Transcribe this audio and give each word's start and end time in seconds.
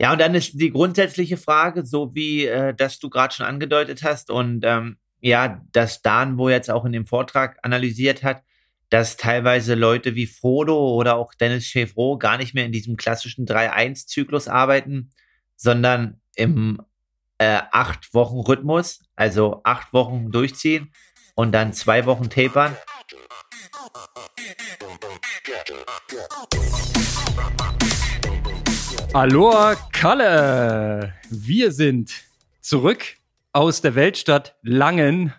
Ja, 0.00 0.12
und 0.12 0.20
dann 0.20 0.34
ist 0.34 0.60
die 0.60 0.70
grundsätzliche 0.70 1.36
Frage, 1.36 1.84
so 1.84 2.14
wie 2.14 2.46
äh, 2.46 2.72
das 2.74 3.00
du 3.00 3.10
gerade 3.10 3.34
schon 3.34 3.46
angedeutet 3.46 4.02
hast 4.04 4.30
und 4.30 4.64
ähm, 4.64 4.98
ja, 5.20 5.60
dass 5.72 6.02
Dan 6.02 6.38
wo 6.38 6.48
jetzt 6.48 6.70
auch 6.70 6.84
in 6.84 6.92
dem 6.92 7.06
Vortrag 7.06 7.58
analysiert 7.62 8.22
hat, 8.22 8.42
dass 8.90 9.16
teilweise 9.16 9.74
Leute 9.74 10.14
wie 10.14 10.26
Frodo 10.26 10.94
oder 10.94 11.16
auch 11.16 11.34
Dennis 11.34 11.66
Chevreau 11.66 12.16
gar 12.16 12.38
nicht 12.38 12.54
mehr 12.54 12.64
in 12.64 12.72
diesem 12.72 12.96
klassischen 12.96 13.44
3-1-Zyklus 13.44 14.46
arbeiten, 14.46 15.10
sondern 15.56 16.20
im 16.36 16.80
äh, 17.38 17.60
acht 17.72 18.14
Wochen 18.14 18.38
Rhythmus, 18.38 19.02
also 19.16 19.60
acht 19.64 19.92
Wochen 19.92 20.30
durchziehen 20.30 20.92
und 21.34 21.52
dann 21.52 21.72
zwei 21.72 22.06
Wochen 22.06 22.30
tapern. 22.30 22.76
Aloha 29.14 29.74
Kalle! 29.92 31.14
Wir 31.30 31.72
sind 31.72 32.12
zurück 32.60 33.16
aus 33.52 33.80
der 33.80 33.94
Weltstadt 33.94 34.56
Langen 34.62 35.32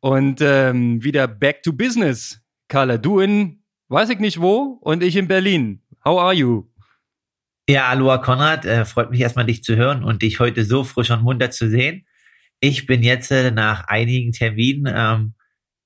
und 0.00 0.40
ähm, 0.40 1.02
wieder 1.02 1.28
back 1.28 1.62
to 1.62 1.72
business. 1.72 2.40
Kalle, 2.66 2.98
du 2.98 3.20
in 3.20 3.62
weiß 3.88 4.10
ich 4.10 4.18
nicht 4.18 4.40
wo 4.40 4.78
und 4.80 5.02
ich 5.04 5.14
in 5.14 5.28
Berlin. 5.28 5.80
How 6.04 6.20
are 6.20 6.34
you? 6.34 6.68
Ja, 7.68 7.86
Aloha 7.88 8.18
Konrad, 8.18 8.64
äh, 8.64 8.84
freut 8.84 9.10
mich 9.10 9.20
erstmal 9.20 9.46
dich 9.46 9.62
zu 9.62 9.76
hören 9.76 10.02
und 10.02 10.22
dich 10.22 10.40
heute 10.40 10.64
so 10.64 10.82
frisch 10.82 11.10
und 11.10 11.22
munter 11.22 11.52
zu 11.52 11.70
sehen. 11.70 12.06
Ich 12.58 12.86
bin 12.86 13.04
jetzt 13.04 13.30
äh, 13.30 13.52
nach 13.52 13.86
einigen 13.86 14.32
Terminen 14.32 14.92
ähm, 14.94 15.34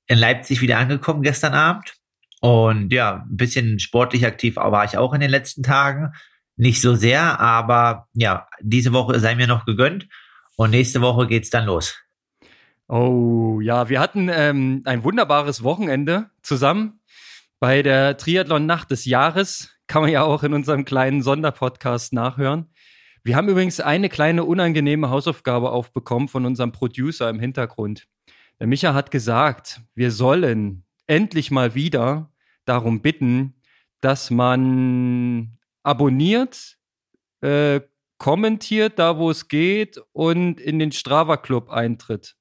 in 0.06 0.18
Leipzig 0.18 0.62
wieder 0.62 0.78
angekommen 0.78 1.22
gestern 1.22 1.52
Abend 1.52 1.92
und 2.40 2.90
ja, 2.92 3.26
ein 3.28 3.36
bisschen 3.36 3.78
sportlich 3.80 4.24
aktiv 4.24 4.56
war 4.56 4.84
ich 4.84 4.96
auch 4.96 5.12
in 5.12 5.20
den 5.20 5.30
letzten 5.30 5.62
Tagen 5.62 6.12
nicht 6.58 6.80
so 6.80 6.94
sehr, 6.94 7.40
aber 7.40 8.08
ja, 8.12 8.48
diese 8.60 8.92
Woche 8.92 9.18
sei 9.20 9.36
mir 9.36 9.46
noch 9.46 9.64
gegönnt 9.64 10.08
und 10.56 10.70
nächste 10.70 11.00
Woche 11.00 11.26
geht's 11.26 11.50
dann 11.50 11.66
los. 11.66 11.96
Oh 12.88 13.60
ja, 13.60 13.88
wir 13.88 14.00
hatten 14.00 14.28
ähm, 14.32 14.82
ein 14.84 15.04
wunderbares 15.04 15.62
Wochenende 15.62 16.30
zusammen 16.42 17.00
bei 17.60 17.82
der 17.82 18.16
Triathlon-Nacht 18.16 18.90
des 18.90 19.04
Jahres. 19.04 19.76
Kann 19.86 20.02
man 20.02 20.10
ja 20.10 20.22
auch 20.22 20.42
in 20.42 20.52
unserem 20.52 20.84
kleinen 20.84 21.22
Sonderpodcast 21.22 22.12
nachhören. 22.12 22.66
Wir 23.22 23.36
haben 23.36 23.48
übrigens 23.48 23.80
eine 23.80 24.08
kleine 24.08 24.44
unangenehme 24.44 25.10
Hausaufgabe 25.10 25.70
aufbekommen 25.70 26.28
von 26.28 26.44
unserem 26.44 26.72
Producer 26.72 27.28
im 27.30 27.38
Hintergrund. 27.38 28.06
Der 28.58 28.66
Micha 28.66 28.94
hat 28.94 29.10
gesagt, 29.10 29.80
wir 29.94 30.10
sollen 30.10 30.84
endlich 31.06 31.50
mal 31.50 31.74
wieder 31.74 32.32
darum 32.64 33.00
bitten, 33.00 33.54
dass 34.00 34.30
man 34.30 35.57
abonniert, 35.88 36.76
äh, 37.40 37.80
kommentiert 38.18 38.98
da, 38.98 39.16
wo 39.16 39.30
es 39.30 39.48
geht 39.48 39.98
und 40.12 40.60
in 40.60 40.78
den 40.78 40.92
Strava 40.92 41.38
Club 41.38 41.70
eintritt. 41.70 42.36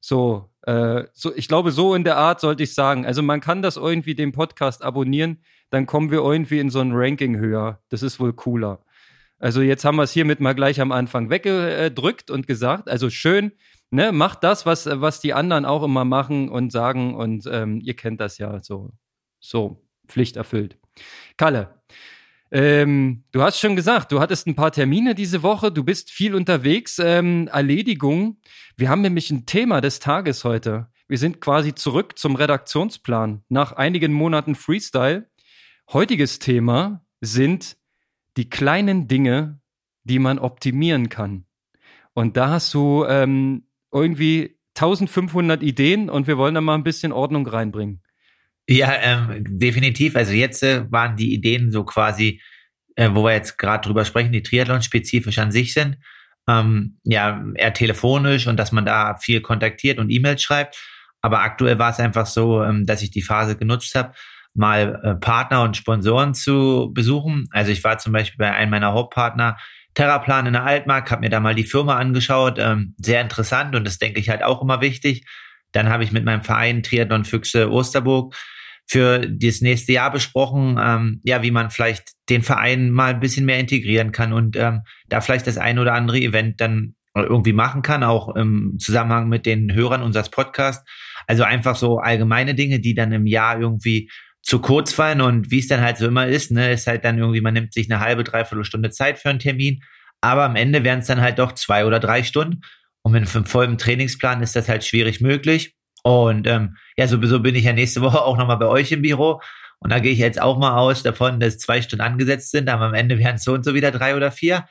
So, 0.00 0.52
äh, 0.62 1.02
so, 1.12 1.34
ich 1.34 1.48
glaube, 1.48 1.72
so 1.72 1.96
in 1.96 2.04
der 2.04 2.16
Art 2.16 2.40
sollte 2.40 2.62
ich 2.62 2.74
sagen. 2.74 3.04
Also 3.04 3.22
man 3.22 3.40
kann 3.40 3.60
das 3.60 3.76
irgendwie 3.76 4.14
den 4.14 4.30
Podcast 4.30 4.84
abonnieren, 4.84 5.42
dann 5.70 5.86
kommen 5.86 6.12
wir 6.12 6.18
irgendwie 6.18 6.60
in 6.60 6.70
so 6.70 6.78
ein 6.78 6.92
Ranking 6.92 7.38
höher. 7.38 7.80
Das 7.88 8.04
ist 8.04 8.20
wohl 8.20 8.32
cooler. 8.32 8.84
Also 9.40 9.62
jetzt 9.62 9.84
haben 9.84 9.96
wir 9.96 10.04
es 10.04 10.12
hiermit 10.12 10.38
mal 10.38 10.54
gleich 10.54 10.80
am 10.80 10.92
Anfang 10.92 11.28
weggedrückt 11.28 12.30
und 12.30 12.46
gesagt, 12.46 12.88
also 12.88 13.10
schön, 13.10 13.50
ne, 13.90 14.12
macht 14.12 14.44
das, 14.44 14.64
was, 14.64 14.86
was 14.86 15.20
die 15.20 15.34
anderen 15.34 15.64
auch 15.64 15.82
immer 15.82 16.04
machen 16.04 16.48
und 16.48 16.70
sagen 16.70 17.16
und 17.16 17.48
ähm, 17.50 17.80
ihr 17.82 17.96
kennt 17.96 18.20
das 18.20 18.38
ja 18.38 18.62
so. 18.62 18.92
So, 19.40 19.84
Pflicht 20.06 20.36
erfüllt. 20.36 20.78
Kalle, 21.36 21.82
ähm, 22.50 23.24
du 23.32 23.42
hast 23.42 23.58
schon 23.58 23.76
gesagt, 23.76 24.12
du 24.12 24.20
hattest 24.20 24.46
ein 24.46 24.54
paar 24.54 24.70
Termine 24.70 25.14
diese 25.14 25.42
Woche, 25.42 25.72
du 25.72 25.82
bist 25.82 26.10
viel 26.10 26.34
unterwegs. 26.34 26.98
Ähm, 26.98 27.48
Erledigung. 27.48 28.38
Wir 28.76 28.88
haben 28.88 29.00
nämlich 29.00 29.30
ein 29.30 29.46
Thema 29.46 29.80
des 29.80 29.98
Tages 29.98 30.44
heute. 30.44 30.88
Wir 31.08 31.18
sind 31.18 31.40
quasi 31.40 31.74
zurück 31.74 32.18
zum 32.18 32.36
Redaktionsplan 32.36 33.42
nach 33.48 33.72
einigen 33.72 34.12
Monaten 34.12 34.54
Freestyle. 34.54 35.28
Heutiges 35.92 36.38
Thema 36.38 37.04
sind 37.20 37.76
die 38.36 38.50
kleinen 38.50 39.08
Dinge, 39.08 39.60
die 40.04 40.18
man 40.18 40.38
optimieren 40.38 41.08
kann. 41.08 41.46
Und 42.12 42.36
da 42.36 42.50
hast 42.50 42.72
du 42.74 43.04
ähm, 43.08 43.64
irgendwie 43.92 44.58
1500 44.76 45.62
Ideen 45.62 46.10
und 46.10 46.26
wir 46.26 46.38
wollen 46.38 46.54
da 46.54 46.60
mal 46.60 46.74
ein 46.74 46.84
bisschen 46.84 47.12
Ordnung 47.12 47.46
reinbringen. 47.46 48.02
Ja, 48.68 48.94
ähm, 49.00 49.44
definitiv. 49.58 50.16
Also 50.16 50.32
jetzt 50.32 50.62
äh, 50.62 50.90
waren 50.90 51.16
die 51.16 51.32
Ideen 51.32 51.70
so 51.70 51.84
quasi, 51.84 52.40
äh, 52.96 53.10
wo 53.12 53.24
wir 53.24 53.32
jetzt 53.32 53.58
gerade 53.58 53.86
drüber 53.86 54.04
sprechen, 54.04 54.32
die 54.32 54.42
Triathlon-spezifisch 54.42 55.38
an 55.38 55.52
sich 55.52 55.72
sind. 55.72 55.98
Ähm, 56.48 56.98
ja, 57.04 57.44
eher 57.54 57.72
telefonisch 57.72 58.46
und 58.46 58.56
dass 58.56 58.72
man 58.72 58.84
da 58.84 59.16
viel 59.16 59.40
kontaktiert 59.40 59.98
und 59.98 60.10
E-Mails 60.10 60.42
schreibt. 60.42 60.76
Aber 61.22 61.40
aktuell 61.40 61.78
war 61.78 61.90
es 61.90 62.00
einfach 62.00 62.26
so, 62.26 62.62
ähm, 62.62 62.86
dass 62.86 63.02
ich 63.02 63.10
die 63.10 63.22
Phase 63.22 63.56
genutzt 63.56 63.94
habe, 63.94 64.12
mal 64.54 65.00
äh, 65.02 65.14
Partner 65.14 65.62
und 65.62 65.76
Sponsoren 65.76 66.34
zu 66.34 66.90
besuchen. 66.92 67.48
Also 67.52 67.70
ich 67.70 67.84
war 67.84 67.98
zum 67.98 68.12
Beispiel 68.12 68.38
bei 68.38 68.52
einem 68.52 68.70
meiner 68.70 68.92
Hauptpartner, 68.92 69.58
Terraplan 69.94 70.46
in 70.46 70.52
der 70.52 70.64
Altmark, 70.64 71.10
habe 71.10 71.22
mir 71.22 71.30
da 71.30 71.40
mal 71.40 71.54
die 71.54 71.64
Firma 71.64 71.96
angeschaut. 71.96 72.58
Ähm, 72.58 72.94
sehr 72.98 73.20
interessant 73.20 73.74
und 73.76 73.84
das 73.84 73.98
denke 73.98 74.20
ich 74.20 74.28
halt 74.28 74.42
auch 74.42 74.60
immer 74.62 74.80
wichtig. 74.80 75.24
Dann 75.72 75.88
habe 75.88 76.04
ich 76.04 76.12
mit 76.12 76.24
meinem 76.24 76.42
Verein 76.42 76.82
Triathlon 76.82 77.24
Füchse 77.24 77.70
Osterburg 77.70 78.34
für 78.86 79.18
das 79.18 79.60
nächste 79.60 79.92
Jahr 79.92 80.12
besprochen, 80.12 80.78
ähm, 80.80 81.20
ja, 81.24 81.42
wie 81.42 81.50
man 81.50 81.70
vielleicht 81.70 82.12
den 82.28 82.42
Verein 82.42 82.90
mal 82.90 83.14
ein 83.14 83.20
bisschen 83.20 83.44
mehr 83.44 83.58
integrieren 83.58 84.12
kann 84.12 84.32
und 84.32 84.56
ähm, 84.56 84.82
da 85.08 85.20
vielleicht 85.20 85.46
das 85.46 85.58
ein 85.58 85.78
oder 85.78 85.94
andere 85.94 86.18
Event 86.18 86.60
dann 86.60 86.94
irgendwie 87.14 87.52
machen 87.52 87.82
kann, 87.82 88.02
auch 88.02 88.34
im 88.36 88.76
Zusammenhang 88.78 89.28
mit 89.28 89.46
den 89.46 89.72
Hörern 89.72 90.02
unseres 90.02 90.28
Podcasts. 90.28 90.88
Also 91.26 91.44
einfach 91.44 91.74
so 91.74 91.98
allgemeine 91.98 92.54
Dinge, 92.54 92.78
die 92.78 92.94
dann 92.94 93.12
im 93.12 93.26
Jahr 93.26 93.58
irgendwie 93.58 94.10
zu 94.42 94.60
kurz 94.60 94.92
fallen 94.92 95.20
und 95.20 95.50
wie 95.50 95.58
es 95.58 95.66
dann 95.66 95.80
halt 95.80 95.96
so 95.96 96.06
immer 96.06 96.28
ist, 96.28 96.52
ne, 96.52 96.72
ist 96.72 96.86
halt 96.86 97.04
dann 97.04 97.18
irgendwie, 97.18 97.40
man 97.40 97.54
nimmt 97.54 97.72
sich 97.72 97.90
eine 97.90 98.00
halbe, 98.00 98.22
dreiviertel 98.22 98.64
Stunde 98.64 98.90
Zeit 98.90 99.18
für 99.18 99.30
einen 99.30 99.40
Termin, 99.40 99.80
aber 100.20 100.44
am 100.44 100.54
Ende 100.54 100.84
wären 100.84 101.00
es 101.00 101.06
dann 101.06 101.20
halt 101.20 101.38
doch 101.38 101.52
zwei 101.52 101.84
oder 101.84 101.98
drei 101.98 102.22
Stunden 102.22 102.60
und 103.02 103.12
mit 103.12 103.34
einem 103.34 103.44
vollen 103.44 103.78
Trainingsplan 103.78 104.42
ist 104.42 104.54
das 104.54 104.68
halt 104.68 104.84
schwierig 104.84 105.20
möglich. 105.20 105.74
Und 106.06 106.46
ähm, 106.46 106.76
ja, 106.96 107.08
sowieso 107.08 107.40
bin 107.40 107.56
ich 107.56 107.64
ja 107.64 107.72
nächste 107.72 108.00
Woche 108.02 108.22
auch 108.22 108.36
nochmal 108.36 108.58
bei 108.58 108.66
euch 108.66 108.92
im 108.92 109.02
Büro. 109.02 109.40
Und 109.80 109.90
da 109.90 109.98
gehe 109.98 110.12
ich 110.12 110.20
jetzt 110.20 110.40
auch 110.40 110.56
mal 110.56 110.76
aus 110.76 111.02
davon, 111.02 111.40
dass 111.40 111.58
zwei 111.58 111.82
Stunden 111.82 112.04
angesetzt 112.04 112.52
sind, 112.52 112.68
aber 112.68 112.84
am 112.84 112.94
Ende 112.94 113.18
wären 113.18 113.34
es 113.34 113.42
so 113.44 113.52
und 113.52 113.64
so 113.64 113.74
wieder 113.74 113.90
drei 113.90 114.14
oder 114.14 114.30
vier. 114.30 114.68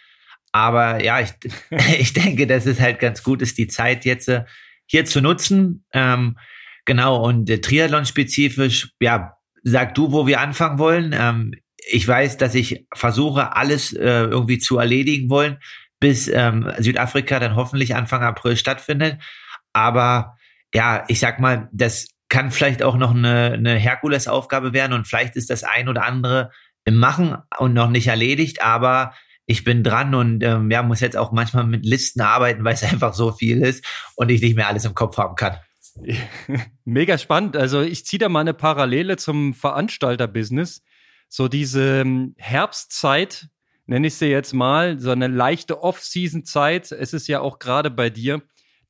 Aber 0.54 1.04
ja, 1.04 1.20
ich, 1.20 1.32
ich 2.00 2.14
denke, 2.14 2.48
dass 2.48 2.66
es 2.66 2.80
halt 2.80 3.00
ganz 3.00 3.22
gut 3.22 3.42
ist, 3.42 3.58
die 3.58 3.68
Zeit 3.68 4.06
jetzt 4.06 4.30
äh, 4.30 4.46
hier 4.86 5.04
zu 5.04 5.20
nutzen. 5.20 5.84
Ähm, 5.92 6.38
genau, 6.86 7.22
und 7.22 7.50
äh, 7.50 7.60
Triathlon-spezifisch, 7.60 8.92
ja, 9.02 9.34
sag 9.62 9.94
du, 9.94 10.14
wo 10.14 10.28
wir 10.28 10.40
anfangen 10.40 10.80
wollen. 10.80 11.14
Ähm, 11.14 11.54
ich 11.86 12.08
weiß, 12.08 12.38
dass 12.38 12.56
ich 12.56 12.88
versuche, 12.94 13.58
alles 13.58 13.92
äh, 13.92 14.24
irgendwie 14.24 14.60
zu 14.60 14.78
erledigen 14.78 15.30
wollen, 15.30 15.58
bis 16.00 16.30
ähm, 16.30 16.72
Südafrika 16.78 17.42
dann 17.42 17.58
hoffentlich 17.58 17.94
Anfang 17.94 18.24
April 18.24 18.56
stattfindet. 18.56 19.18
Aber 19.74 20.38
ja, 20.76 21.06
ich 21.08 21.22
sag 21.22 21.40
mal, 21.40 21.70
das 21.72 22.08
kann 22.28 22.52
vielleicht 22.52 22.84
auch 22.84 22.98
noch 22.98 23.16
eine, 23.16 23.54
eine 23.54 23.76
Herkulesaufgabe 23.76 24.74
werden 24.74 24.92
und 24.92 25.08
vielleicht 25.08 25.38
ist 25.38 25.50
das 25.50 25.64
ein 25.64 25.88
oder 25.88 26.04
andere 26.04 26.52
im 26.84 26.98
Machen 26.98 27.38
und 27.58 27.74
noch 27.74 27.90
nicht 27.90 28.08
erledigt, 28.08 28.62
aber 28.62 29.14
ich 29.46 29.64
bin 29.64 29.84
dran 29.84 30.14
und 30.14 30.44
ähm, 30.44 30.70
ja, 30.70 30.84
muss 30.84 31.00
jetzt 31.00 31.16
auch 31.16 31.32
manchmal 31.32 31.64
mit 31.64 31.86
Listen 31.86 32.20
arbeiten, 32.20 32.66
weil 32.66 32.74
es 32.74 32.84
einfach 32.92 33.14
so 33.14 33.32
viel 33.32 33.62
ist 33.62 33.86
und 34.16 34.30
ich 34.30 34.42
nicht 34.42 34.58
mehr 34.58 34.68
alles 34.68 34.84
im 34.84 34.94
Kopf 34.94 35.18
haben 35.18 35.36
kann. 35.36 35.56
Mega 36.84 37.18
spannend. 37.18 37.56
Also 37.56 37.82
ich 37.82 38.06
ziehe 38.06 38.20
da 38.20 38.28
mal 38.28 38.42
eine 38.42 38.54
Parallele 38.54 39.16
zum 39.16 39.54
Veranstalterbusiness. 39.54 40.84
So 41.30 41.48
diese 41.48 42.02
ähm, 42.02 42.36
Herbstzeit, 42.38 43.48
nenne 43.86 44.08
ich 44.08 44.16
sie 44.16 44.28
jetzt 44.28 44.54
mal, 44.54 45.00
so 45.00 45.12
eine 45.12 45.28
leichte 45.28 45.82
Off-Season-Zeit. 45.82 46.92
Es 46.92 47.14
ist 47.14 47.28
ja 47.28 47.40
auch 47.40 47.60
gerade 47.60 47.90
bei 47.90 48.10
dir 48.10 48.42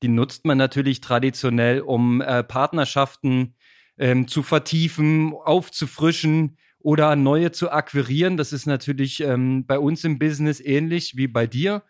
die 0.06 0.10
nutzt 0.10 0.46
man 0.46 0.60
natürlich 0.60 1.02
traditionell, 1.02 1.82
um 1.82 2.22
äh, 2.22 2.44
Partnerschaften 2.44 3.56
ähm, 3.98 4.28
zu 4.28 4.44
vertiefen, 4.44 5.34
aufzufrischen 5.34 6.60
oder 6.78 7.16
neue 7.16 7.52
zu 7.52 7.72
akquirieren. 7.72 8.38
Das 8.38 8.54
ist 8.54 8.68
natürlich 8.68 9.22
ähm, 9.22 9.66
bei 9.66 9.80
uns 9.80 10.04
im 10.04 10.20
Business 10.20 10.60
ähnlich 10.60 11.18
wie 11.18 11.28
bei 11.28 11.48
dir. 11.48 11.82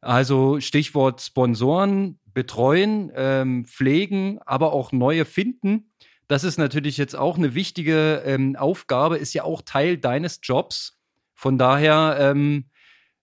Also 0.00 0.58
Stichwort 0.58 1.20
Sponsoren, 1.20 2.18
betreuen, 2.34 3.12
ähm, 3.14 3.64
pflegen, 3.64 4.40
aber 4.44 4.72
auch 4.72 4.90
neue 4.90 5.24
finden. 5.24 5.92
Das 6.26 6.42
ist 6.42 6.58
natürlich 6.58 6.96
jetzt 6.96 7.14
auch 7.14 7.38
eine 7.38 7.54
wichtige 7.54 8.24
ähm, 8.26 8.56
Aufgabe, 8.56 9.18
ist 9.18 9.34
ja 9.34 9.44
auch 9.44 9.62
Teil 9.62 9.98
deines 9.98 10.40
Jobs. 10.42 10.98
Von 11.32 11.58
daher 11.58 12.16
ähm, 12.18 12.64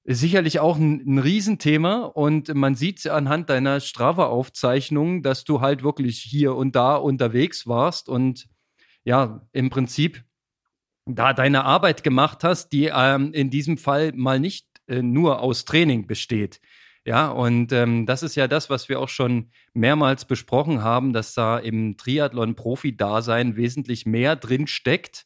sicherlich 0.05 0.59
auch 0.59 0.77
ein, 0.77 1.01
ein 1.05 1.19
Riesenthema 1.19 2.03
und 2.03 2.53
man 2.53 2.75
sieht 2.75 3.05
anhand 3.07 3.49
deiner 3.49 3.79
Strava-Aufzeichnung, 3.79 5.23
dass 5.23 5.43
du 5.43 5.61
halt 5.61 5.83
wirklich 5.83 6.19
hier 6.19 6.55
und 6.55 6.75
da 6.75 6.95
unterwegs 6.95 7.67
warst 7.67 8.09
und 8.09 8.47
ja, 9.03 9.47
im 9.51 9.69
Prinzip 9.69 10.23
da 11.05 11.33
deine 11.33 11.65
Arbeit 11.65 12.03
gemacht 12.03 12.43
hast, 12.43 12.69
die 12.69 12.91
ähm, 12.93 13.33
in 13.33 13.49
diesem 13.49 13.77
Fall 13.77 14.11
mal 14.13 14.39
nicht 14.39 14.67
äh, 14.87 15.01
nur 15.01 15.41
aus 15.41 15.65
Training 15.65 16.07
besteht. 16.07 16.59
Ja, 17.05 17.29
und 17.29 17.71
ähm, 17.71 18.05
das 18.05 18.23
ist 18.23 18.35
ja 18.35 18.47
das, 18.47 18.69
was 18.69 18.89
wir 18.89 18.99
auch 18.99 19.09
schon 19.09 19.51
mehrmals 19.73 20.25
besprochen 20.25 20.83
haben, 20.83 21.13
dass 21.13 21.33
da 21.33 21.57
im 21.57 21.97
Triathlon-Profi-Dasein 21.97 23.55
wesentlich 23.55 24.05
mehr 24.05 24.35
drin 24.35 24.67
steckt, 24.67 25.25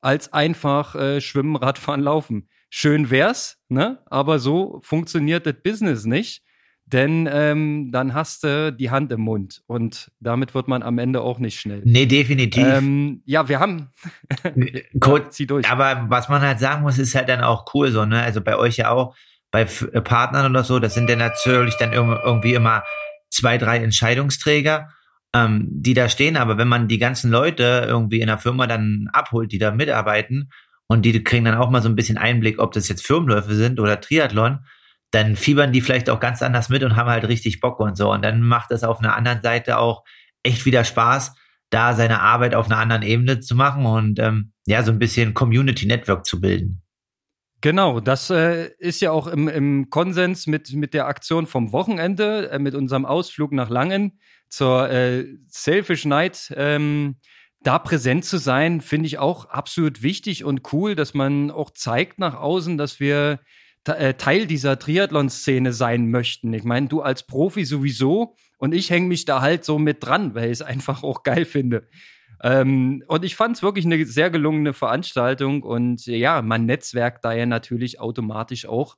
als 0.00 0.32
einfach 0.32 0.94
äh, 0.94 1.20
Schwimmen, 1.20 1.56
Radfahren, 1.56 2.02
Laufen. 2.02 2.48
Schön 2.76 3.08
wär's, 3.08 3.56
ne? 3.68 4.00
Aber 4.06 4.40
so 4.40 4.80
funktioniert 4.82 5.46
das 5.46 5.54
Business 5.62 6.06
nicht. 6.06 6.42
Denn 6.86 7.28
ähm, 7.32 7.90
dann 7.92 8.14
hast 8.14 8.42
du 8.42 8.72
die 8.72 8.90
Hand 8.90 9.12
im 9.12 9.20
Mund 9.20 9.62
und 9.68 10.10
damit 10.18 10.56
wird 10.56 10.66
man 10.66 10.82
am 10.82 10.98
Ende 10.98 11.20
auch 11.20 11.38
nicht 11.38 11.60
schnell. 11.60 11.82
Nee, 11.84 12.06
definitiv. 12.06 12.66
Ähm, 12.66 13.22
ja, 13.26 13.48
wir 13.48 13.60
haben. 13.60 13.92
Kurz, 15.00 15.30
zieh 15.36 15.46
durch. 15.46 15.70
Aber 15.70 16.06
was 16.08 16.28
man 16.28 16.42
halt 16.42 16.58
sagen 16.58 16.82
muss, 16.82 16.98
ist 16.98 17.14
halt 17.14 17.28
dann 17.28 17.42
auch 17.42 17.64
cool 17.74 17.92
so, 17.92 18.04
ne? 18.06 18.20
Also 18.20 18.40
bei 18.40 18.56
euch 18.56 18.78
ja 18.78 18.90
auch, 18.90 19.14
bei 19.52 19.60
äh, 19.60 20.00
Partnern 20.00 20.50
oder 20.50 20.64
so, 20.64 20.80
das 20.80 20.94
sind 20.94 21.08
ja 21.08 21.14
natürlich 21.14 21.76
dann 21.76 21.92
irgendwie 21.92 22.54
immer 22.54 22.82
zwei, 23.30 23.56
drei 23.56 23.78
Entscheidungsträger, 23.78 24.88
ähm, 25.32 25.68
die 25.70 25.94
da 25.94 26.08
stehen. 26.08 26.36
Aber 26.36 26.58
wenn 26.58 26.68
man 26.68 26.88
die 26.88 26.98
ganzen 26.98 27.30
Leute 27.30 27.84
irgendwie 27.86 28.20
in 28.20 28.26
der 28.26 28.38
Firma 28.38 28.66
dann 28.66 29.06
abholt, 29.12 29.52
die 29.52 29.58
da 29.58 29.70
mitarbeiten 29.70 30.50
und 30.86 31.02
die 31.02 31.24
kriegen 31.24 31.44
dann 31.44 31.56
auch 31.56 31.70
mal 31.70 31.82
so 31.82 31.88
ein 31.88 31.96
bisschen 31.96 32.18
Einblick, 32.18 32.58
ob 32.58 32.72
das 32.72 32.88
jetzt 32.88 33.06
Firmenläufe 33.06 33.54
sind 33.54 33.80
oder 33.80 34.00
Triathlon, 34.00 34.64
dann 35.10 35.36
fiebern 35.36 35.72
die 35.72 35.80
vielleicht 35.80 36.10
auch 36.10 36.20
ganz 36.20 36.42
anders 36.42 36.68
mit 36.68 36.82
und 36.82 36.96
haben 36.96 37.08
halt 37.08 37.26
richtig 37.28 37.60
Bock 37.60 37.80
und 37.80 37.96
so. 37.96 38.12
Und 38.12 38.22
dann 38.22 38.42
macht 38.42 38.70
es 38.72 38.82
auf 38.82 38.98
einer 38.98 39.16
anderen 39.16 39.42
Seite 39.42 39.78
auch 39.78 40.04
echt 40.42 40.66
wieder 40.66 40.84
Spaß, 40.84 41.34
da 41.70 41.94
seine 41.94 42.20
Arbeit 42.20 42.54
auf 42.54 42.66
einer 42.66 42.78
anderen 42.78 43.02
Ebene 43.02 43.40
zu 43.40 43.54
machen 43.54 43.86
und 43.86 44.18
ähm, 44.18 44.52
ja, 44.66 44.82
so 44.82 44.92
ein 44.92 44.98
bisschen 44.98 45.34
Community 45.34 45.86
Network 45.86 46.26
zu 46.26 46.40
bilden. 46.40 46.82
Genau, 47.60 48.00
das 48.00 48.28
äh, 48.28 48.70
ist 48.78 49.00
ja 49.00 49.10
auch 49.10 49.26
im, 49.26 49.48
im 49.48 49.88
Konsens 49.88 50.46
mit, 50.46 50.72
mit 50.74 50.92
der 50.92 51.06
Aktion 51.06 51.46
vom 51.46 51.72
Wochenende, 51.72 52.50
äh, 52.50 52.58
mit 52.58 52.74
unserem 52.74 53.06
Ausflug 53.06 53.52
nach 53.52 53.70
Langen 53.70 54.20
zur 54.50 54.90
äh, 54.90 55.24
Selfish 55.48 56.04
Night. 56.04 56.52
Ähm, 56.56 57.16
da 57.64 57.78
präsent 57.78 58.24
zu 58.24 58.38
sein, 58.38 58.80
finde 58.80 59.06
ich 59.06 59.18
auch 59.18 59.46
absolut 59.46 60.02
wichtig 60.02 60.44
und 60.44 60.72
cool, 60.72 60.94
dass 60.94 61.14
man 61.14 61.50
auch 61.50 61.70
zeigt 61.70 62.18
nach 62.18 62.34
außen, 62.36 62.78
dass 62.78 63.00
wir 63.00 63.40
äh, 63.86 64.14
Teil 64.14 64.46
dieser 64.46 64.78
Triathlon-Szene 64.78 65.72
sein 65.72 66.10
möchten. 66.10 66.52
Ich 66.52 66.64
meine, 66.64 66.88
du 66.88 67.02
als 67.02 67.26
Profi 67.26 67.64
sowieso 67.64 68.36
und 68.58 68.74
ich 68.74 68.90
hänge 68.90 69.08
mich 69.08 69.24
da 69.24 69.40
halt 69.40 69.64
so 69.64 69.78
mit 69.78 70.04
dran, 70.04 70.34
weil 70.34 70.46
ich 70.46 70.52
es 70.52 70.62
einfach 70.62 71.02
auch 71.02 71.22
geil 71.22 71.44
finde. 71.44 71.88
Ähm, 72.42 73.02
und 73.08 73.24
ich 73.24 73.36
fand 73.36 73.56
es 73.56 73.62
wirklich 73.62 73.84
eine 73.86 74.04
sehr 74.04 74.30
gelungene 74.30 74.72
Veranstaltung 74.72 75.62
und 75.62 76.06
ja, 76.06 76.42
man 76.42 76.66
netzwerkt 76.66 77.24
da 77.24 77.32
ja 77.32 77.46
natürlich 77.46 78.00
automatisch 78.00 78.66
auch. 78.66 78.96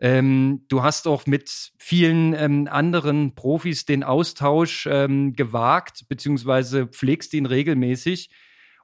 Ähm, 0.00 0.64
du 0.68 0.82
hast 0.82 1.06
auch 1.06 1.26
mit 1.26 1.72
vielen 1.78 2.34
ähm, 2.34 2.68
anderen 2.70 3.34
Profis 3.34 3.84
den 3.84 4.02
Austausch 4.02 4.88
ähm, 4.90 5.34
gewagt, 5.34 6.06
beziehungsweise 6.08 6.86
pflegst 6.86 7.34
ihn 7.34 7.46
regelmäßig. 7.46 8.30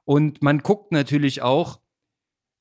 Und 0.05 0.41
man 0.41 0.59
guckt 0.59 0.91
natürlich 0.91 1.41
auch, 1.41 1.79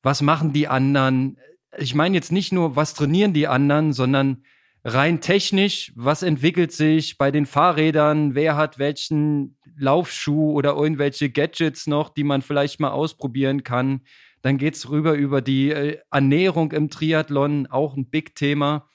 was 0.03 0.23
machen 0.23 0.53
die 0.53 0.69
anderen, 0.69 1.39
ich 1.77 1.95
meine 1.95 2.15
jetzt 2.15 2.33
nicht 2.33 2.53
nur, 2.53 2.77
was 2.77 2.95
trainieren 2.95 3.33
die 3.33 3.47
anderen, 3.47 3.93
sondern 3.93 4.45
rein 4.85 5.21
technisch, 5.21 5.93
was 5.97 6.23
entwickelt 6.23 6.73
sich 6.73 7.19
bei 7.19 7.31
den 7.31 7.47
Fahrrädern, 7.47 8.35
wer 8.35 8.57
hat 8.57 8.79
welchen 8.79 9.59
Laufschuh 9.77 10.53
oder 10.53 10.75
irgendwelche 10.75 11.31
Gadgets 11.31 11.87
noch, 11.87 12.09
die 12.09 12.25
man 12.25 12.43
vielleicht 12.43 12.81
mal 12.81 12.91
ausprobieren 12.91 13.63
kann. 13.63 14.03
Dann 14.43 14.59
geht's 14.59 14.89
rüber 14.89 15.15
über 15.15 15.41
die 15.43 15.71
äh, 15.71 15.99
Ernährung 16.11 16.73
im 16.73 16.91
Triathlon, 16.91 17.67
auch 17.67 17.97
ein 17.97 18.09
Big 18.09 18.35
Thema. 18.35 18.89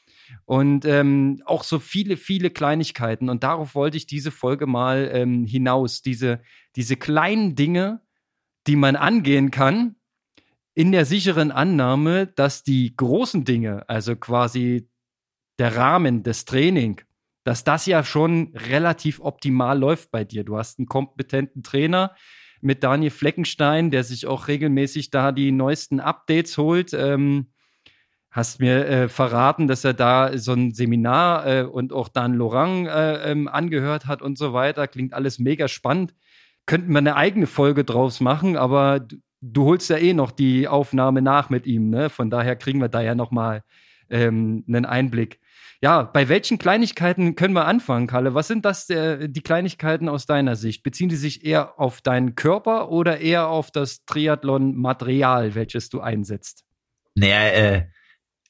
Und 0.45 0.85
ähm, 0.85 1.41
auch 1.45 1.63
so 1.63 1.79
viele, 1.79 2.17
viele 2.17 2.49
Kleinigkeiten. 2.49 3.29
Und 3.29 3.43
darauf 3.43 3.75
wollte 3.75 3.97
ich 3.97 4.07
diese 4.07 4.31
Folge 4.31 4.65
mal 4.67 5.09
ähm, 5.13 5.45
hinaus. 5.45 6.01
Diese, 6.01 6.41
diese 6.75 6.95
kleinen 6.95 7.55
Dinge, 7.55 8.01
die 8.67 8.75
man 8.75 8.95
angehen 8.95 9.51
kann, 9.51 9.95
in 10.73 10.91
der 10.91 11.05
sicheren 11.05 11.51
Annahme, 11.51 12.27
dass 12.27 12.63
die 12.63 12.95
großen 12.95 13.45
Dinge, 13.45 13.87
also 13.87 14.15
quasi 14.15 14.89
der 15.59 15.75
Rahmen 15.75 16.23
des 16.23 16.45
Training, 16.45 17.01
dass 17.43 17.63
das 17.63 17.85
ja 17.85 18.03
schon 18.03 18.53
relativ 18.55 19.19
optimal 19.19 19.77
läuft 19.77 20.11
bei 20.11 20.23
dir. 20.23 20.43
Du 20.43 20.57
hast 20.57 20.79
einen 20.79 20.87
kompetenten 20.87 21.61
Trainer 21.61 22.15
mit 22.63 22.83
Daniel 22.83 23.11
Fleckenstein, 23.11 23.91
der 23.91 24.03
sich 24.03 24.25
auch 24.25 24.47
regelmäßig 24.47 25.09
da 25.09 25.31
die 25.31 25.51
neuesten 25.51 25.99
Updates 25.99 26.57
holt. 26.57 26.93
Ähm, 26.93 27.47
hast 28.31 28.59
mir 28.59 28.87
äh, 28.87 29.09
verraten, 29.09 29.67
dass 29.67 29.83
er 29.83 29.93
da 29.93 30.37
so 30.37 30.53
ein 30.53 30.73
Seminar 30.73 31.45
äh, 31.45 31.63
und 31.63 31.93
auch 31.93 32.07
Dan 32.07 32.33
Lorang 32.33 32.87
äh, 32.87 33.31
ähm, 33.31 33.47
angehört 33.47 34.07
hat 34.07 34.21
und 34.21 34.37
so 34.37 34.53
weiter. 34.53 34.87
Klingt 34.87 35.13
alles 35.13 35.37
mega 35.37 35.67
spannend. 35.67 36.15
Könnten 36.65 36.91
wir 36.91 36.97
eine 36.97 37.15
eigene 37.15 37.45
Folge 37.45 37.83
draus 37.83 38.21
machen, 38.21 38.57
aber 38.57 39.05
du 39.41 39.65
holst 39.65 39.89
ja 39.89 39.97
eh 39.97 40.13
noch 40.13 40.31
die 40.31 40.67
Aufnahme 40.67 41.21
nach 41.21 41.49
mit 41.49 41.67
ihm, 41.67 41.89
ne? 41.89 42.09
Von 42.09 42.29
daher 42.29 42.55
kriegen 42.55 42.79
wir 42.79 42.87
da 42.87 43.01
ja 43.01 43.13
noch 43.13 43.31
mal 43.31 43.61
ähm, 44.09 44.63
einen 44.67 44.85
Einblick. 44.85 45.39
Ja, 45.83 46.03
bei 46.03 46.29
welchen 46.29 46.59
Kleinigkeiten 46.59 47.35
können 47.35 47.53
wir 47.55 47.65
anfangen, 47.65 48.07
Kalle? 48.07 48.33
Was 48.33 48.47
sind 48.47 48.63
das 48.63 48.89
äh, 48.89 49.27
die 49.27 49.41
Kleinigkeiten 49.41 50.07
aus 50.07 50.25
deiner 50.25 50.55
Sicht? 50.55 50.81
Beziehen 50.81 51.09
die 51.09 51.17
sich 51.17 51.43
eher 51.43 51.77
auf 51.77 51.99
deinen 51.99 52.35
Körper 52.35 52.89
oder 52.89 53.19
eher 53.19 53.49
auf 53.49 53.69
das 53.69 54.05
Triathlon-Material, 54.05 55.55
welches 55.55 55.89
du 55.89 55.99
einsetzt? 55.99 56.63
Naja, 57.15 57.49
äh, 57.49 57.87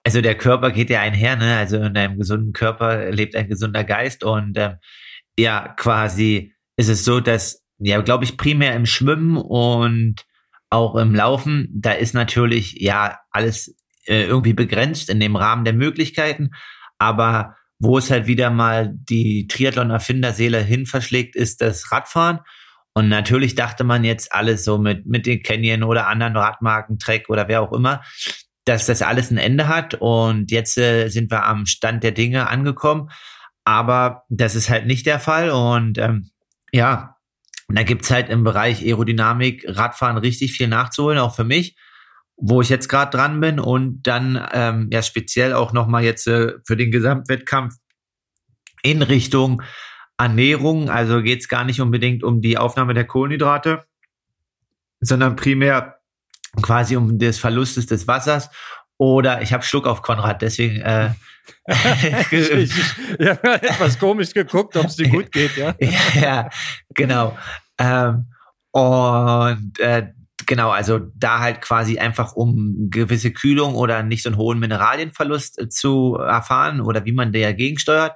also 0.04 0.22
der 0.22 0.36
Körper 0.36 0.70
geht 0.70 0.92
ja 0.92 1.02
einher, 1.02 1.36
ne? 1.36 1.58
Also 1.58 1.78
in 1.78 1.98
einem 1.98 2.20
gesunden 2.20 2.54
Körper 2.54 3.10
lebt 3.10 3.36
ein 3.36 3.50
gesunder 3.50 3.84
Geist 3.84 4.24
und 4.24 4.56
äh, 4.56 4.76
ja, 5.36 5.70
quasi 5.70 6.54
ist 6.78 6.90
es 6.90 7.04
so, 7.04 7.20
dass 7.20 7.64
ja, 7.80 8.00
glaube 8.02 8.26
ich, 8.26 8.38
primär 8.38 8.76
im 8.76 8.86
Schwimmen 8.86 9.38
und 9.38 10.24
auch 10.70 10.96
im 10.98 11.16
Laufen, 11.16 11.68
da 11.74 11.94
ist 11.94 12.14
natürlich 12.14 12.74
ja 12.74 13.18
alles 13.32 13.76
äh, 14.06 14.26
irgendwie 14.26 14.54
begrenzt 14.54 15.10
in 15.10 15.20
dem 15.20 15.36
Rahmen 15.36 15.66
der 15.66 15.74
Möglichkeiten, 15.74 16.52
aber 16.98 17.56
wo 17.80 17.98
es 17.98 18.10
halt 18.10 18.28
wieder 18.28 18.50
mal 18.50 18.94
die 18.94 19.48
Triathlon-Erfinderseele 19.48 20.60
hin 20.60 20.86
verschlägt, 20.86 21.36
ist 21.36 21.62
das 21.62 21.92
Radfahren. 21.92 22.40
Und 22.94 23.10
natürlich 23.10 23.56
dachte 23.56 23.84
man 23.84 24.04
jetzt 24.04 24.34
alles 24.34 24.64
so 24.64 24.78
mit, 24.78 25.06
mit 25.06 25.26
den 25.26 25.42
Canyon 25.42 25.84
oder 25.84 26.08
anderen 26.08 26.38
Radmarken, 26.38 27.00
Trek 27.00 27.30
oder 27.30 27.48
wer 27.48 27.62
auch 27.62 27.74
immer, 27.74 28.02
dass 28.66 28.86
das 28.86 29.02
alles 29.02 29.32
ein 29.32 29.38
Ende 29.38 29.68
hat. 29.68 29.96
Und 29.96 30.52
jetzt 30.52 30.78
äh, 30.78 31.10
sind 31.10 31.32
wir 31.32 31.44
am 31.44 31.66
Stand 31.66 32.04
der 32.04 32.12
Dinge 32.12 32.48
angekommen. 32.48 33.10
Aber 33.66 34.24
das 34.30 34.56
ist 34.56 34.70
halt 34.70 34.86
nicht 34.86 35.06
der 35.06 35.20
Fall. 35.20 35.50
Und 35.50 35.98
ähm, 35.98 36.30
ja, 36.72 37.16
da 37.68 37.84
gibt's 37.84 38.12
halt 38.12 38.30
im 38.30 38.44
Bereich 38.44 38.84
Aerodynamik, 38.84 39.66
Radfahren 39.68 40.18
richtig 40.18 40.54
viel 40.54 40.68
nachzuholen, 40.68 41.18
auch 41.18 41.36
für 41.36 41.44
mich, 41.44 41.76
wo 42.38 42.62
ich 42.62 42.70
jetzt 42.70 42.90
gerade 42.90 43.16
dran 43.16 43.40
bin. 43.40 43.60
Und 43.60 44.04
dann 44.04 44.46
ähm, 44.54 44.90
ja 44.92 45.02
speziell 45.02 45.54
auch 45.54 45.74
nochmal 45.74 46.04
jetzt 46.04 46.28
äh, 46.28 46.54
für 46.66 46.76
den 46.76 46.92
Gesamtwettkampf 46.92 47.76
in 48.82 49.02
Richtung 49.02 49.62
Ernährung. 50.18 50.90
Also 50.90 51.22
geht's 51.22 51.48
gar 51.48 51.64
nicht 51.64 51.82
unbedingt 51.82 52.24
um 52.24 52.42
die 52.42 52.58
Aufnahme 52.58 52.94
der 52.94 53.06
Kohlenhydrate, 53.06 53.86
sondern 55.00 55.36
primär 55.36 56.00
quasi 56.62 56.96
um 56.96 57.18
des 57.18 57.40
Verlustes 57.40 57.86
des 57.88 58.08
Wassers. 58.08 58.50
Oder 58.98 59.42
ich 59.42 59.54
habe 59.54 59.64
Schluck 59.64 59.88
auf 59.88 60.02
Konrad, 60.02 60.42
deswegen 60.42 60.82
äh, 60.82 61.12
ich, 62.32 62.32
ich, 62.32 62.74
ich 63.20 63.28
habe 63.28 63.54
etwas 63.62 64.00
komisch 64.00 64.34
geguckt, 64.34 64.76
ob 64.78 64.86
es 64.86 64.96
dir 64.96 65.10
gut 65.10 65.32
geht, 65.32 65.58
ja. 65.58 65.76
ja, 66.14 66.50
genau. 66.94 67.38
Ähm, 67.78 68.28
und 68.72 69.80
äh, 69.80 70.14
genau, 70.54 70.70
also 70.70 71.00
da 71.16 71.40
halt 71.40 71.62
quasi 71.62 71.98
einfach 71.98 72.34
um 72.34 72.92
gewisse 72.92 73.32
Kühlung 73.32 73.74
oder 73.74 74.04
nicht 74.04 74.22
so 74.22 74.30
einen 74.30 74.38
hohen 74.38 74.60
Mineralienverlust 74.60 75.60
äh, 75.60 75.68
zu 75.68 76.16
erfahren 76.16 76.80
oder 76.80 77.06
wie 77.06 77.12
man 77.12 77.34
dagegen 77.34 77.80
steuert. 77.80 78.16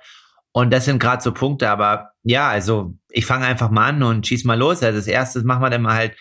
Und 0.51 0.71
das 0.71 0.85
sind 0.85 0.99
gerade 0.99 1.23
so 1.23 1.33
Punkte, 1.33 1.67
aber 1.67 2.11
ja, 2.21 2.47
also 2.47 2.93
ich 3.09 3.25
fange 3.25 3.47
einfach 3.47 3.71
mal 3.71 3.89
an 3.89 4.03
und 4.03 4.27
schieß 4.27 4.43
mal 4.43 4.57
los. 4.57 4.83
Also 4.83 4.99
das 4.99 5.07
erste 5.07 5.43
machen 5.45 5.63
wir 5.63 5.71
dann 5.71 5.81
mal 5.81 5.95
halt 5.95 6.15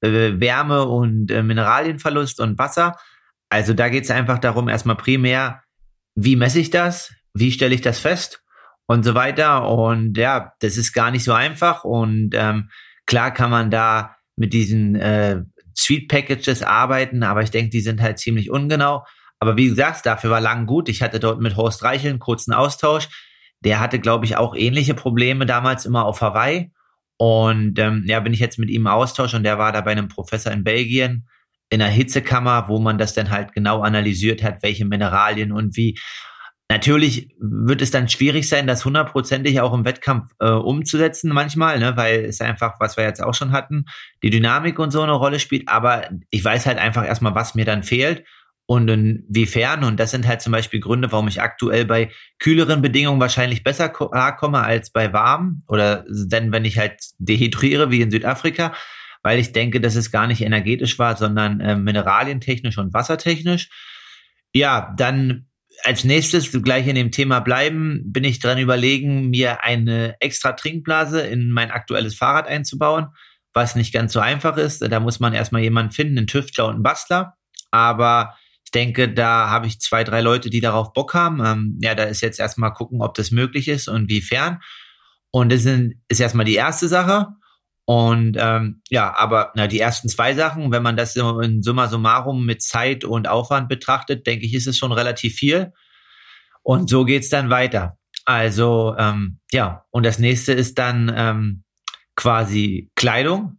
äh, 0.00 0.40
Wärme 0.40 0.84
und 0.84 1.30
äh, 1.30 1.44
Mineralienverlust 1.44 2.40
und 2.40 2.58
Wasser. 2.58 2.96
Also 3.48 3.72
da 3.72 3.88
geht 3.88 4.02
es 4.02 4.10
einfach 4.10 4.38
darum, 4.38 4.68
erstmal 4.68 4.96
primär 4.96 5.62
wie 6.16 6.34
messe 6.34 6.58
ich 6.58 6.70
das? 6.70 7.14
Wie 7.34 7.52
stelle 7.52 7.74
ich 7.74 7.82
das 7.82 8.00
fest? 8.00 8.42
Und 8.86 9.04
so 9.04 9.14
weiter. 9.14 9.68
Und 9.68 10.18
ja, 10.18 10.54
das 10.58 10.76
ist 10.76 10.92
gar 10.92 11.12
nicht 11.12 11.22
so 11.22 11.32
einfach. 11.32 11.84
Und 11.84 12.34
ähm, 12.34 12.68
klar 13.06 13.30
kann 13.32 13.50
man 13.50 13.70
da 13.70 14.16
mit 14.36 14.52
diesen 14.52 14.96
äh, 14.96 15.42
Sweet 15.76 16.08
Packages 16.08 16.62
arbeiten, 16.62 17.22
aber 17.22 17.42
ich 17.42 17.50
denke, 17.50 17.70
die 17.70 17.80
sind 17.80 18.00
halt 18.00 18.18
ziemlich 18.18 18.50
ungenau. 18.50 19.04
Aber 19.38 19.56
wie 19.56 19.68
gesagt, 19.68 20.06
dafür 20.06 20.30
war 20.30 20.40
lang 20.40 20.66
gut. 20.66 20.88
Ich 20.88 21.02
hatte 21.02 21.18
dort 21.18 21.40
mit 21.40 21.56
Horst 21.56 21.82
Reichel 21.82 22.10
einen 22.10 22.18
kurzen 22.18 22.52
Austausch. 22.52 23.08
Der 23.60 23.80
hatte, 23.80 23.98
glaube 23.98 24.24
ich, 24.24 24.36
auch 24.36 24.54
ähnliche 24.54 24.94
Probleme 24.94 25.46
damals 25.46 25.84
immer 25.84 26.04
auf 26.04 26.20
Hawaii. 26.20 26.70
Und 27.16 27.78
ähm, 27.78 28.04
ja, 28.06 28.20
bin 28.20 28.32
ich 28.32 28.40
jetzt 28.40 28.58
mit 28.58 28.70
ihm 28.70 28.82
im 28.82 28.86
Austausch 28.86 29.34
und 29.34 29.42
der 29.42 29.58
war 29.58 29.72
da 29.72 29.80
bei 29.80 29.92
einem 29.92 30.08
Professor 30.08 30.52
in 30.52 30.64
Belgien 30.64 31.26
in 31.70 31.80
einer 31.80 31.90
Hitzekammer, 31.90 32.68
wo 32.68 32.78
man 32.78 32.98
das 32.98 33.14
dann 33.14 33.30
halt 33.30 33.52
genau 33.52 33.80
analysiert 33.80 34.42
hat, 34.42 34.62
welche 34.62 34.84
Mineralien 34.84 35.52
und 35.52 35.76
wie. 35.76 35.98
Natürlich 36.72 37.28
wird 37.38 37.82
es 37.82 37.90
dann 37.90 38.08
schwierig 38.08 38.48
sein, 38.48 38.66
das 38.66 38.86
hundertprozentig 38.86 39.60
auch 39.60 39.74
im 39.74 39.84
Wettkampf 39.84 40.30
äh, 40.40 40.48
umzusetzen 40.48 41.30
manchmal, 41.30 41.78
ne, 41.78 41.98
weil 41.98 42.24
es 42.24 42.40
einfach, 42.40 42.80
was 42.80 42.96
wir 42.96 43.04
jetzt 43.04 43.22
auch 43.22 43.34
schon 43.34 43.52
hatten, 43.52 43.84
die 44.22 44.30
Dynamik 44.30 44.78
und 44.78 44.90
so 44.90 45.02
eine 45.02 45.12
Rolle 45.12 45.38
spielt. 45.38 45.68
Aber 45.68 46.08
ich 46.30 46.42
weiß 46.42 46.64
halt 46.64 46.78
einfach 46.78 47.04
erstmal, 47.04 47.34
was 47.34 47.54
mir 47.54 47.66
dann 47.66 47.82
fehlt 47.82 48.24
und 48.64 48.88
inwiefern. 48.88 49.84
Und 49.84 50.00
das 50.00 50.12
sind 50.12 50.26
halt 50.26 50.40
zum 50.40 50.52
Beispiel 50.52 50.80
Gründe, 50.80 51.12
warum 51.12 51.28
ich 51.28 51.42
aktuell 51.42 51.84
bei 51.84 52.10
kühleren 52.38 52.80
Bedingungen 52.80 53.20
wahrscheinlich 53.20 53.64
besser 53.64 53.90
klarkomme 53.90 54.62
als 54.62 54.90
bei 54.92 55.12
warmen 55.12 55.64
oder 55.68 56.06
denn 56.08 56.52
wenn 56.52 56.64
ich 56.64 56.78
halt 56.78 57.02
dehydriere 57.18 57.90
wie 57.90 58.00
in 58.00 58.10
Südafrika, 58.10 58.72
weil 59.22 59.38
ich 59.38 59.52
denke, 59.52 59.78
dass 59.82 59.94
es 59.94 60.10
gar 60.10 60.26
nicht 60.26 60.40
energetisch 60.40 60.98
war, 60.98 61.18
sondern 61.18 61.60
äh, 61.60 61.76
mineralientechnisch 61.76 62.78
und 62.78 62.94
wassertechnisch. 62.94 63.68
Ja, 64.54 64.94
dann 64.96 65.48
als 65.84 66.04
nächstes, 66.04 66.50
gleich 66.62 66.86
in 66.86 66.94
dem 66.94 67.10
Thema 67.10 67.40
bleiben, 67.40 68.02
bin 68.06 68.24
ich 68.24 68.40
dran 68.40 68.58
überlegen, 68.58 69.30
mir 69.30 69.64
eine 69.64 70.16
extra 70.20 70.52
Trinkblase 70.52 71.20
in 71.20 71.50
mein 71.50 71.70
aktuelles 71.70 72.14
Fahrrad 72.14 72.46
einzubauen, 72.46 73.08
was 73.52 73.74
nicht 73.74 73.92
ganz 73.92 74.12
so 74.12 74.20
einfach 74.20 74.56
ist. 74.56 74.80
Da 74.80 75.00
muss 75.00 75.20
man 75.20 75.34
erstmal 75.34 75.62
jemanden 75.62 75.92
finden, 75.92 76.18
einen 76.18 76.26
Tüftler 76.26 76.66
und 76.66 76.74
einen 76.74 76.82
Bastler. 76.82 77.34
Aber 77.70 78.36
ich 78.64 78.70
denke, 78.70 79.12
da 79.12 79.48
habe 79.48 79.66
ich 79.66 79.80
zwei, 79.80 80.04
drei 80.04 80.20
Leute, 80.20 80.50
die 80.50 80.60
darauf 80.60 80.92
Bock 80.92 81.14
haben. 81.14 81.44
Ähm, 81.44 81.78
ja, 81.82 81.94
da 81.94 82.04
ist 82.04 82.20
jetzt 82.20 82.38
erstmal 82.38 82.72
gucken, 82.72 83.02
ob 83.02 83.14
das 83.14 83.30
möglich 83.30 83.68
ist 83.68 83.88
und 83.88 84.08
wiefern. 84.08 84.60
Und 85.30 85.50
das 85.50 85.64
ist 85.64 86.20
erstmal 86.20 86.46
die 86.46 86.54
erste 86.54 86.88
Sache. 86.88 87.28
Und 87.84 88.36
ähm, 88.38 88.80
ja, 88.90 89.14
aber 89.16 89.52
na, 89.54 89.66
die 89.66 89.80
ersten 89.80 90.08
zwei 90.08 90.34
Sachen, 90.34 90.70
wenn 90.70 90.82
man 90.82 90.96
das 90.96 91.16
in 91.16 91.62
summa 91.62 91.88
summarum 91.88 92.46
mit 92.46 92.62
Zeit 92.62 93.04
und 93.04 93.28
Aufwand 93.28 93.68
betrachtet, 93.68 94.26
denke 94.26 94.46
ich, 94.46 94.54
ist 94.54 94.68
es 94.68 94.78
schon 94.78 94.92
relativ 94.92 95.34
viel. 95.34 95.72
Und 96.62 96.88
so 96.88 97.04
geht's 97.04 97.28
dann 97.28 97.50
weiter. 97.50 97.98
Also 98.24 98.94
ähm, 98.98 99.40
ja, 99.50 99.84
und 99.90 100.06
das 100.06 100.20
nächste 100.20 100.52
ist 100.52 100.78
dann 100.78 101.12
ähm, 101.14 101.64
quasi 102.14 102.90
Kleidung. 102.94 103.58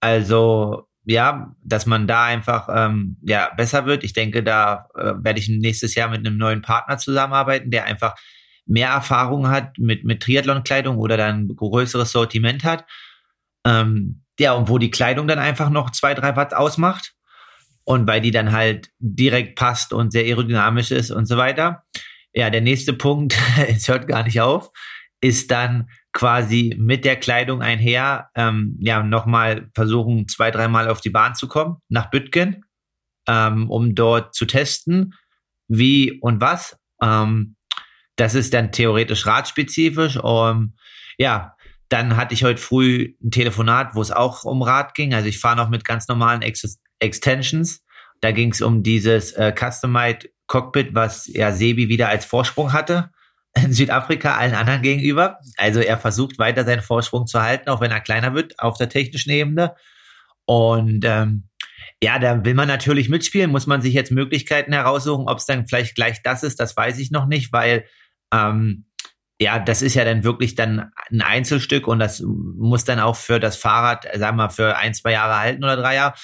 Also 0.00 0.88
ja, 1.04 1.54
dass 1.64 1.86
man 1.86 2.06
da 2.06 2.24
einfach 2.24 2.68
ähm, 2.70 3.16
ja 3.22 3.50
besser 3.56 3.86
wird. 3.86 4.04
Ich 4.04 4.12
denke, 4.12 4.42
da 4.42 4.88
äh, 4.94 5.14
werde 5.16 5.40
ich 5.40 5.48
nächstes 5.48 5.94
Jahr 5.94 6.10
mit 6.10 6.26
einem 6.26 6.36
neuen 6.36 6.60
Partner 6.60 6.98
zusammenarbeiten, 6.98 7.70
der 7.70 7.86
einfach 7.86 8.14
mehr 8.66 8.90
Erfahrung 8.90 9.48
hat 9.48 9.78
mit 9.78 10.04
mit 10.04 10.22
Triathlon-Kleidung 10.22 10.98
oder 10.98 11.16
dann 11.16 11.46
ein 11.46 11.56
größeres 11.56 12.12
Sortiment 12.12 12.64
hat 12.64 12.84
ähm, 13.64 14.24
ja, 14.38 14.52
und 14.54 14.68
wo 14.68 14.78
die 14.78 14.90
Kleidung 14.90 15.28
dann 15.28 15.38
einfach 15.38 15.70
noch 15.70 15.90
zwei, 15.90 16.14
drei 16.14 16.36
Watt 16.36 16.54
ausmacht. 16.54 17.14
Und 17.84 18.06
weil 18.06 18.20
die 18.20 18.30
dann 18.30 18.52
halt 18.52 18.90
direkt 19.00 19.56
passt 19.56 19.92
und 19.92 20.12
sehr 20.12 20.22
aerodynamisch 20.22 20.92
ist 20.92 21.10
und 21.10 21.26
so 21.26 21.36
weiter. 21.36 21.82
Ja, 22.32 22.48
der 22.48 22.60
nächste 22.60 22.92
Punkt, 22.92 23.36
es 23.68 23.88
hört 23.88 24.06
gar 24.06 24.22
nicht 24.22 24.40
auf, 24.40 24.70
ist 25.20 25.50
dann 25.50 25.88
quasi 26.12 26.76
mit 26.78 27.04
der 27.04 27.16
Kleidung 27.16 27.62
einher, 27.62 28.30
ähm, 28.34 28.76
ja, 28.80 29.02
nochmal 29.02 29.68
versuchen, 29.74 30.28
zwei, 30.28 30.50
dreimal 30.50 30.88
auf 30.88 31.00
die 31.00 31.10
Bahn 31.10 31.34
zu 31.34 31.48
kommen, 31.48 31.78
nach 31.88 32.10
Bütgen, 32.10 32.64
ähm, 33.26 33.70
um 33.70 33.94
dort 33.94 34.34
zu 34.34 34.44
testen, 34.44 35.14
wie 35.68 36.20
und 36.20 36.40
was. 36.40 36.76
Ähm, 37.02 37.56
das 38.16 38.34
ist 38.34 38.52
dann 38.54 38.72
theoretisch 38.72 39.26
radspezifisch. 39.26 40.16
Um, 40.16 40.74
ja, 41.18 41.51
dann 41.92 42.16
hatte 42.16 42.34
ich 42.34 42.44
heute 42.44 42.60
früh 42.60 43.14
ein 43.22 43.30
Telefonat, 43.30 43.94
wo 43.94 44.00
es 44.00 44.10
auch 44.10 44.44
um 44.44 44.62
Rad 44.62 44.94
ging. 44.94 45.14
Also 45.14 45.28
ich 45.28 45.38
fahre 45.38 45.56
noch 45.56 45.68
mit 45.68 45.84
ganz 45.84 46.08
normalen 46.08 46.42
Ex 46.42 46.78
Extensions. 47.00 47.82
Da 48.20 48.32
ging 48.32 48.52
es 48.52 48.62
um 48.62 48.82
dieses 48.82 49.32
äh, 49.32 49.52
Customized 49.54 50.30
Cockpit, 50.46 50.94
was 50.94 51.26
ja 51.26 51.52
Sebi 51.52 51.88
wieder 51.88 52.08
als 52.08 52.24
Vorsprung 52.24 52.72
hatte 52.72 53.10
in 53.54 53.72
Südafrika 53.72 54.36
allen 54.36 54.54
anderen 54.54 54.82
gegenüber. 54.82 55.38
Also 55.56 55.80
er 55.80 55.98
versucht 55.98 56.38
weiter 56.38 56.64
seinen 56.64 56.82
Vorsprung 56.82 57.26
zu 57.26 57.42
halten, 57.42 57.68
auch 57.68 57.80
wenn 57.80 57.90
er 57.90 58.00
kleiner 58.00 58.34
wird 58.34 58.58
auf 58.58 58.78
der 58.78 58.88
technischen 58.88 59.30
Ebene. 59.30 59.74
Und 60.46 61.04
ähm, 61.04 61.48
ja, 62.02 62.18
da 62.18 62.44
will 62.44 62.54
man 62.54 62.68
natürlich 62.68 63.08
mitspielen, 63.08 63.50
muss 63.50 63.66
man 63.66 63.82
sich 63.82 63.94
jetzt 63.94 64.10
Möglichkeiten 64.10 64.72
heraussuchen, 64.72 65.28
ob 65.28 65.38
es 65.38 65.46
dann 65.46 65.66
vielleicht 65.66 65.94
gleich 65.94 66.22
das 66.22 66.42
ist, 66.42 66.58
das 66.58 66.76
weiß 66.76 66.98
ich 66.98 67.10
noch 67.10 67.26
nicht, 67.26 67.52
weil 67.52 67.84
ähm, 68.32 68.86
ja, 69.42 69.58
das 69.58 69.82
ist 69.82 69.94
ja 69.94 70.04
dann 70.04 70.24
wirklich 70.24 70.54
dann 70.54 70.90
ein 71.10 71.20
Einzelstück 71.20 71.86
und 71.86 71.98
das 71.98 72.22
muss 72.24 72.84
dann 72.84 73.00
auch 73.00 73.16
für 73.16 73.40
das 73.40 73.56
Fahrrad, 73.56 74.04
sagen 74.04 74.36
wir 74.36 74.44
mal, 74.44 74.48
für 74.48 74.76
ein, 74.76 74.94
zwei 74.94 75.12
Jahre 75.12 75.38
halten 75.38 75.64
oder 75.64 75.76
drei 75.76 75.96
Jahre. 75.96 76.14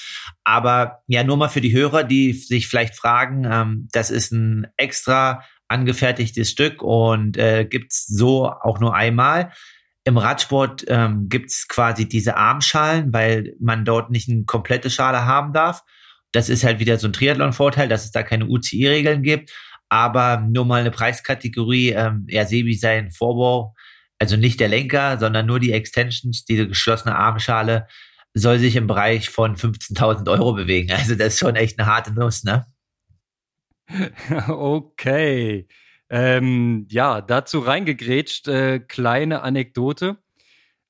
Aber 0.44 1.02
ja, 1.06 1.24
nur 1.24 1.36
mal 1.36 1.48
für 1.48 1.60
die 1.60 1.72
Hörer, 1.72 2.04
die 2.04 2.32
sich 2.32 2.68
vielleicht 2.68 2.94
fragen, 2.94 3.44
ähm, 3.44 3.88
das 3.92 4.10
ist 4.10 4.32
ein 4.32 4.68
extra 4.76 5.42
angefertigtes 5.66 6.50
Stück 6.50 6.82
und 6.82 7.36
äh, 7.36 7.66
gibt's 7.68 8.06
so 8.06 8.48
auch 8.48 8.80
nur 8.80 8.94
einmal. 8.94 9.52
Im 10.04 10.16
Radsport 10.16 10.84
ähm, 10.88 11.28
gibt's 11.28 11.68
quasi 11.68 12.08
diese 12.08 12.36
Armschalen, 12.36 13.12
weil 13.12 13.54
man 13.60 13.84
dort 13.84 14.10
nicht 14.10 14.30
eine 14.30 14.44
komplette 14.44 14.90
Schale 14.90 15.26
haben 15.26 15.52
darf. 15.52 15.82
Das 16.32 16.48
ist 16.48 16.64
halt 16.64 16.78
wieder 16.78 16.98
so 16.98 17.08
ein 17.08 17.12
Triathlon-Vorteil, 17.12 17.88
dass 17.88 18.04
es 18.04 18.12
da 18.12 18.22
keine 18.22 18.46
UCI-Regeln 18.46 19.22
gibt 19.22 19.50
aber 19.88 20.40
nur 20.40 20.64
mal 20.64 20.80
eine 20.80 20.90
Preiskategorie, 20.90 21.90
ähm, 21.90 22.26
ja, 22.28 22.44
Sebi 22.44 22.74
sein 22.74 23.10
Vorbau, 23.10 23.74
also 24.18 24.36
nicht 24.36 24.60
der 24.60 24.68
Lenker, 24.68 25.18
sondern 25.18 25.46
nur 25.46 25.60
die 25.60 25.72
Extensions, 25.72 26.44
diese 26.44 26.68
geschlossene 26.68 27.16
Armschale, 27.16 27.86
soll 28.34 28.58
sich 28.58 28.76
im 28.76 28.86
Bereich 28.86 29.30
von 29.30 29.56
15.000 29.56 30.30
Euro 30.30 30.52
bewegen. 30.52 30.92
Also 30.92 31.14
das 31.14 31.34
ist 31.34 31.38
schon 31.38 31.56
echt 31.56 31.78
eine 31.78 31.88
harte 31.88 32.12
Nuss, 32.12 32.44
ne? 32.44 32.66
Okay. 34.48 35.66
Ähm, 36.10 36.86
ja, 36.90 37.20
dazu 37.20 37.58
reingegrätscht, 37.60 38.48
äh, 38.48 38.80
kleine 38.80 39.42
Anekdote 39.42 40.16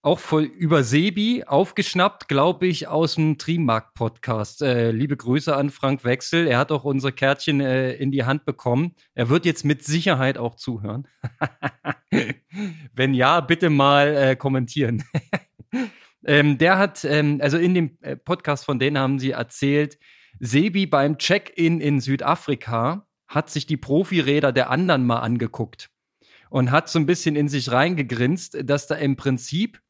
auch 0.03 0.21
voll 0.21 0.45
über 0.45 0.85
Sebi 0.85 1.45
aufgeschnappt, 1.45 2.29
glaube 2.29 2.67
ich, 2.67 2.87
aus 2.87 3.17
dem 3.17 3.37
Trimark-Podcast. 3.37 4.63
Äh, 4.63 4.93
liebe 4.93 5.17
Grüße 5.17 5.55
an 5.55 5.71
Frank 5.71 6.05
Wechsel. 6.05 6.47
Er 6.47 6.59
hat 6.59 6.71
auch 6.71 6.85
unsere 6.85 7.13
Kärtchen 7.13 7.61
äh, 7.61 7.93
in 7.95 8.13
die 8.13 8.25
Hand 8.25 8.45
bekommen. 8.45 8.95
Er 9.15 9.29
wird 9.29 9.45
jetzt 9.45 9.65
mit 9.65 9.85
Sicherheit 9.85 10.39
auch 10.39 10.55
zuhören. 10.55 11.09
Wenn 12.95 13.13
ja, 13.13 13.41
bitte 13.41 13.71
mal 13.71 14.17
äh, 14.17 14.37
kommentieren. 14.37 15.03
ähm, 16.25 16.59
der 16.59 16.79
hat, 16.79 17.05
ähm, 17.05 17.41
also 17.43 17.59
in 17.59 17.75
dem 17.75 17.99
äh, 18.01 18.17
Podcast 18.17 18.65
von 18.65 18.79
denen 18.79 18.99
haben 18.99 19.19
sie 19.19 19.33
erzählt, 19.33 19.99
Sebi 20.39 20.87
beim 20.87 21.19
Check-in 21.19 21.81
in 21.81 22.01
Südafrika 22.01 23.09
hat 23.27 23.51
sich 23.51 23.67
die 23.67 23.77
Profiräder 23.77 24.53
der 24.53 24.71
anderen 24.71 25.05
mal 25.05 25.19
angeguckt 25.19 25.91
und 26.51 26.71
hat 26.71 26.89
so 26.89 27.01
ein 27.01 27.07
bisschen 27.07 27.35
in 27.35 27.49
sich 27.49 27.73
reingegrinst, 27.73 28.59
dass 28.65 28.87
da 28.87 28.95
im 28.95 29.17
Prinzip 29.17 29.81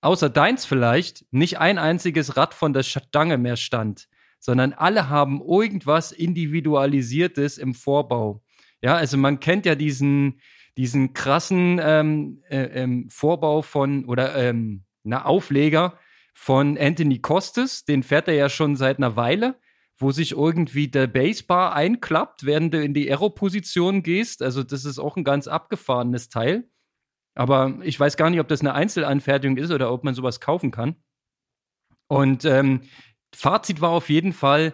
außer 0.00 0.30
deins 0.30 0.64
vielleicht, 0.64 1.24
nicht 1.30 1.58
ein 1.58 1.78
einziges 1.78 2.36
Rad 2.36 2.54
von 2.54 2.72
der 2.72 2.82
Stange 2.82 3.38
mehr 3.38 3.56
stand, 3.56 4.08
sondern 4.38 4.72
alle 4.72 5.08
haben 5.08 5.40
irgendwas 5.40 6.12
Individualisiertes 6.12 7.58
im 7.58 7.74
Vorbau. 7.74 8.42
Ja, 8.80 8.96
also 8.96 9.16
man 9.16 9.40
kennt 9.40 9.66
ja 9.66 9.74
diesen, 9.74 10.40
diesen 10.76 11.12
krassen 11.12 11.80
ähm, 11.82 12.42
äh, 12.48 12.82
ähm, 12.82 13.08
Vorbau 13.10 13.62
von 13.62 14.04
oder 14.04 14.36
ähm, 14.36 14.84
na, 15.02 15.24
Aufleger 15.24 15.98
von 16.34 16.78
Anthony 16.78 17.18
Costes, 17.18 17.84
den 17.84 18.04
fährt 18.04 18.28
er 18.28 18.34
ja 18.34 18.48
schon 18.48 18.76
seit 18.76 18.98
einer 18.98 19.16
Weile, 19.16 19.56
wo 19.96 20.12
sich 20.12 20.32
irgendwie 20.32 20.86
der 20.86 21.08
Basebar 21.08 21.74
einklappt, 21.74 22.46
während 22.46 22.72
du 22.72 22.80
in 22.80 22.94
die 22.94 23.10
Aero-Position 23.10 24.04
gehst. 24.04 24.42
Also 24.42 24.62
das 24.62 24.84
ist 24.84 25.00
auch 25.00 25.16
ein 25.16 25.24
ganz 25.24 25.48
abgefahrenes 25.48 26.28
Teil. 26.28 26.68
Aber 27.38 27.78
ich 27.84 27.98
weiß 27.98 28.16
gar 28.16 28.30
nicht, 28.30 28.40
ob 28.40 28.48
das 28.48 28.60
eine 28.60 28.74
Einzelanfertigung 28.74 29.58
ist 29.58 29.70
oder 29.70 29.92
ob 29.92 30.02
man 30.02 30.12
sowas 30.12 30.40
kaufen 30.40 30.72
kann. 30.72 30.96
Und 32.08 32.44
ähm, 32.44 32.80
Fazit 33.32 33.80
war 33.80 33.90
auf 33.90 34.10
jeden 34.10 34.32
Fall, 34.32 34.72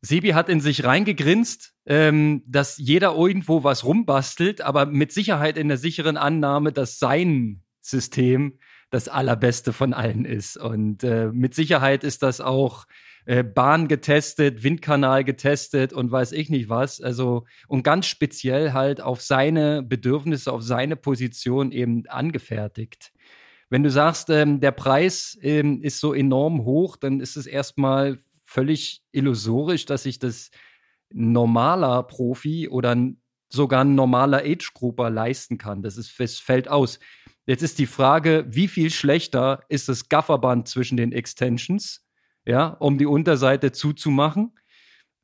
Sebi 0.00 0.28
hat 0.28 0.48
in 0.48 0.60
sich 0.60 0.84
reingegrinst, 0.84 1.74
ähm, 1.86 2.44
dass 2.46 2.78
jeder 2.78 3.16
irgendwo 3.16 3.64
was 3.64 3.84
rumbastelt, 3.84 4.60
aber 4.60 4.86
mit 4.86 5.10
Sicherheit 5.10 5.58
in 5.58 5.66
der 5.66 5.76
sicheren 5.76 6.16
Annahme, 6.16 6.70
dass 6.70 7.00
sein 7.00 7.64
System 7.80 8.60
das 8.90 9.08
allerbeste 9.08 9.72
von 9.72 9.92
allen 9.92 10.24
ist. 10.24 10.56
Und 10.56 11.02
äh, 11.02 11.32
mit 11.32 11.54
Sicherheit 11.54 12.04
ist 12.04 12.22
das 12.22 12.40
auch 12.40 12.86
äh, 13.28 13.44
Bahn 13.44 13.88
getestet, 13.88 14.62
Windkanal 14.62 15.22
getestet 15.22 15.92
und 15.92 16.10
weiß 16.10 16.32
ich 16.32 16.48
nicht 16.48 16.70
was. 16.70 17.02
Also 17.02 17.44
und 17.66 17.82
ganz 17.82 18.06
speziell 18.06 18.72
halt 18.72 19.02
auf 19.02 19.20
seine 19.20 19.82
Bedürfnisse, 19.82 20.50
auf 20.50 20.62
seine 20.62 20.96
Position 20.96 21.70
eben 21.70 22.06
angefertigt. 22.06 23.12
Wenn 23.68 23.82
du 23.82 23.90
sagst, 23.90 24.30
ähm, 24.30 24.60
der 24.60 24.70
Preis 24.70 25.38
ähm, 25.42 25.82
ist 25.82 26.00
so 26.00 26.14
enorm 26.14 26.64
hoch, 26.64 26.96
dann 26.96 27.20
ist 27.20 27.36
es 27.36 27.46
erstmal 27.46 28.16
völlig 28.46 29.02
illusorisch, 29.12 29.84
dass 29.84 30.04
sich 30.04 30.18
das 30.18 30.50
normaler 31.12 32.04
Profi 32.04 32.66
oder 32.70 32.96
sogar 33.50 33.84
ein 33.84 33.94
normaler 33.94 34.38
Age-Grouper 34.38 35.10
leisten 35.10 35.58
kann. 35.58 35.82
Das, 35.82 35.98
ist, 35.98 36.18
das 36.18 36.38
fällt 36.38 36.68
aus. 36.68 36.98
Jetzt 37.44 37.62
ist 37.62 37.78
die 37.78 37.86
Frage, 37.86 38.46
wie 38.48 38.68
viel 38.68 38.90
schlechter 38.90 39.64
ist 39.68 39.90
das 39.90 40.08
Gafferband 40.08 40.66
zwischen 40.66 40.96
den 40.96 41.12
Extensions 41.12 42.07
ja, 42.48 42.68
um 42.68 42.96
die 42.96 43.06
Unterseite 43.06 43.72
zuzumachen. 43.72 44.54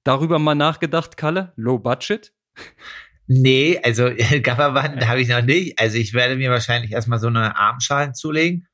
Darüber 0.04 0.38
mal 0.38 0.54
nachgedacht, 0.54 1.16
Kalle? 1.16 1.54
Low 1.56 1.78
Budget? 1.78 2.34
Nee, 3.26 3.80
also 3.82 4.10
Gafferband 4.42 5.08
habe 5.08 5.22
ich 5.22 5.28
noch 5.28 5.42
nicht. 5.42 5.78
Also 5.80 5.96
ich 5.96 6.12
werde 6.12 6.36
mir 6.36 6.50
wahrscheinlich 6.50 6.92
erstmal 6.92 7.18
so 7.18 7.28
eine 7.28 7.56
Armschalen 7.56 8.14
zulegen, 8.14 8.68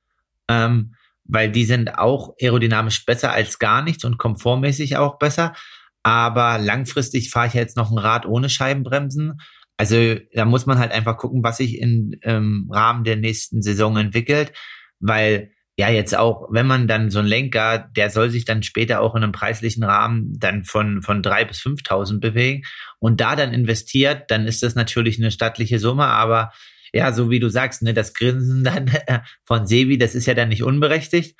ähm, 0.48 0.96
weil 1.24 1.52
die 1.52 1.64
sind 1.64 1.96
auch 1.96 2.34
aerodynamisch 2.42 3.06
besser 3.06 3.30
als 3.30 3.60
gar 3.60 3.82
nichts 3.82 4.04
und 4.04 4.18
komfortmäßig 4.18 4.96
auch 4.96 5.18
besser. 5.18 5.54
Aber 6.02 6.58
langfristig 6.58 7.30
fahre 7.30 7.46
ich 7.46 7.54
jetzt 7.54 7.76
noch 7.76 7.92
ein 7.92 7.98
Rad 7.98 8.26
ohne 8.26 8.48
Scheibenbremsen. 8.48 9.40
Also 9.76 10.16
da 10.34 10.44
muss 10.44 10.66
man 10.66 10.80
halt 10.80 10.90
einfach 10.90 11.18
gucken, 11.18 11.44
was 11.44 11.58
sich 11.58 11.78
im 11.78 12.16
ähm, 12.22 12.68
Rahmen 12.72 13.04
der 13.04 13.16
nächsten 13.16 13.62
Saison 13.62 13.96
entwickelt, 13.96 14.52
weil 14.98 15.52
ja 15.80 15.88
jetzt 15.88 16.16
auch, 16.16 16.48
wenn 16.50 16.66
man 16.66 16.86
dann 16.86 17.10
so 17.10 17.20
ein 17.20 17.26
Lenker, 17.26 17.88
der 17.96 18.10
soll 18.10 18.28
sich 18.28 18.44
dann 18.44 18.62
später 18.62 19.00
auch 19.00 19.14
in 19.14 19.22
einem 19.22 19.32
preislichen 19.32 19.82
Rahmen 19.82 20.38
dann 20.38 20.64
von 20.64 21.00
von 21.02 21.22
drei 21.22 21.44
bis 21.46 21.58
5.000 21.60 22.20
bewegen 22.20 22.62
und 22.98 23.20
da 23.20 23.34
dann 23.34 23.54
investiert, 23.54 24.30
dann 24.30 24.46
ist 24.46 24.62
das 24.62 24.74
natürlich 24.74 25.18
eine 25.18 25.30
stattliche 25.30 25.78
Summe, 25.78 26.04
aber 26.04 26.52
ja, 26.92 27.12
so 27.12 27.30
wie 27.30 27.40
du 27.40 27.48
sagst, 27.48 27.82
ne, 27.82 27.94
das 27.94 28.12
Grinsen 28.12 28.62
dann 28.62 28.90
von 29.44 29.66
Sebi, 29.66 29.96
das 29.96 30.14
ist 30.14 30.26
ja 30.26 30.34
dann 30.34 30.50
nicht 30.50 30.62
unberechtigt. 30.62 31.38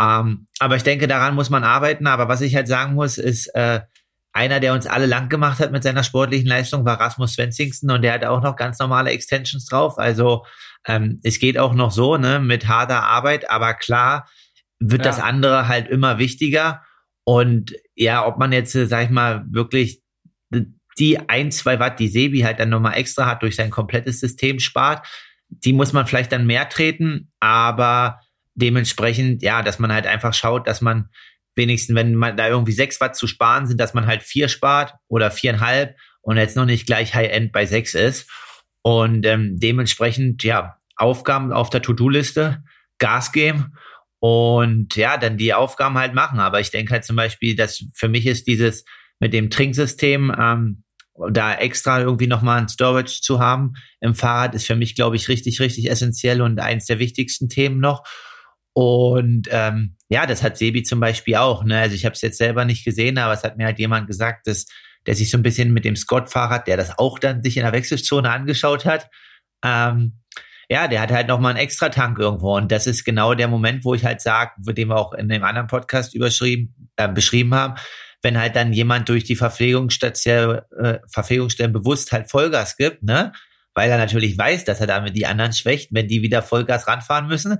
Ähm, 0.00 0.46
aber 0.58 0.76
ich 0.76 0.82
denke, 0.82 1.06
daran 1.06 1.34
muss 1.34 1.50
man 1.50 1.62
arbeiten. 1.62 2.06
Aber 2.06 2.28
was 2.28 2.40
ich 2.40 2.54
halt 2.54 2.68
sagen 2.68 2.94
muss, 2.94 3.18
ist, 3.18 3.48
äh, 3.54 3.80
einer, 4.32 4.60
der 4.60 4.72
uns 4.72 4.86
alle 4.86 5.06
lang 5.06 5.28
gemacht 5.28 5.58
hat 5.58 5.72
mit 5.72 5.82
seiner 5.82 6.04
sportlichen 6.04 6.46
Leistung, 6.46 6.84
war 6.84 7.00
Rasmus 7.00 7.34
Svensingsen 7.34 7.90
und 7.90 8.02
der 8.02 8.14
hat 8.14 8.24
auch 8.24 8.42
noch 8.42 8.56
ganz 8.56 8.78
normale 8.78 9.10
Extensions 9.10 9.66
drauf. 9.66 9.98
Also 9.98 10.44
ähm, 10.86 11.20
es 11.22 11.38
geht 11.38 11.58
auch 11.58 11.74
noch 11.74 11.90
so, 11.90 12.16
ne, 12.16 12.40
mit 12.40 12.68
harter 12.68 13.04
Arbeit, 13.04 13.50
aber 13.50 13.74
klar 13.74 14.28
wird 14.80 15.04
ja. 15.04 15.10
das 15.10 15.20
andere 15.20 15.68
halt 15.68 15.88
immer 15.88 16.18
wichtiger. 16.18 16.82
Und 17.24 17.74
ja, 17.94 18.26
ob 18.26 18.38
man 18.38 18.52
jetzt, 18.52 18.72
sag 18.72 19.04
ich 19.04 19.10
mal, 19.10 19.44
wirklich 19.50 20.02
die 20.98 21.28
ein, 21.28 21.52
zwei 21.52 21.78
Watt, 21.78 22.00
die 22.00 22.08
Sebi 22.08 22.40
halt 22.40 22.60
dann 22.60 22.70
nochmal 22.70 22.96
extra 22.96 23.26
hat, 23.26 23.42
durch 23.42 23.56
sein 23.56 23.70
komplettes 23.70 24.20
System 24.20 24.58
spart, 24.58 25.06
die 25.48 25.72
muss 25.72 25.92
man 25.92 26.06
vielleicht 26.06 26.32
dann 26.32 26.46
mehr 26.46 26.68
treten, 26.68 27.30
aber 27.40 28.20
dementsprechend, 28.54 29.42
ja, 29.42 29.62
dass 29.62 29.78
man 29.78 29.92
halt 29.92 30.06
einfach 30.06 30.34
schaut, 30.34 30.66
dass 30.66 30.80
man 30.80 31.08
wenigstens, 31.54 31.94
wenn 31.94 32.14
man 32.14 32.36
da 32.36 32.48
irgendwie 32.48 32.72
sechs 32.72 33.00
Watt 33.00 33.16
zu 33.16 33.26
sparen 33.26 33.66
sind, 33.66 33.80
dass 33.80 33.94
man 33.94 34.06
halt 34.06 34.22
vier 34.22 34.48
spart 34.48 34.94
oder 35.08 35.30
viereinhalb 35.30 35.96
und 36.20 36.36
jetzt 36.36 36.56
noch 36.56 36.66
nicht 36.66 36.86
gleich 36.86 37.14
High-End 37.14 37.52
bei 37.52 37.66
sechs 37.66 37.94
ist. 37.94 38.28
Und 38.82 39.26
ähm, 39.26 39.58
dementsprechend, 39.58 40.44
ja, 40.44 40.78
Aufgaben 40.96 41.52
auf 41.52 41.70
der 41.70 41.82
To-Do-Liste, 41.82 42.62
Gas 42.98 43.32
geben 43.32 43.74
und 44.20 44.96
ja, 44.96 45.16
dann 45.16 45.36
die 45.36 45.54
Aufgaben 45.54 45.96
halt 45.96 46.14
machen. 46.14 46.40
Aber 46.40 46.60
ich 46.60 46.70
denke 46.70 46.92
halt 46.92 47.04
zum 47.04 47.16
Beispiel, 47.16 47.54
dass 47.54 47.84
für 47.94 48.08
mich 48.08 48.26
ist 48.26 48.46
dieses 48.46 48.84
mit 49.20 49.32
dem 49.32 49.50
Trinksystem, 49.50 50.34
ähm, 50.36 50.82
da 51.32 51.54
extra 51.54 52.00
irgendwie 52.00 52.28
nochmal 52.28 52.60
ein 52.60 52.68
Storage 52.68 53.20
zu 53.22 53.40
haben 53.40 53.74
im 54.00 54.14
Fahrrad, 54.14 54.54
ist 54.54 54.66
für 54.66 54.76
mich, 54.76 54.94
glaube 54.94 55.16
ich, 55.16 55.28
richtig, 55.28 55.60
richtig 55.60 55.90
essentiell 55.90 56.40
und 56.40 56.60
eins 56.60 56.86
der 56.86 57.00
wichtigsten 57.00 57.48
Themen 57.48 57.80
noch. 57.80 58.04
Und 58.72 59.48
ähm, 59.50 59.96
ja, 60.08 60.26
das 60.26 60.42
hat 60.44 60.56
Sebi 60.56 60.84
zum 60.84 61.00
Beispiel 61.00 61.34
auch. 61.34 61.64
Ne? 61.64 61.80
Also 61.80 61.96
ich 61.96 62.04
habe 62.04 62.14
es 62.14 62.22
jetzt 62.22 62.38
selber 62.38 62.64
nicht 62.64 62.84
gesehen, 62.84 63.18
aber 63.18 63.32
es 63.32 63.42
hat 63.42 63.56
mir 63.56 63.66
halt 63.66 63.80
jemand 63.80 64.06
gesagt, 64.06 64.46
dass 64.46 64.66
der 65.06 65.14
sich 65.14 65.30
so 65.30 65.38
ein 65.38 65.42
bisschen 65.42 65.72
mit 65.72 65.84
dem 65.84 65.96
Scott-Fahrrad, 65.96 66.66
der 66.66 66.76
das 66.76 66.98
auch 66.98 67.18
dann 67.18 67.42
sich 67.42 67.56
in 67.56 67.62
der 67.62 67.72
Wechselzone 67.72 68.30
angeschaut 68.30 68.84
hat, 68.84 69.08
ähm, 69.64 70.20
ja, 70.70 70.86
der 70.86 71.00
hat 71.00 71.10
halt 71.10 71.28
nochmal 71.28 71.52
einen 71.52 71.60
extra 71.60 71.88
Tank 71.88 72.18
irgendwo. 72.18 72.56
Und 72.56 72.70
das 72.70 72.86
ist 72.86 73.04
genau 73.04 73.34
der 73.34 73.48
Moment, 73.48 73.84
wo 73.84 73.94
ich 73.94 74.04
halt 74.04 74.20
sage, 74.20 74.52
den 74.58 74.88
wir 74.88 74.96
auch 74.96 75.14
in 75.14 75.28
dem 75.28 75.42
anderen 75.42 75.66
Podcast 75.66 76.14
überschrieben, 76.14 76.90
äh, 76.96 77.08
beschrieben 77.08 77.54
haben, 77.54 77.74
wenn 78.22 78.38
halt 78.38 78.54
dann 78.54 78.72
jemand 78.72 79.08
durch 79.08 79.24
die 79.24 79.36
Verpflegungsstation, 79.36 80.60
äh, 80.78 80.98
Verpflegungsstellen 81.10 81.72
bewusst 81.72 82.12
halt 82.12 82.30
Vollgas 82.30 82.76
gibt, 82.76 83.02
ne? 83.02 83.32
Weil 83.74 83.90
er 83.90 83.98
natürlich 83.98 84.36
weiß, 84.36 84.64
dass 84.64 84.80
er 84.80 84.88
damit 84.88 85.16
die 85.16 85.26
anderen 85.26 85.52
schwächt, 85.52 85.90
wenn 85.92 86.08
die 86.08 86.20
wieder 86.20 86.42
Vollgas 86.42 86.88
ranfahren 86.88 87.28
müssen 87.28 87.58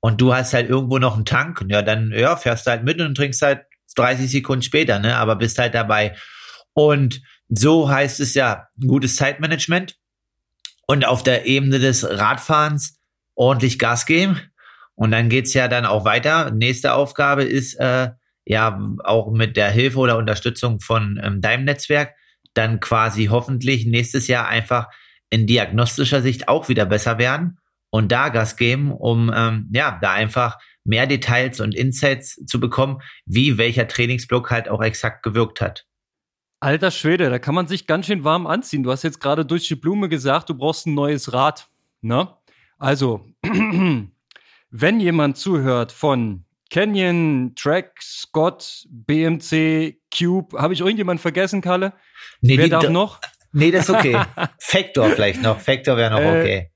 und 0.00 0.20
du 0.20 0.34
hast 0.34 0.54
halt 0.54 0.70
irgendwo 0.70 0.98
noch 0.98 1.16
einen 1.16 1.26
Tank, 1.26 1.62
ja, 1.68 1.82
dann 1.82 2.12
ja, 2.12 2.34
fährst 2.36 2.66
du 2.66 2.70
halt 2.70 2.82
mit 2.82 3.00
und 3.00 3.14
trinkst 3.14 3.42
halt 3.42 3.62
30 3.96 4.30
Sekunden 4.30 4.62
später, 4.62 4.98
ne, 4.98 5.16
aber 5.16 5.36
bist 5.36 5.58
halt 5.58 5.74
dabei. 5.74 6.16
Und 6.72 7.22
so 7.48 7.90
heißt 7.90 8.20
es 8.20 8.34
ja 8.34 8.68
gutes 8.86 9.16
Zeitmanagement 9.16 9.96
und 10.86 11.04
auf 11.04 11.22
der 11.22 11.46
Ebene 11.46 11.78
des 11.78 12.08
Radfahrens 12.08 12.98
ordentlich 13.34 13.78
Gas 13.78 14.06
geben. 14.06 14.40
Und 14.94 15.12
dann 15.12 15.28
geht's 15.28 15.54
ja 15.54 15.68
dann 15.68 15.86
auch 15.86 16.04
weiter. 16.04 16.50
Nächste 16.50 16.94
Aufgabe 16.94 17.44
ist 17.44 17.74
äh, 17.74 18.10
ja 18.44 18.80
auch 19.04 19.32
mit 19.32 19.56
der 19.56 19.70
Hilfe 19.70 19.98
oder 19.98 20.18
Unterstützung 20.18 20.80
von 20.80 21.20
ähm, 21.22 21.40
deinem 21.40 21.64
Netzwerk 21.64 22.14
dann 22.54 22.80
quasi 22.80 23.26
hoffentlich 23.26 23.86
nächstes 23.86 24.26
Jahr 24.26 24.48
einfach 24.48 24.88
in 25.30 25.46
diagnostischer 25.46 26.22
Sicht 26.22 26.48
auch 26.48 26.68
wieder 26.68 26.84
besser 26.84 27.18
werden 27.18 27.58
und 27.90 28.10
da 28.10 28.28
Gas 28.28 28.56
geben, 28.56 28.92
um 28.92 29.32
ähm, 29.34 29.70
ja 29.72 29.98
da 30.02 30.12
einfach 30.12 30.58
mehr 30.84 31.06
Details 31.06 31.60
und 31.60 31.74
Insights 31.74 32.44
zu 32.46 32.58
bekommen, 32.58 33.00
wie 33.26 33.58
welcher 33.58 33.86
Trainingsblock 33.86 34.50
halt 34.50 34.68
auch 34.68 34.82
exakt 34.82 35.22
gewirkt 35.22 35.60
hat. 35.60 35.86
Alter 36.60 36.90
Schwede, 36.90 37.30
da 37.30 37.38
kann 37.38 37.54
man 37.54 37.66
sich 37.66 37.86
ganz 37.86 38.06
schön 38.06 38.22
warm 38.22 38.46
anziehen. 38.46 38.82
Du 38.82 38.90
hast 38.90 39.02
jetzt 39.02 39.18
gerade 39.18 39.46
durch 39.46 39.66
die 39.66 39.76
Blume 39.76 40.10
gesagt, 40.10 40.50
du 40.50 40.54
brauchst 40.54 40.86
ein 40.86 40.94
neues 40.94 41.32
Rad. 41.32 41.68
Ne? 42.02 42.28
Also, 42.78 43.26
wenn 44.70 45.00
jemand 45.00 45.38
zuhört 45.38 45.90
von 45.90 46.44
Canyon, 46.70 47.54
Track, 47.56 47.94
Scott, 48.02 48.84
BMC, 48.90 49.96
Cube, 50.14 50.58
habe 50.58 50.74
ich 50.74 50.80
irgendjemand 50.80 51.22
vergessen, 51.22 51.62
Kalle? 51.62 51.94
Nee, 52.42 52.58
Wer 52.58 52.68
darf 52.68 52.90
noch? 52.90 53.20
Nee, 53.52 53.70
das 53.70 53.88
ist 53.88 53.94
okay. 53.94 54.20
Factor 54.58 55.08
vielleicht 55.10 55.42
noch. 55.42 55.58
Factor 55.58 55.96
wäre 55.96 56.10
noch 56.10 56.20
äh, 56.20 56.40
okay 56.40 56.70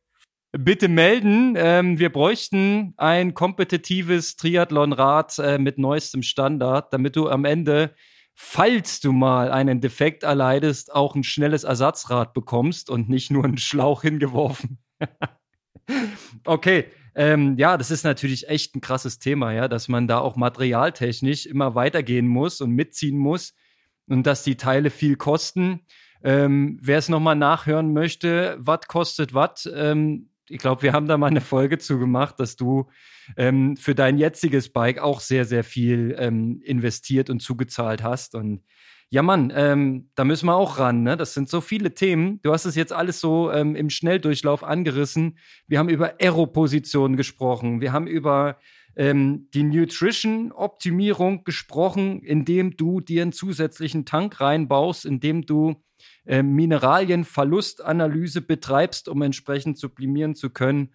bitte 0.56 0.88
melden. 0.88 1.54
Ähm, 1.56 1.98
wir 1.98 2.10
bräuchten 2.10 2.94
ein 2.96 3.34
kompetitives 3.34 4.36
Triathlonrad 4.36 5.38
äh, 5.38 5.58
mit 5.58 5.78
neuestem 5.78 6.22
Standard, 6.22 6.92
damit 6.92 7.16
du 7.16 7.28
am 7.28 7.44
Ende, 7.44 7.94
falls 8.34 9.00
du 9.00 9.12
mal 9.12 9.50
einen 9.50 9.80
Defekt 9.80 10.24
erleidest, 10.24 10.92
auch 10.92 11.14
ein 11.14 11.24
schnelles 11.24 11.64
Ersatzrad 11.64 12.34
bekommst 12.34 12.90
und 12.90 13.08
nicht 13.08 13.30
nur 13.30 13.44
einen 13.44 13.58
Schlauch 13.58 14.02
hingeworfen. 14.02 14.78
okay. 16.44 16.86
Ähm, 17.16 17.56
ja, 17.58 17.76
das 17.76 17.92
ist 17.92 18.02
natürlich 18.02 18.48
echt 18.48 18.74
ein 18.74 18.80
krasses 18.80 19.20
Thema, 19.20 19.52
ja, 19.52 19.68
dass 19.68 19.86
man 19.88 20.08
da 20.08 20.18
auch 20.18 20.34
materialtechnisch 20.34 21.46
immer 21.46 21.76
weitergehen 21.76 22.26
muss 22.26 22.60
und 22.60 22.72
mitziehen 22.72 23.16
muss 23.16 23.54
und 24.08 24.26
dass 24.26 24.42
die 24.42 24.56
Teile 24.56 24.90
viel 24.90 25.14
kosten. 25.16 25.80
Ähm, 26.24 26.78
Wer 26.82 26.98
es 26.98 27.08
nochmal 27.08 27.36
nachhören 27.36 27.92
möchte, 27.92 28.56
was 28.58 28.88
kostet 28.88 29.32
was, 29.32 29.70
ähm, 29.72 30.30
ich 30.48 30.58
glaube, 30.58 30.82
wir 30.82 30.92
haben 30.92 31.06
da 31.06 31.16
mal 31.16 31.28
eine 31.28 31.40
Folge 31.40 31.78
zu 31.78 31.98
gemacht, 31.98 32.38
dass 32.38 32.56
du 32.56 32.88
ähm, 33.36 33.76
für 33.76 33.94
dein 33.94 34.18
jetziges 34.18 34.72
Bike 34.72 34.98
auch 34.98 35.20
sehr, 35.20 35.44
sehr 35.44 35.64
viel 35.64 36.14
ähm, 36.18 36.60
investiert 36.64 37.30
und 37.30 37.40
zugezahlt 37.40 38.02
hast. 38.02 38.34
Und 38.34 38.62
ja, 39.10 39.22
Mann, 39.22 39.52
ähm, 39.54 40.10
da 40.14 40.24
müssen 40.24 40.46
wir 40.46 40.56
auch 40.56 40.78
ran. 40.78 41.02
Ne? 41.02 41.16
Das 41.16 41.34
sind 41.34 41.48
so 41.48 41.60
viele 41.60 41.94
Themen. 41.94 42.40
Du 42.42 42.52
hast 42.52 42.64
es 42.64 42.74
jetzt 42.74 42.92
alles 42.92 43.20
so 43.20 43.50
ähm, 43.52 43.76
im 43.76 43.88
Schnelldurchlauf 43.88 44.64
angerissen. 44.64 45.38
Wir 45.66 45.78
haben 45.78 45.88
über 45.88 46.14
Aero-Positionen 46.20 47.16
gesprochen. 47.16 47.80
Wir 47.80 47.92
haben 47.92 48.06
über 48.06 48.58
ähm, 48.96 49.48
die 49.54 49.62
Nutrition-Optimierung 49.62 51.44
gesprochen, 51.44 52.22
indem 52.22 52.76
du 52.76 53.00
dir 53.00 53.22
einen 53.22 53.32
zusätzlichen 53.32 54.04
Tank 54.04 54.40
reinbaust, 54.40 55.06
indem 55.06 55.42
du 55.42 55.76
äh, 56.26 56.42
Mineralienverlustanalyse 56.42 58.40
betreibst, 58.40 59.08
um 59.08 59.22
entsprechend 59.22 59.78
sublimieren 59.78 60.34
zu 60.34 60.50
können, 60.50 60.94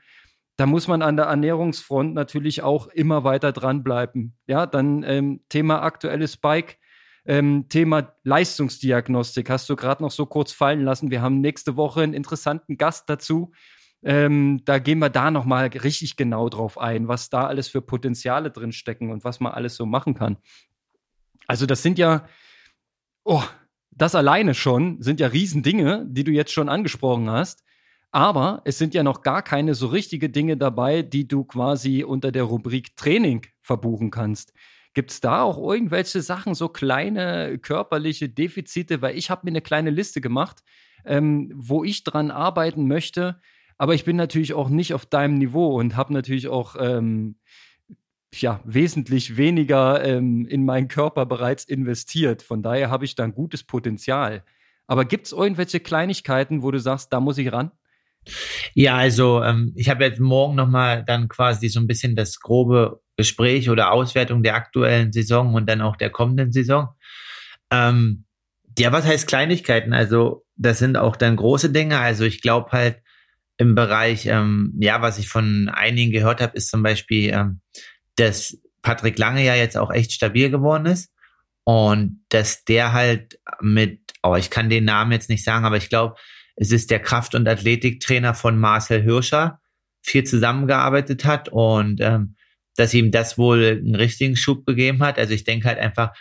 da 0.59 0.65
muss 0.65 0.89
man 0.89 1.01
an 1.01 1.15
der 1.15 1.27
Ernährungsfront 1.27 2.13
natürlich 2.13 2.63
auch 2.63 2.87
immer 2.87 3.23
weiter 3.23 3.53
dranbleiben. 3.53 4.35
Ja, 4.45 4.65
dann 4.65 5.03
ähm, 5.03 5.39
Thema 5.47 5.83
aktuelles 5.83 6.35
Bike. 6.35 6.79
Ähm, 7.25 7.67
Thema 7.69 8.13
Leistungsdiagnostik 8.23 9.49
hast 9.49 9.69
du 9.69 9.77
gerade 9.77 10.03
noch 10.03 10.11
so 10.11 10.25
kurz 10.25 10.51
fallen 10.51 10.83
lassen. 10.83 11.11
Wir 11.11 11.21
haben 11.21 11.39
nächste 11.39 11.77
Woche 11.77 12.01
einen 12.01 12.13
interessanten 12.13 12.77
Gast 12.77 13.09
dazu. 13.09 13.53
Ähm, 14.03 14.61
da 14.65 14.79
gehen 14.79 14.99
wir 14.99 15.09
da 15.09 15.31
nochmal 15.31 15.67
richtig 15.67 16.17
genau 16.17 16.49
drauf 16.49 16.77
ein, 16.77 17.07
was 17.07 17.29
da 17.29 17.47
alles 17.47 17.69
für 17.69 17.81
Potenziale 17.81 18.51
drin 18.51 18.73
stecken 18.73 19.11
und 19.11 19.23
was 19.23 19.39
man 19.39 19.53
alles 19.53 19.75
so 19.75 19.85
machen 19.85 20.13
kann. 20.13 20.37
Also 21.47 21.65
das 21.65 21.81
sind 21.83 21.97
ja, 21.97 22.27
oh, 23.23 23.43
das 23.99 24.15
alleine 24.15 24.53
schon 24.53 25.01
sind 25.01 25.19
ja 25.19 25.27
Riesendinge, 25.27 26.05
die 26.07 26.23
du 26.23 26.31
jetzt 26.31 26.53
schon 26.53 26.69
angesprochen 26.69 27.29
hast. 27.29 27.63
Aber 28.11 28.61
es 28.65 28.77
sind 28.77 28.95
ja 28.95 29.03
noch 29.03 29.21
gar 29.21 29.43
keine 29.43 29.75
so 29.75 29.87
richtige 29.87 30.29
Dinge 30.29 30.57
dabei, 30.57 31.03
die 31.03 31.27
du 31.27 31.43
quasi 31.43 32.03
unter 32.03 32.31
der 32.31 32.43
Rubrik 32.43 32.95
Training 32.95 33.45
verbuchen 33.61 34.09
kannst. 34.09 34.53
Gibt 34.95 35.11
es 35.11 35.21
da 35.21 35.43
auch 35.43 35.57
irgendwelche 35.57 36.21
Sachen, 36.21 36.55
so 36.55 36.69
kleine 36.69 37.59
körperliche 37.59 38.29
Defizite? 38.29 39.01
Weil 39.01 39.17
ich 39.17 39.29
habe 39.29 39.41
mir 39.43 39.51
eine 39.51 39.61
kleine 39.61 39.91
Liste 39.91 40.21
gemacht, 40.21 40.63
ähm, 41.05 41.51
wo 41.53 41.83
ich 41.83 42.03
dran 42.03 42.31
arbeiten 42.31 42.87
möchte. 42.87 43.39
Aber 43.77 43.93
ich 43.93 44.05
bin 44.05 44.15
natürlich 44.15 44.53
auch 44.53 44.69
nicht 44.69 44.93
auf 44.93 45.05
deinem 45.05 45.35
Niveau 45.35 45.79
und 45.79 45.95
habe 45.95 46.13
natürlich 46.13 46.47
auch 46.47 46.75
ähm, 46.79 47.37
ja 48.35 48.61
wesentlich 48.63 49.37
weniger 49.37 50.03
ähm, 50.03 50.45
in 50.45 50.65
meinen 50.65 50.87
Körper 50.87 51.25
bereits 51.25 51.63
investiert. 51.63 52.41
Von 52.41 52.61
daher 52.61 52.89
habe 52.89 53.05
ich 53.05 53.15
da 53.15 53.23
ein 53.23 53.33
gutes 53.33 53.63
Potenzial. 53.63 54.43
Aber 54.87 55.05
gibt 55.05 55.27
es 55.27 55.33
irgendwelche 55.33 55.79
Kleinigkeiten, 55.79 56.63
wo 56.63 56.71
du 56.71 56.79
sagst, 56.79 57.13
da 57.13 57.19
muss 57.19 57.37
ich 57.37 57.51
ran? 57.51 57.71
Ja, 58.73 58.95
also 58.95 59.43
ähm, 59.43 59.73
ich 59.75 59.89
habe 59.89 60.03
jetzt 60.03 60.19
morgen 60.19 60.55
nochmal 60.55 61.03
dann 61.05 61.27
quasi 61.27 61.69
so 61.69 61.79
ein 61.79 61.87
bisschen 61.87 62.15
das 62.15 62.39
grobe 62.39 63.01
Gespräch 63.17 63.69
oder 63.69 63.91
Auswertung 63.91 64.43
der 64.43 64.55
aktuellen 64.55 65.11
Saison 65.11 65.53
und 65.53 65.69
dann 65.69 65.81
auch 65.81 65.95
der 65.95 66.09
kommenden 66.09 66.51
Saison. 66.51 66.89
Ähm, 67.71 68.25
ja, 68.77 68.91
was 68.91 69.05
heißt 69.05 69.27
Kleinigkeiten? 69.27 69.93
Also 69.93 70.45
das 70.55 70.79
sind 70.79 70.97
auch 70.97 71.15
dann 71.15 71.35
große 71.35 71.71
Dinge. 71.71 71.99
Also 71.99 72.23
ich 72.23 72.41
glaube 72.41 72.71
halt 72.71 73.01
im 73.57 73.75
Bereich, 73.75 74.25
ähm, 74.25 74.73
ja, 74.79 75.01
was 75.01 75.19
ich 75.19 75.27
von 75.27 75.69
einigen 75.69 76.11
gehört 76.11 76.41
habe, 76.41 76.55
ist 76.55 76.69
zum 76.69 76.81
Beispiel, 76.81 77.31
ähm, 77.31 77.61
dass 78.19 78.57
Patrick 78.81 79.17
Lange 79.17 79.43
ja 79.43 79.55
jetzt 79.55 79.77
auch 79.77 79.91
echt 79.91 80.11
stabil 80.11 80.49
geworden 80.49 80.85
ist 80.85 81.11
und 81.63 82.21
dass 82.29 82.63
der 82.63 82.93
halt 82.93 83.39
mit, 83.61 83.99
oh, 84.23 84.35
ich 84.35 84.49
kann 84.49 84.69
den 84.69 84.85
Namen 84.85 85.11
jetzt 85.11 85.29
nicht 85.29 85.43
sagen, 85.43 85.65
aber 85.65 85.77
ich 85.77 85.89
glaube, 85.89 86.15
es 86.55 86.71
ist 86.71 86.91
der 86.91 86.99
Kraft- 86.99 87.35
und 87.35 87.47
Athletiktrainer 87.47 88.33
von 88.33 88.57
Marcel 88.57 89.01
Hirscher, 89.01 89.59
viel 90.01 90.23
zusammengearbeitet 90.23 91.25
hat 91.25 91.49
und 91.49 92.01
ähm, 92.01 92.35
dass 92.75 92.93
ihm 92.93 93.11
das 93.11 93.37
wohl 93.37 93.81
einen 93.83 93.95
richtigen 93.95 94.35
Schub 94.35 94.65
gegeben 94.65 95.03
hat. 95.03 95.19
Also 95.19 95.33
ich 95.33 95.43
denke 95.43 95.67
halt 95.67 95.79
einfach, 95.79 96.13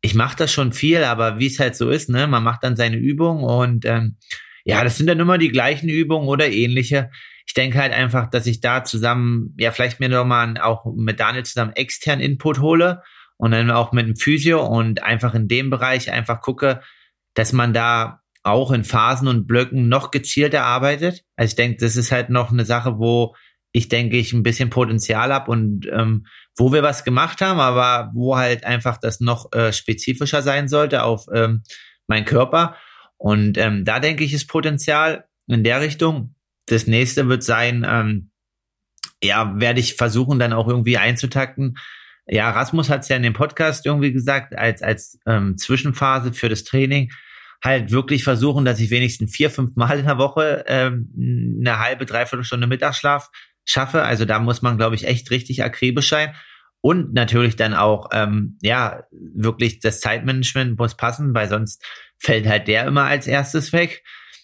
ich 0.00 0.14
mache 0.14 0.36
das 0.36 0.52
schon 0.52 0.72
viel, 0.72 1.04
aber 1.04 1.38
wie 1.38 1.46
es 1.46 1.58
halt 1.58 1.76
so 1.76 1.90
ist, 1.90 2.08
ne, 2.08 2.26
man 2.26 2.42
macht 2.42 2.64
dann 2.64 2.76
seine 2.76 2.96
Übung 2.96 3.42
und 3.42 3.84
ähm, 3.84 4.16
ja, 4.64 4.82
das 4.84 4.96
sind 4.96 5.06
dann 5.06 5.20
immer 5.20 5.38
die 5.38 5.50
gleichen 5.50 5.88
Übungen 5.88 6.28
oder 6.28 6.50
ähnliche. 6.50 7.10
Ich 7.50 7.54
denke 7.54 7.80
halt 7.80 7.92
einfach, 7.92 8.30
dass 8.30 8.46
ich 8.46 8.60
da 8.60 8.84
zusammen, 8.84 9.56
ja, 9.58 9.72
vielleicht 9.72 9.98
mir 9.98 10.08
nochmal 10.08 10.56
auch 10.58 10.84
mit 10.94 11.18
Daniel 11.18 11.44
zusammen 11.44 11.72
extern 11.74 12.20
Input 12.20 12.60
hole 12.60 13.02
und 13.38 13.50
dann 13.50 13.72
auch 13.72 13.90
mit 13.90 14.06
dem 14.06 14.14
Physio 14.14 14.64
und 14.64 15.02
einfach 15.02 15.34
in 15.34 15.48
dem 15.48 15.68
Bereich 15.68 16.12
einfach 16.12 16.42
gucke, 16.42 16.80
dass 17.34 17.52
man 17.52 17.74
da 17.74 18.20
auch 18.44 18.70
in 18.70 18.84
Phasen 18.84 19.26
und 19.26 19.48
Blöcken 19.48 19.88
noch 19.88 20.12
gezielter 20.12 20.62
arbeitet. 20.62 21.24
Also 21.34 21.50
ich 21.50 21.56
denke, 21.56 21.78
das 21.80 21.96
ist 21.96 22.12
halt 22.12 22.30
noch 22.30 22.52
eine 22.52 22.64
Sache, 22.64 23.00
wo 23.00 23.34
ich 23.72 23.88
denke, 23.88 24.16
ich 24.16 24.32
ein 24.32 24.44
bisschen 24.44 24.70
Potenzial 24.70 25.34
habe 25.34 25.50
und 25.50 25.88
ähm, 25.92 26.26
wo 26.56 26.72
wir 26.72 26.84
was 26.84 27.02
gemacht 27.02 27.40
haben, 27.40 27.58
aber 27.58 28.12
wo 28.14 28.36
halt 28.36 28.62
einfach 28.62 28.96
das 28.96 29.18
noch 29.18 29.50
äh, 29.54 29.72
spezifischer 29.72 30.42
sein 30.42 30.68
sollte 30.68 31.02
auf 31.02 31.26
ähm, 31.34 31.64
meinen 32.06 32.26
Körper. 32.26 32.76
Und 33.16 33.58
ähm, 33.58 33.84
da 33.84 33.98
denke 33.98 34.22
ich, 34.22 34.34
ist 34.34 34.46
Potenzial 34.46 35.24
in 35.48 35.64
der 35.64 35.80
Richtung. 35.80 36.36
Das 36.70 36.86
nächste 36.86 37.28
wird 37.28 37.42
sein, 37.42 37.86
ähm, 37.88 38.30
ja, 39.22 39.58
werde 39.60 39.80
ich 39.80 39.96
versuchen, 39.96 40.38
dann 40.38 40.52
auch 40.52 40.68
irgendwie 40.68 40.98
einzutakten. 40.98 41.76
Ja, 42.26 42.50
Rasmus 42.50 42.88
hat 42.88 43.02
es 43.02 43.08
ja 43.08 43.16
in 43.16 43.22
dem 43.22 43.32
Podcast 43.32 43.86
irgendwie 43.86 44.12
gesagt, 44.12 44.56
als, 44.56 44.82
als 44.82 45.18
ähm, 45.26 45.56
Zwischenphase 45.58 46.32
für 46.32 46.48
das 46.48 46.64
Training, 46.64 47.10
halt 47.62 47.90
wirklich 47.90 48.24
versuchen, 48.24 48.64
dass 48.64 48.80
ich 48.80 48.90
wenigstens 48.90 49.34
vier, 49.34 49.50
fünf 49.50 49.76
Mal 49.76 49.98
in 49.98 50.06
der 50.06 50.18
Woche 50.18 50.64
ähm, 50.66 51.58
eine 51.60 51.78
halbe, 51.78 52.06
dreiviertel 52.06 52.44
Stunde 52.44 52.66
Mittagsschlaf 52.66 53.30
schaffe. 53.64 54.02
Also 54.02 54.24
da 54.24 54.38
muss 54.38 54.62
man, 54.62 54.78
glaube 54.78 54.94
ich, 54.94 55.06
echt 55.06 55.30
richtig 55.30 55.62
akribisch 55.62 56.08
sein. 56.08 56.34
Und 56.82 57.12
natürlich 57.12 57.56
dann 57.56 57.74
auch, 57.74 58.08
ähm, 58.12 58.56
ja, 58.62 59.02
wirklich 59.10 59.80
das 59.80 60.00
Zeitmanagement 60.00 60.78
muss 60.78 60.96
passen, 60.96 61.34
weil 61.34 61.48
sonst 61.48 61.84
fällt 62.18 62.46
halt 62.46 62.68
der 62.68 62.86
immer 62.86 63.04
als 63.04 63.26
erstes 63.26 63.74
weg. 63.74 64.02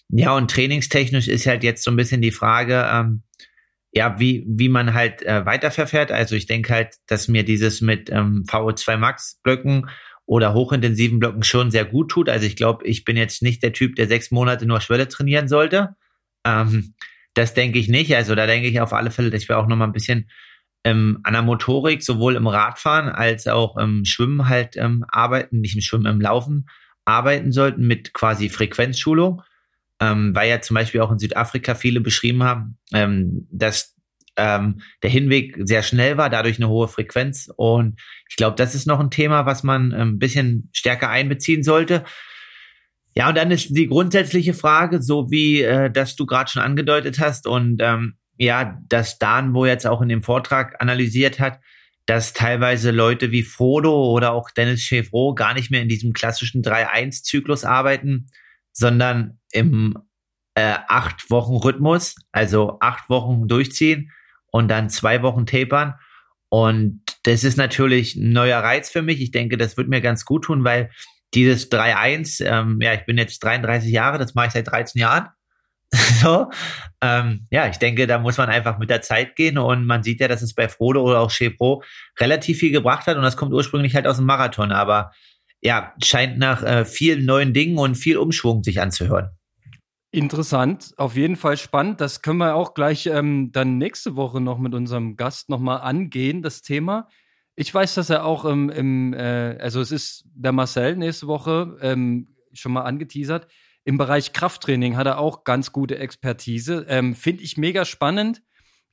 Ja, 0.09 0.35
und 0.35 0.49
trainingstechnisch 0.49 1.27
ist 1.27 1.47
halt 1.47 1.63
jetzt 1.63 1.83
so 1.83 1.91
ein 1.91 1.97
bisschen 1.97 2.21
die 2.21 2.31
Frage, 2.31 2.87
ähm, 2.91 3.23
ja, 3.91 4.19
wie, 4.19 4.45
wie 4.47 4.69
man 4.69 4.93
halt 4.93 5.23
äh, 5.23 5.45
weiterverfährt. 5.45 6.11
Also 6.11 6.35
ich 6.35 6.45
denke 6.45 6.73
halt, 6.73 6.95
dass 7.07 7.27
mir 7.27 7.43
dieses 7.43 7.81
mit 7.81 8.09
ähm, 8.09 8.43
VO2 8.47 8.97
Max 8.97 9.39
Blöcken 9.43 9.89
oder 10.25 10.53
hochintensiven 10.53 11.19
Blöcken 11.19 11.43
schon 11.43 11.71
sehr 11.71 11.85
gut 11.85 12.11
tut. 12.11 12.29
Also 12.29 12.45
ich 12.45 12.55
glaube, 12.55 12.85
ich 12.85 13.05
bin 13.05 13.17
jetzt 13.17 13.41
nicht 13.41 13.63
der 13.63 13.73
Typ, 13.73 13.95
der 13.95 14.07
sechs 14.07 14.29
Monate 14.29 14.65
nur 14.65 14.81
Schwelle 14.81 15.07
trainieren 15.07 15.47
sollte. 15.47 15.95
Ähm, 16.45 16.93
das 17.33 17.53
denke 17.53 17.79
ich 17.79 17.87
nicht. 17.87 18.15
Also 18.15 18.35
da 18.35 18.45
denke 18.45 18.67
ich 18.67 18.79
auf 18.81 18.93
alle 18.93 19.11
Fälle, 19.11 19.29
dass 19.29 19.47
wir 19.47 19.57
auch 19.57 19.67
noch 19.67 19.75
mal 19.75 19.85
ein 19.85 19.93
bisschen 19.93 20.29
ähm, 20.83 21.19
an 21.23 21.33
der 21.33 21.41
Motorik 21.41 22.03
sowohl 22.03 22.35
im 22.35 22.47
Radfahren 22.47 23.09
als 23.09 23.47
auch 23.47 23.77
im 23.77 24.05
Schwimmen 24.05 24.47
halt 24.47 24.75
ähm, 24.77 25.05
arbeiten, 25.07 25.59
nicht 25.59 25.75
im 25.75 25.81
Schwimmen, 25.81 26.05
im 26.05 26.21
Laufen 26.21 26.67
arbeiten 27.05 27.51
sollten 27.51 27.87
mit 27.87 28.13
quasi 28.13 28.49
Frequenzschulung, 28.49 29.41
ähm, 29.99 30.35
weil 30.35 30.49
ja 30.49 30.61
zum 30.61 30.75
Beispiel 30.75 31.01
auch 31.01 31.11
in 31.11 31.19
Südafrika 31.19 31.75
viele 31.75 32.01
beschrieben 32.01 32.43
haben, 32.43 32.77
ähm, 32.93 33.47
dass 33.51 33.95
ähm, 34.37 34.81
der 35.01 35.09
Hinweg 35.09 35.57
sehr 35.63 35.83
schnell 35.83 36.17
war, 36.17 36.29
dadurch 36.29 36.57
eine 36.57 36.69
hohe 36.69 36.87
Frequenz. 36.87 37.51
Und 37.55 37.99
ich 38.29 38.35
glaube, 38.35 38.55
das 38.55 38.75
ist 38.75 38.85
noch 38.85 38.99
ein 38.99 39.09
Thema, 39.09 39.45
was 39.45 39.63
man 39.63 39.91
ähm, 39.91 40.09
ein 40.09 40.19
bisschen 40.19 40.69
stärker 40.73 41.09
einbeziehen 41.09 41.63
sollte. 41.63 42.05
Ja, 43.15 43.29
und 43.29 43.35
dann 43.35 43.49
ist 43.49 43.75
die 43.75 43.87
grundsätzliche 43.87 44.53
Frage, 44.53 45.01
so 45.01 45.31
wie 45.31 45.63
äh, 45.63 45.89
das 45.89 46.15
du 46.15 46.27
gerade 46.27 46.51
schon 46.51 46.61
angedeutet 46.61 47.19
hast 47.19 47.47
und 47.47 47.81
ähm, 47.81 48.17
ja, 48.37 48.79
dass 48.87 49.17
Dan, 49.17 49.55
wo 49.55 49.65
jetzt 49.65 49.87
auch 49.87 50.01
in 50.01 50.09
dem 50.09 50.21
Vortrag 50.21 50.79
analysiert 50.79 51.39
hat, 51.39 51.59
dass 52.05 52.33
teilweise 52.33 52.91
Leute 52.91 53.31
wie 53.31 53.41
Frodo 53.41 54.11
oder 54.11 54.33
auch 54.33 54.51
Dennis 54.51 54.81
Chevreau 54.81 55.33
gar 55.33 55.55
nicht 55.55 55.71
mehr 55.71 55.81
in 55.81 55.89
diesem 55.89 56.13
klassischen 56.13 56.61
3-1-Zyklus 56.61 57.65
arbeiten, 57.65 58.27
sondern 58.71 59.39
im 59.57 59.97
äh, 60.55 60.75
acht 60.87 61.29
Wochen 61.29 61.55
Rhythmus, 61.55 62.15
also 62.31 62.77
acht 62.79 63.09
Wochen 63.09 63.47
durchziehen 63.47 64.11
und 64.51 64.69
dann 64.69 64.89
zwei 64.89 65.21
Wochen 65.21 65.45
tapern. 65.45 65.95
Und 66.49 67.03
das 67.23 67.43
ist 67.43 67.57
natürlich 67.57 68.15
ein 68.15 68.31
neuer 68.31 68.59
Reiz 68.59 68.89
für 68.89 69.01
mich. 69.01 69.21
Ich 69.21 69.31
denke, 69.31 69.57
das 69.57 69.77
wird 69.77 69.89
mir 69.89 70.01
ganz 70.01 70.25
gut 70.25 70.45
tun, 70.45 70.63
weil 70.63 70.89
dieses 71.33 71.69
3-1, 71.71 72.43
ähm, 72.45 72.79
ja, 72.81 72.93
ich 72.93 73.05
bin 73.05 73.17
jetzt 73.17 73.43
33 73.43 73.91
Jahre, 73.91 74.17
das 74.17 74.33
mache 74.33 74.47
ich 74.47 74.53
seit 74.53 74.67
13 74.67 75.01
Jahren. 75.01 75.27
so, 76.21 76.49
ähm, 77.01 77.45
ja, 77.49 77.67
ich 77.67 77.77
denke, 77.77 78.07
da 78.07 78.19
muss 78.19 78.37
man 78.37 78.49
einfach 78.49 78.77
mit 78.77 78.89
der 78.89 79.01
Zeit 79.01 79.35
gehen 79.35 79.57
und 79.57 79.85
man 79.85 80.03
sieht 80.03 80.19
ja, 80.19 80.27
dass 80.27 80.41
es 80.41 80.53
bei 80.53 80.67
Frodo 80.67 81.01
oder 81.01 81.19
auch 81.19 81.31
Chepro 81.31 81.83
relativ 82.19 82.59
viel 82.59 82.71
gebracht 82.71 83.07
hat 83.07 83.15
und 83.15 83.23
das 83.23 83.37
kommt 83.37 83.53
ursprünglich 83.53 83.95
halt 83.95 84.05
aus 84.05 84.17
dem 84.17 84.25
Marathon, 84.25 84.73
aber 84.73 85.11
ja, 85.61 85.93
scheint 86.03 86.37
nach 86.39 86.61
äh, 86.61 86.83
vielen 86.83 87.25
neuen 87.25 87.53
Dingen 87.53 87.77
und 87.77 87.95
viel 87.95 88.17
Umschwung 88.17 88.63
sich 88.63 88.81
anzuhören. 88.81 89.36
Interessant, 90.11 90.93
auf 90.97 91.15
jeden 91.15 91.35
Fall 91.35 91.57
spannend. 91.57 91.99
Das 91.99 92.21
können 92.21 92.39
wir 92.39 92.55
auch 92.55 92.73
gleich 92.73 93.07
ähm, 93.07 93.51
dann 93.51 93.77
nächste 93.77 94.15
Woche 94.15 94.39
noch 94.39 94.57
mit 94.57 94.73
unserem 94.73 95.17
Gast 95.17 95.49
nochmal 95.49 95.81
angehen, 95.81 96.41
das 96.41 96.61
Thema. 96.61 97.09
Ich 97.55 97.73
weiß, 97.73 97.95
dass 97.95 98.09
er 98.09 98.23
auch 98.23 98.45
im, 98.45 98.69
im 98.69 99.13
äh, 99.13 99.57
also 99.59 99.81
es 99.81 99.91
ist 99.91 100.23
der 100.33 100.53
Marcel 100.53 100.95
nächste 100.95 101.27
Woche 101.27 101.77
ähm, 101.81 102.35
schon 102.53 102.71
mal 102.71 102.83
angeteasert. 102.83 103.47
Im 103.83 103.97
Bereich 103.97 104.31
Krafttraining 104.31 104.95
hat 104.95 105.07
er 105.07 105.17
auch 105.17 105.43
ganz 105.43 105.71
gute 105.71 105.97
Expertise. 105.97 106.85
Ähm, 106.87 107.15
Finde 107.15 107.43
ich 107.43 107.57
mega 107.57 107.83
spannend. 107.83 108.41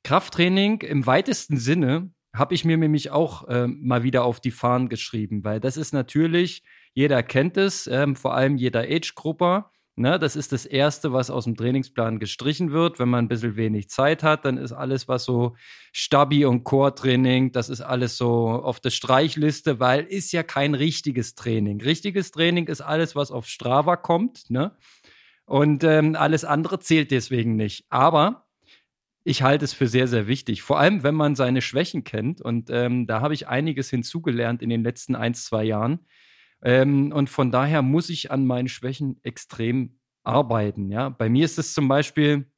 Krafttraining 0.03 0.81
im 0.81 1.05
weitesten 1.05 1.57
Sinne 1.57 2.11
habe 2.33 2.53
ich 2.53 2.65
mir 2.65 2.77
nämlich 2.77 3.11
auch 3.11 3.47
äh, 3.47 3.67
mal 3.67 4.03
wieder 4.03 4.25
auf 4.25 4.39
die 4.39 4.51
Fahnen 4.51 4.89
geschrieben, 4.89 5.43
weil 5.43 5.59
das 5.59 5.77
ist 5.77 5.93
natürlich, 5.93 6.63
jeder 6.93 7.23
kennt 7.23 7.57
es, 7.57 7.87
ähm, 7.87 8.15
vor 8.15 8.35
allem 8.35 8.57
jeder 8.57 8.81
Age-Grupper. 8.81 9.71
Ne, 9.97 10.19
das 10.19 10.35
ist 10.35 10.51
das 10.51 10.65
Erste, 10.65 11.13
was 11.13 11.29
aus 11.29 11.45
dem 11.45 11.55
Trainingsplan 11.55 12.19
gestrichen 12.19 12.73
wird. 12.73 12.99
Wenn 12.99 13.07
man 13.07 13.25
ein 13.25 13.27
bisschen 13.29 13.55
wenig 13.55 13.89
Zeit 13.89 14.23
hat, 14.23 14.43
dann 14.43 14.57
ist 14.57 14.73
alles, 14.73 15.07
was 15.07 15.23
so 15.23 15.55
Stabi- 15.93 16.43
und 16.43 16.65
Core-Training, 16.65 17.53
das 17.53 17.69
ist 17.69 17.79
alles 17.79 18.17
so 18.17 18.49
auf 18.49 18.81
der 18.81 18.89
Streichliste, 18.89 19.79
weil 19.79 20.03
ist 20.03 20.33
ja 20.33 20.43
kein 20.43 20.75
richtiges 20.75 21.35
Training. 21.35 21.79
Richtiges 21.81 22.31
Training 22.31 22.67
ist 22.67 22.81
alles, 22.81 23.15
was 23.15 23.31
auf 23.31 23.47
Strava 23.47 23.95
kommt. 23.95 24.49
Ne? 24.49 24.75
Und 25.45 25.85
ähm, 25.85 26.17
alles 26.17 26.43
andere 26.43 26.79
zählt 26.79 27.11
deswegen 27.11 27.55
nicht. 27.55 27.85
Aber 27.89 28.47
ich 29.23 29.43
halte 29.43 29.63
es 29.63 29.71
für 29.71 29.87
sehr, 29.87 30.09
sehr 30.09 30.27
wichtig. 30.27 30.61
Vor 30.61 30.77
allem, 30.77 31.03
wenn 31.03 31.15
man 31.15 31.35
seine 31.35 31.61
Schwächen 31.61 32.03
kennt. 32.03 32.41
Und 32.41 32.69
ähm, 32.69 33.07
da 33.07 33.21
habe 33.21 33.33
ich 33.33 33.47
einiges 33.47 33.89
hinzugelernt 33.89 34.61
in 34.61 34.69
den 34.69 34.83
letzten 34.83 35.15
ein, 35.15 35.33
zwei 35.35 35.63
Jahren 35.63 36.05
ähm, 36.65 37.11
und 37.11 37.29
von 37.29 37.51
daher 37.51 37.83
muss 37.83 38.09
ich 38.09 38.31
an 38.31 38.45
meinen 38.45 38.67
Schwächen 38.67 39.19
extrem 39.21 39.99
arbeiten. 40.23 40.89
Ja? 40.89 41.09
Bei 41.09 41.29
mir 41.29 41.45
ist 41.45 41.59
es 41.59 41.75
zum 41.75 41.87
Beispiel 41.87 42.51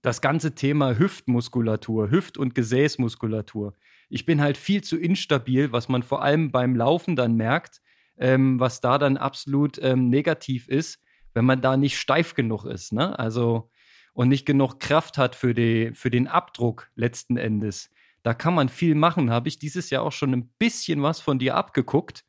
das 0.00 0.22
ganze 0.22 0.54
Thema 0.54 0.98
Hüftmuskulatur, 0.98 2.10
Hüft- 2.10 2.38
und 2.38 2.54
Gesäßmuskulatur. 2.54 3.74
Ich 4.08 4.24
bin 4.24 4.40
halt 4.40 4.56
viel 4.56 4.82
zu 4.82 4.96
instabil, 4.96 5.72
was 5.72 5.90
man 5.90 6.02
vor 6.02 6.22
allem 6.22 6.50
beim 6.50 6.74
Laufen 6.74 7.16
dann 7.16 7.34
merkt, 7.34 7.82
ähm, 8.16 8.58
was 8.58 8.80
da 8.80 8.96
dann 8.96 9.18
absolut 9.18 9.78
ähm, 9.82 10.08
negativ 10.08 10.66
ist, 10.66 10.98
wenn 11.34 11.44
man 11.44 11.60
da 11.60 11.76
nicht 11.76 11.98
steif 11.98 12.34
genug 12.34 12.64
ist. 12.64 12.94
Ne? 12.94 13.18
Also 13.18 13.70
und 14.14 14.30
nicht 14.30 14.46
genug 14.46 14.80
Kraft 14.80 15.18
hat 15.18 15.34
für, 15.34 15.52
die, 15.52 15.90
für 15.92 16.10
den 16.10 16.28
Abdruck 16.28 16.90
letzten 16.94 17.36
Endes. 17.36 17.90
Da 18.22 18.32
kann 18.32 18.54
man 18.54 18.70
viel 18.70 18.94
machen. 18.94 19.30
Habe 19.30 19.48
ich 19.48 19.58
dieses 19.58 19.90
Jahr 19.90 20.02
auch 20.02 20.12
schon 20.12 20.32
ein 20.32 20.48
bisschen 20.58 21.02
was 21.02 21.20
von 21.20 21.38
dir 21.38 21.56
abgeguckt. 21.56 22.24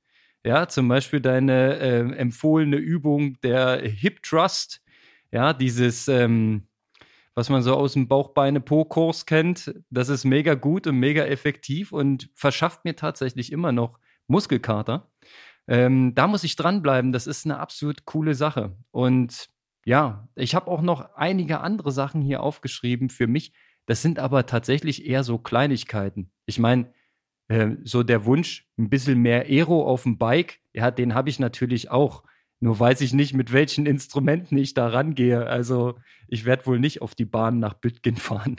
Ja, 0.45 0.67
zum 0.67 0.87
Beispiel 0.87 1.19
deine 1.19 1.77
äh, 1.79 1.99
empfohlene 2.15 2.77
Übung 2.77 3.39
der 3.41 3.81
Hip 3.81 4.23
Trust. 4.23 4.81
Ja, 5.31 5.53
dieses, 5.53 6.07
ähm, 6.07 6.67
was 7.35 7.49
man 7.49 7.61
so 7.61 7.75
aus 7.75 7.93
dem 7.93 8.07
Bauchbeine-Po-Kurs 8.07 9.25
kennt. 9.25 9.73
Das 9.89 10.09
ist 10.09 10.25
mega 10.25 10.55
gut 10.55 10.87
und 10.87 10.97
mega 10.97 11.25
effektiv 11.25 11.91
und 11.91 12.29
verschafft 12.35 12.85
mir 12.85 12.95
tatsächlich 12.95 13.51
immer 13.51 13.71
noch 13.71 13.99
Muskelkater. 14.27 15.11
Ähm, 15.67 16.15
da 16.15 16.27
muss 16.27 16.43
ich 16.43 16.55
dranbleiben. 16.55 17.11
Das 17.11 17.27
ist 17.27 17.45
eine 17.45 17.59
absolut 17.59 18.05
coole 18.05 18.33
Sache. 18.33 18.75
Und 18.91 19.49
ja, 19.85 20.27
ich 20.35 20.55
habe 20.55 20.69
auch 20.69 20.81
noch 20.81 21.15
einige 21.15 21.61
andere 21.61 21.91
Sachen 21.91 22.21
hier 22.21 22.41
aufgeschrieben 22.43 23.09
für 23.09 23.27
mich. 23.27 23.53
Das 23.85 24.01
sind 24.01 24.19
aber 24.19 24.45
tatsächlich 24.45 25.05
eher 25.05 25.23
so 25.23 25.37
Kleinigkeiten. 25.37 26.31
Ich 26.45 26.59
meine, 26.59 26.93
äh, 27.49 27.75
so 27.83 28.03
der 28.03 28.25
Wunsch, 28.25 28.67
ein 28.77 28.89
bisschen 28.89 29.19
mehr 29.19 29.45
Aero 29.45 29.85
auf 29.85 30.03
dem 30.03 30.17
Bike, 30.17 30.59
ja, 30.73 30.91
den 30.91 31.13
habe 31.13 31.29
ich 31.29 31.39
natürlich 31.39 31.91
auch. 31.91 32.23
Nur 32.61 32.79
weiß 32.79 33.01
ich 33.01 33.13
nicht, 33.13 33.33
mit 33.33 33.53
welchen 33.53 33.85
Instrumenten 33.85 34.57
ich 34.57 34.73
da 34.73 34.87
rangehe. 34.87 35.47
Also 35.47 35.97
ich 36.27 36.45
werde 36.45 36.65
wohl 36.65 36.79
nicht 36.79 37.01
auf 37.01 37.15
die 37.15 37.25
Bahn 37.25 37.59
nach 37.59 37.73
Bütgen 37.73 38.15
fahren. 38.17 38.57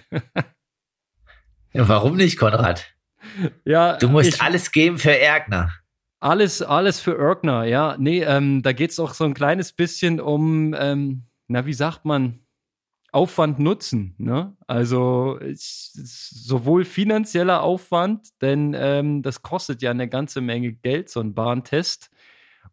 ja, 1.72 1.88
warum 1.88 2.16
nicht, 2.16 2.38
Konrad? 2.38 2.94
Ja, 3.64 3.96
du 3.96 4.08
musst 4.08 4.34
ich, 4.34 4.42
alles 4.42 4.72
geben 4.72 4.98
für 4.98 5.16
Ergner. 5.16 5.72
Alles, 6.18 6.62
alles 6.62 7.00
für 7.00 7.16
Ergner, 7.18 7.64
ja. 7.64 7.96
Nee, 7.98 8.22
ähm, 8.22 8.62
da 8.62 8.72
geht 8.72 8.90
es 8.90 8.98
auch 8.98 9.14
so 9.14 9.24
ein 9.24 9.34
kleines 9.34 9.72
bisschen 9.72 10.20
um, 10.20 10.74
ähm, 10.78 11.24
na, 11.48 11.66
wie 11.66 11.74
sagt 11.74 12.04
man, 12.04 12.40
Aufwand 13.12 13.58
nutzen. 13.58 14.14
Ne? 14.18 14.56
Also 14.66 15.40
ich, 15.40 15.90
sowohl 15.94 16.84
finanzieller 16.84 17.62
Aufwand, 17.62 18.28
denn 18.40 18.74
ähm, 18.76 19.22
das 19.22 19.42
kostet 19.42 19.82
ja 19.82 19.90
eine 19.90 20.08
ganze 20.08 20.40
Menge 20.40 20.72
Geld, 20.72 21.08
so 21.08 21.20
ein 21.20 21.34
Bahntest. 21.34 22.10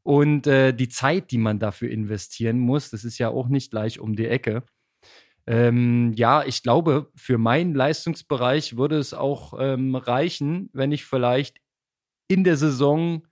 Und 0.03 0.47
äh, 0.47 0.73
die 0.73 0.89
Zeit, 0.89 1.31
die 1.31 1.37
man 1.37 1.59
dafür 1.59 1.89
investieren 1.89 2.59
muss, 2.59 2.91
das 2.91 3.03
ist 3.03 3.17
ja 3.17 3.29
auch 3.29 3.47
nicht 3.47 3.71
gleich 3.71 3.99
um 3.99 4.15
die 4.15 4.27
Ecke. 4.27 4.63
Ähm, 5.45 6.13
ja, 6.13 6.43
ich 6.43 6.61
glaube, 6.61 7.11
für 7.15 7.37
meinen 7.37 7.73
Leistungsbereich 7.73 8.77
würde 8.77 8.97
es 8.97 9.13
auch 9.13 9.53
ähm, 9.59 9.95
reichen, 9.95 10.69
wenn 10.73 10.91
ich 10.91 11.05
vielleicht 11.05 11.59
in 12.27 12.43
der 12.43 12.57
Saison 12.57 13.25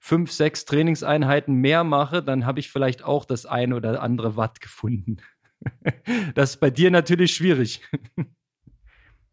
fünf, 0.00 0.32
sechs 0.32 0.64
Trainingseinheiten 0.64 1.54
mehr 1.54 1.84
mache, 1.84 2.24
dann 2.24 2.44
habe 2.44 2.58
ich 2.58 2.70
vielleicht 2.70 3.04
auch 3.04 3.24
das 3.24 3.46
eine 3.46 3.76
oder 3.76 4.02
andere 4.02 4.36
Watt 4.36 4.60
gefunden. 4.60 5.18
das 6.34 6.50
ist 6.50 6.60
bei 6.60 6.70
dir 6.70 6.90
natürlich 6.90 7.34
schwierig. 7.34 7.80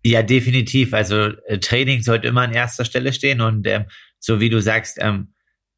Ja, 0.04 0.24
definitiv. 0.24 0.94
Also 0.94 1.34
äh, 1.48 1.60
Training 1.60 2.02
sollte 2.02 2.28
immer 2.28 2.42
an 2.42 2.54
erster 2.54 2.86
Stelle 2.86 3.12
stehen 3.12 3.42
und 3.42 3.68
ähm, 3.68 3.86
so 4.18 4.40
wie 4.40 4.50
du 4.50 4.62
sagst, 4.62 4.98
ähm, 5.02 5.34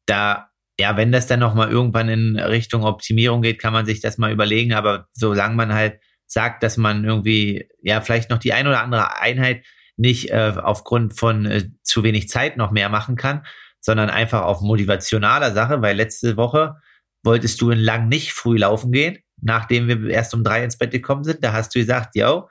da 0.06 0.52
ja, 0.78 0.96
wenn 0.96 1.12
das 1.12 1.26
dann 1.26 1.40
nochmal 1.40 1.70
irgendwann 1.70 2.08
in 2.08 2.38
Richtung 2.38 2.84
Optimierung 2.84 3.42
geht, 3.42 3.60
kann 3.60 3.72
man 3.72 3.86
sich 3.86 4.00
das 4.00 4.18
mal 4.18 4.32
überlegen. 4.32 4.72
Aber 4.72 5.06
solange 5.12 5.54
man 5.54 5.72
halt 5.74 6.00
sagt, 6.26 6.62
dass 6.62 6.76
man 6.76 7.04
irgendwie, 7.04 7.68
ja, 7.82 8.00
vielleicht 8.00 8.30
noch 8.30 8.38
die 8.38 8.52
ein 8.52 8.66
oder 8.66 8.82
andere 8.82 9.20
Einheit 9.20 9.64
nicht 9.96 10.30
äh, 10.30 10.54
aufgrund 10.56 11.18
von 11.18 11.46
äh, 11.46 11.68
zu 11.82 12.02
wenig 12.02 12.28
Zeit 12.28 12.56
noch 12.56 12.70
mehr 12.70 12.88
machen 12.88 13.16
kann, 13.16 13.44
sondern 13.80 14.08
einfach 14.08 14.42
auf 14.42 14.62
motivationaler 14.62 15.52
Sache, 15.52 15.82
weil 15.82 15.96
letzte 15.96 16.36
Woche 16.36 16.76
wolltest 17.22 17.60
du 17.60 17.70
in 17.70 17.78
Lang 17.78 18.08
nicht 18.08 18.32
früh 18.32 18.56
laufen 18.56 18.90
gehen, 18.92 19.18
nachdem 19.42 19.88
wir 19.88 20.10
erst 20.10 20.34
um 20.34 20.44
drei 20.44 20.64
ins 20.64 20.78
Bett 20.78 20.90
gekommen 20.90 21.24
sind. 21.24 21.44
Da 21.44 21.52
hast 21.52 21.74
du 21.74 21.78
gesagt, 21.78 22.16
yo, 22.16 22.48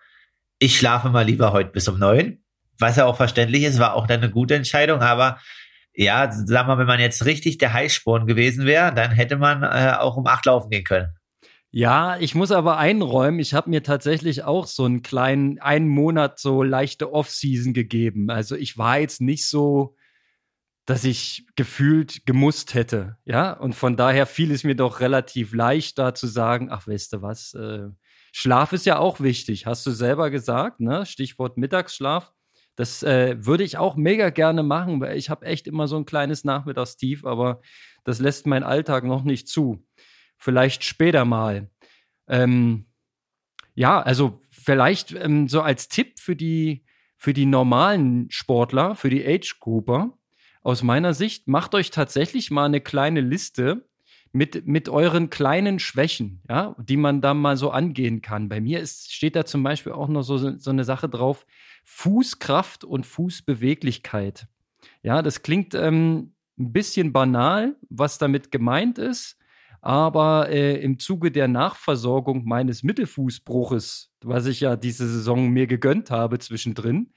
ich 0.59 0.77
schlafe 0.77 1.09
mal 1.09 1.25
lieber 1.25 1.53
heute 1.53 1.71
bis 1.71 1.87
um 1.87 1.97
neun. 1.97 2.43
Was 2.77 2.97
ja 2.97 3.05
auch 3.05 3.17
verständlich 3.17 3.63
ist, 3.63 3.79
war 3.79 3.95
auch 3.95 4.07
dann 4.07 4.21
eine 4.21 4.31
gute 4.31 4.55
Entscheidung, 4.55 5.01
aber 5.01 5.39
ja, 5.93 6.31
sag 6.31 6.67
mal, 6.67 6.77
wenn 6.77 6.87
man 6.87 6.99
jetzt 6.99 7.25
richtig 7.25 7.57
der 7.57 7.73
Heißsporn 7.73 8.25
gewesen 8.25 8.65
wäre, 8.65 8.93
dann 8.93 9.11
hätte 9.11 9.37
man 9.37 9.63
äh, 9.63 9.93
auch 9.99 10.17
um 10.17 10.25
acht 10.25 10.45
laufen 10.45 10.69
gehen 10.69 10.83
können. 10.83 11.09
Ja, 11.73 12.17
ich 12.17 12.35
muss 12.35 12.51
aber 12.51 12.77
einräumen, 12.77 13.39
ich 13.39 13.53
habe 13.53 13.69
mir 13.69 13.81
tatsächlich 13.81 14.43
auch 14.43 14.67
so 14.67 14.83
einen 14.83 15.03
kleinen, 15.03 15.59
einen 15.59 15.87
Monat 15.87 16.37
so 16.37 16.63
leichte 16.63 17.13
Off-Season 17.13 17.73
gegeben. 17.73 18.29
Also 18.29 18.55
ich 18.55 18.77
war 18.77 18.99
jetzt 18.99 19.21
nicht 19.21 19.47
so, 19.47 19.95
dass 20.91 21.05
ich 21.05 21.45
gefühlt 21.55 22.25
gemusst 22.25 22.73
hätte. 22.73 23.15
Ja, 23.23 23.53
und 23.53 23.75
von 23.75 23.95
daher 23.95 24.25
fiel 24.25 24.51
es 24.51 24.65
mir 24.65 24.75
doch 24.75 24.99
relativ 24.99 25.53
leicht, 25.53 25.97
da 25.97 26.13
zu 26.13 26.27
sagen, 26.27 26.67
ach, 26.69 26.85
weißt 26.85 27.13
du 27.13 27.21
was, 27.21 27.53
äh, 27.53 27.87
Schlaf 28.33 28.73
ist 28.73 28.85
ja 28.85 28.99
auch 28.99 29.21
wichtig, 29.21 29.65
hast 29.65 29.85
du 29.85 29.91
selber 29.91 30.29
gesagt, 30.29 30.81
ne? 30.81 31.05
Stichwort 31.05 31.55
Mittagsschlaf. 31.55 32.33
Das 32.75 33.03
äh, 33.03 33.37
würde 33.39 33.63
ich 33.63 33.77
auch 33.77 33.95
mega 33.95 34.31
gerne 34.31 34.63
machen, 34.63 34.99
weil 34.99 35.15
ich 35.15 35.29
habe 35.29 35.45
echt 35.45 35.65
immer 35.65 35.87
so 35.87 35.95
ein 35.95 36.03
kleines 36.03 36.43
Nachmittagstief, 36.43 37.23
aber 37.25 37.61
das 38.03 38.19
lässt 38.19 38.45
mein 38.45 38.63
Alltag 38.63 39.05
noch 39.05 39.23
nicht 39.23 39.47
zu. 39.47 39.87
Vielleicht 40.35 40.83
später 40.83 41.23
mal. 41.23 41.69
Ähm, 42.27 42.87
ja, 43.75 44.01
also 44.01 44.41
vielleicht 44.49 45.13
ähm, 45.13 45.47
so 45.47 45.61
als 45.61 45.87
Tipp 45.87 46.19
für 46.19 46.35
die, 46.35 46.83
für 47.15 47.31
die 47.31 47.45
normalen 47.45 48.29
Sportler, 48.29 48.95
für 48.95 49.09
die 49.09 49.25
Age-Grouper, 49.25 50.17
aus 50.63 50.83
meiner 50.83 51.13
Sicht, 51.13 51.47
macht 51.47 51.75
euch 51.75 51.91
tatsächlich 51.91 52.51
mal 52.51 52.65
eine 52.65 52.81
kleine 52.81 53.21
Liste 53.21 53.87
mit, 54.31 54.65
mit 54.65 54.89
euren 54.89 55.29
kleinen 55.29 55.79
Schwächen, 55.79 56.41
ja, 56.47 56.75
die 56.79 56.97
man 56.97 57.21
da 57.21 57.33
mal 57.33 57.57
so 57.57 57.71
angehen 57.71 58.21
kann. 58.21 58.49
Bei 58.49 58.61
mir 58.61 58.79
ist, 58.79 59.13
steht 59.13 59.35
da 59.35 59.45
zum 59.45 59.63
Beispiel 59.63 59.91
auch 59.91 60.07
noch 60.07 60.23
so, 60.23 60.37
so 60.37 60.69
eine 60.69 60.83
Sache 60.83 61.09
drauf, 61.09 61.45
Fußkraft 61.83 62.83
und 62.83 63.05
Fußbeweglichkeit. 63.05 64.47
Ja, 65.03 65.21
das 65.21 65.41
klingt 65.41 65.73
ähm, 65.73 66.33
ein 66.57 66.71
bisschen 66.71 67.11
banal, 67.11 67.75
was 67.89 68.17
damit 68.17 68.51
gemeint 68.51 68.97
ist, 68.97 69.37
aber 69.81 70.49
äh, 70.49 70.79
im 70.81 70.99
Zuge 70.99 71.31
der 71.31 71.47
Nachversorgung 71.47 72.45
meines 72.45 72.83
Mittelfußbruches, 72.83 74.13
was 74.21 74.45
ich 74.45 74.61
ja 74.61 74.75
diese 74.75 75.07
Saison 75.07 75.49
mir 75.49 75.67
gegönnt 75.67 76.11
habe 76.11 76.39
zwischendrin, 76.39 77.13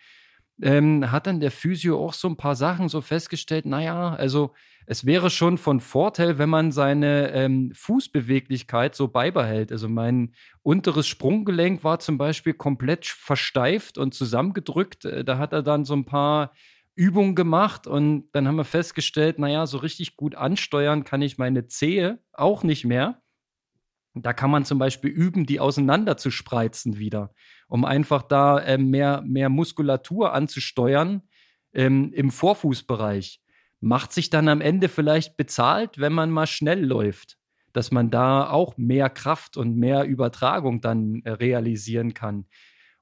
ähm, 0.62 1.10
hat 1.10 1.26
dann 1.26 1.40
der 1.40 1.50
Physio 1.50 1.98
auch 2.04 2.12
so 2.12 2.28
ein 2.28 2.36
paar 2.36 2.56
Sachen 2.56 2.88
so 2.88 3.00
festgestellt, 3.00 3.66
naja, 3.66 4.14
also 4.14 4.52
es 4.86 5.06
wäre 5.06 5.30
schon 5.30 5.56
von 5.58 5.80
Vorteil, 5.80 6.38
wenn 6.38 6.50
man 6.50 6.70
seine 6.70 7.32
ähm, 7.32 7.72
Fußbeweglichkeit 7.74 8.94
so 8.94 9.08
beibehält. 9.08 9.72
Also 9.72 9.88
mein 9.88 10.34
unteres 10.62 11.06
Sprunggelenk 11.06 11.84
war 11.84 12.00
zum 12.00 12.18
Beispiel 12.18 12.52
komplett 12.54 13.06
versteift 13.06 13.96
und 13.96 14.14
zusammengedrückt. 14.14 15.06
Äh, 15.06 15.24
da 15.24 15.38
hat 15.38 15.52
er 15.52 15.62
dann 15.62 15.84
so 15.84 15.94
ein 15.94 16.04
paar 16.04 16.52
Übungen 16.96 17.34
gemacht 17.34 17.86
und 17.86 18.28
dann 18.32 18.46
haben 18.46 18.56
wir 18.56 18.64
festgestellt, 18.64 19.38
naja, 19.38 19.66
so 19.66 19.78
richtig 19.78 20.16
gut 20.16 20.34
ansteuern 20.36 21.04
kann 21.04 21.22
ich 21.22 21.38
meine 21.38 21.66
Zehe 21.66 22.20
auch 22.32 22.62
nicht 22.62 22.84
mehr. 22.84 23.20
Da 24.14 24.32
kann 24.32 24.50
man 24.50 24.64
zum 24.64 24.78
Beispiel 24.78 25.10
üben, 25.10 25.44
die 25.44 25.60
auseinander 25.60 26.16
zu 26.16 26.30
spreizen 26.30 26.98
wieder, 26.98 27.34
um 27.68 27.84
einfach 27.84 28.22
da 28.22 28.58
äh, 28.60 28.78
mehr, 28.78 29.22
mehr 29.26 29.48
Muskulatur 29.48 30.32
anzusteuern 30.32 31.22
ähm, 31.72 32.12
im 32.12 32.30
Vorfußbereich 32.30 33.40
macht 33.84 34.12
sich 34.12 34.30
dann 34.30 34.48
am 34.48 34.62
Ende 34.62 34.88
vielleicht 34.88 35.36
bezahlt, 35.36 35.98
wenn 35.98 36.12
man 36.12 36.30
mal 36.30 36.46
schnell 36.46 36.82
läuft, 36.84 37.36
dass 37.74 37.90
man 37.90 38.10
da 38.10 38.48
auch 38.48 38.78
mehr 38.78 39.10
Kraft 39.10 39.58
und 39.58 39.76
mehr 39.76 40.04
Übertragung 40.04 40.80
dann 40.80 41.20
äh, 41.24 41.32
realisieren 41.32 42.14
kann. 42.14 42.46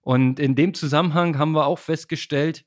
Und 0.00 0.40
in 0.40 0.56
dem 0.56 0.74
Zusammenhang 0.74 1.38
haben 1.38 1.52
wir 1.52 1.66
auch 1.66 1.78
festgestellt, 1.78 2.64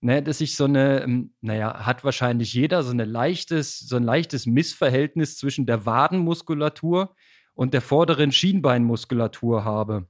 ne, 0.00 0.22
dass 0.22 0.38
sich 0.38 0.56
so 0.56 0.64
eine, 0.64 1.02
ähm, 1.02 1.34
naja, 1.42 1.84
hat 1.84 2.04
wahrscheinlich 2.04 2.54
jeder 2.54 2.82
so, 2.82 2.90
eine 2.90 3.04
leichtes, 3.04 3.80
so 3.80 3.96
ein 3.96 4.04
leichtes 4.04 4.46
Missverhältnis 4.46 5.36
zwischen 5.36 5.66
der 5.66 5.84
Wadenmuskulatur 5.84 7.14
und 7.58 7.74
der 7.74 7.80
vorderen 7.80 8.30
Schienbeinmuskulatur 8.30 9.64
habe. 9.64 10.06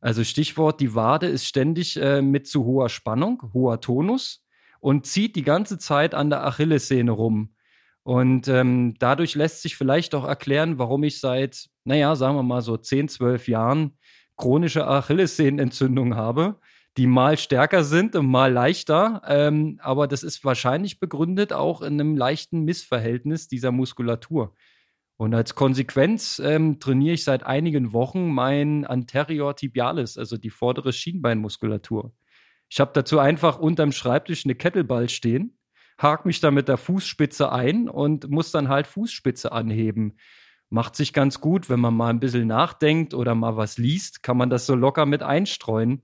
Also 0.00 0.24
Stichwort, 0.24 0.80
die 0.80 0.94
Wade 0.94 1.26
ist 1.26 1.44
ständig 1.44 1.98
äh, 1.98 2.22
mit 2.22 2.46
zu 2.46 2.64
hoher 2.64 2.88
Spannung, 2.88 3.50
hoher 3.52 3.82
Tonus 3.82 4.42
und 4.80 5.04
zieht 5.04 5.36
die 5.36 5.42
ganze 5.42 5.76
Zeit 5.76 6.14
an 6.14 6.30
der 6.30 6.46
Achillessehne 6.46 7.10
rum. 7.10 7.54
Und 8.02 8.48
ähm, 8.48 8.94
dadurch 8.98 9.34
lässt 9.34 9.60
sich 9.60 9.76
vielleicht 9.76 10.14
auch 10.14 10.24
erklären, 10.24 10.78
warum 10.78 11.04
ich 11.04 11.20
seit, 11.20 11.68
naja, 11.84 12.16
sagen 12.16 12.36
wir 12.36 12.42
mal 12.42 12.62
so 12.62 12.78
10, 12.78 13.10
12 13.10 13.46
Jahren 13.48 13.98
chronische 14.38 14.86
Achillessehnenentzündung 14.86 16.16
habe, 16.16 16.60
die 16.96 17.06
mal 17.06 17.36
stärker 17.36 17.84
sind 17.84 18.16
und 18.16 18.26
mal 18.26 18.50
leichter. 18.50 19.20
Ähm, 19.28 19.78
aber 19.82 20.08
das 20.08 20.22
ist 20.22 20.46
wahrscheinlich 20.46 20.98
begründet 20.98 21.52
auch 21.52 21.82
in 21.82 22.00
einem 22.00 22.16
leichten 22.16 22.62
Missverhältnis 22.62 23.48
dieser 23.48 23.70
Muskulatur. 23.70 24.54
Und 25.18 25.34
als 25.34 25.54
Konsequenz 25.54 26.40
ähm, 26.44 26.78
trainiere 26.78 27.14
ich 27.14 27.24
seit 27.24 27.44
einigen 27.44 27.92
Wochen 27.92 28.28
mein 28.28 28.84
Anterior 28.84 29.56
tibialis, 29.56 30.18
also 30.18 30.36
die 30.36 30.50
vordere 30.50 30.92
Schienbeinmuskulatur. 30.92 32.12
Ich 32.68 32.80
habe 32.80 32.90
dazu 32.92 33.18
einfach 33.18 33.58
unterm 33.58 33.92
Schreibtisch 33.92 34.44
eine 34.44 34.54
Kettleball 34.54 35.08
stehen, 35.08 35.58
hake 35.98 36.26
mich 36.26 36.40
da 36.40 36.50
mit 36.50 36.68
der 36.68 36.76
Fußspitze 36.76 37.50
ein 37.50 37.88
und 37.88 38.28
muss 38.28 38.50
dann 38.50 38.68
halt 38.68 38.86
Fußspitze 38.86 39.52
anheben. 39.52 40.18
Macht 40.68 40.96
sich 40.96 41.12
ganz 41.12 41.40
gut, 41.40 41.70
wenn 41.70 41.80
man 41.80 41.94
mal 41.94 42.10
ein 42.10 42.20
bisschen 42.20 42.48
nachdenkt 42.48 43.14
oder 43.14 43.34
mal 43.34 43.56
was 43.56 43.78
liest, 43.78 44.22
kann 44.22 44.36
man 44.36 44.50
das 44.50 44.66
so 44.66 44.74
locker 44.74 45.06
mit 45.06 45.22
einstreuen. 45.22 46.02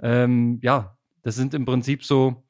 Ähm, 0.00 0.58
ja, 0.62 0.96
das 1.22 1.36
sind 1.36 1.54
im 1.54 1.64
Prinzip 1.64 2.04
so 2.04 2.48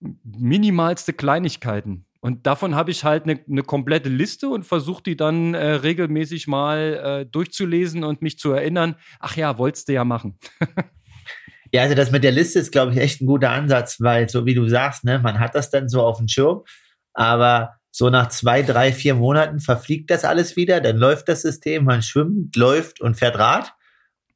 minimalste 0.00 1.12
Kleinigkeiten. 1.12 2.06
Und 2.20 2.46
davon 2.46 2.74
habe 2.74 2.90
ich 2.90 3.04
halt 3.04 3.24
eine 3.24 3.40
ne 3.46 3.62
komplette 3.62 4.08
Liste 4.08 4.48
und 4.48 4.64
versuche 4.64 5.02
die 5.02 5.16
dann 5.16 5.54
äh, 5.54 5.66
regelmäßig 5.74 6.48
mal 6.48 7.20
äh, 7.22 7.26
durchzulesen 7.26 8.02
und 8.02 8.22
mich 8.22 8.38
zu 8.38 8.50
erinnern, 8.52 8.96
ach 9.20 9.36
ja, 9.36 9.56
wolltest 9.58 9.88
du 9.88 9.92
ja 9.92 10.04
machen. 10.04 10.38
ja, 11.72 11.82
also 11.82 11.94
das 11.94 12.10
mit 12.10 12.24
der 12.24 12.32
Liste 12.32 12.58
ist, 12.58 12.72
glaube 12.72 12.92
ich, 12.92 12.98
echt 12.98 13.20
ein 13.20 13.26
guter 13.26 13.50
Ansatz, 13.50 14.00
weil 14.00 14.28
so 14.28 14.46
wie 14.46 14.54
du 14.54 14.68
sagst, 14.68 15.04
ne, 15.04 15.20
man 15.20 15.38
hat 15.38 15.54
das 15.54 15.70
dann 15.70 15.88
so 15.88 16.02
auf 16.02 16.18
dem 16.18 16.26
Schirm, 16.26 16.64
aber 17.12 17.74
so 17.90 18.10
nach 18.10 18.28
zwei, 18.28 18.62
drei, 18.62 18.92
vier 18.92 19.14
Monaten 19.14 19.60
verfliegt 19.60 20.10
das 20.10 20.24
alles 20.24 20.56
wieder, 20.56 20.80
dann 20.80 20.96
läuft 20.96 21.28
das 21.28 21.42
System, 21.42 21.84
man 21.84 22.02
schwimmt, 22.02 22.54
läuft 22.56 23.00
und 23.00 23.16
fährt 23.16 23.38
Rad. 23.38 23.74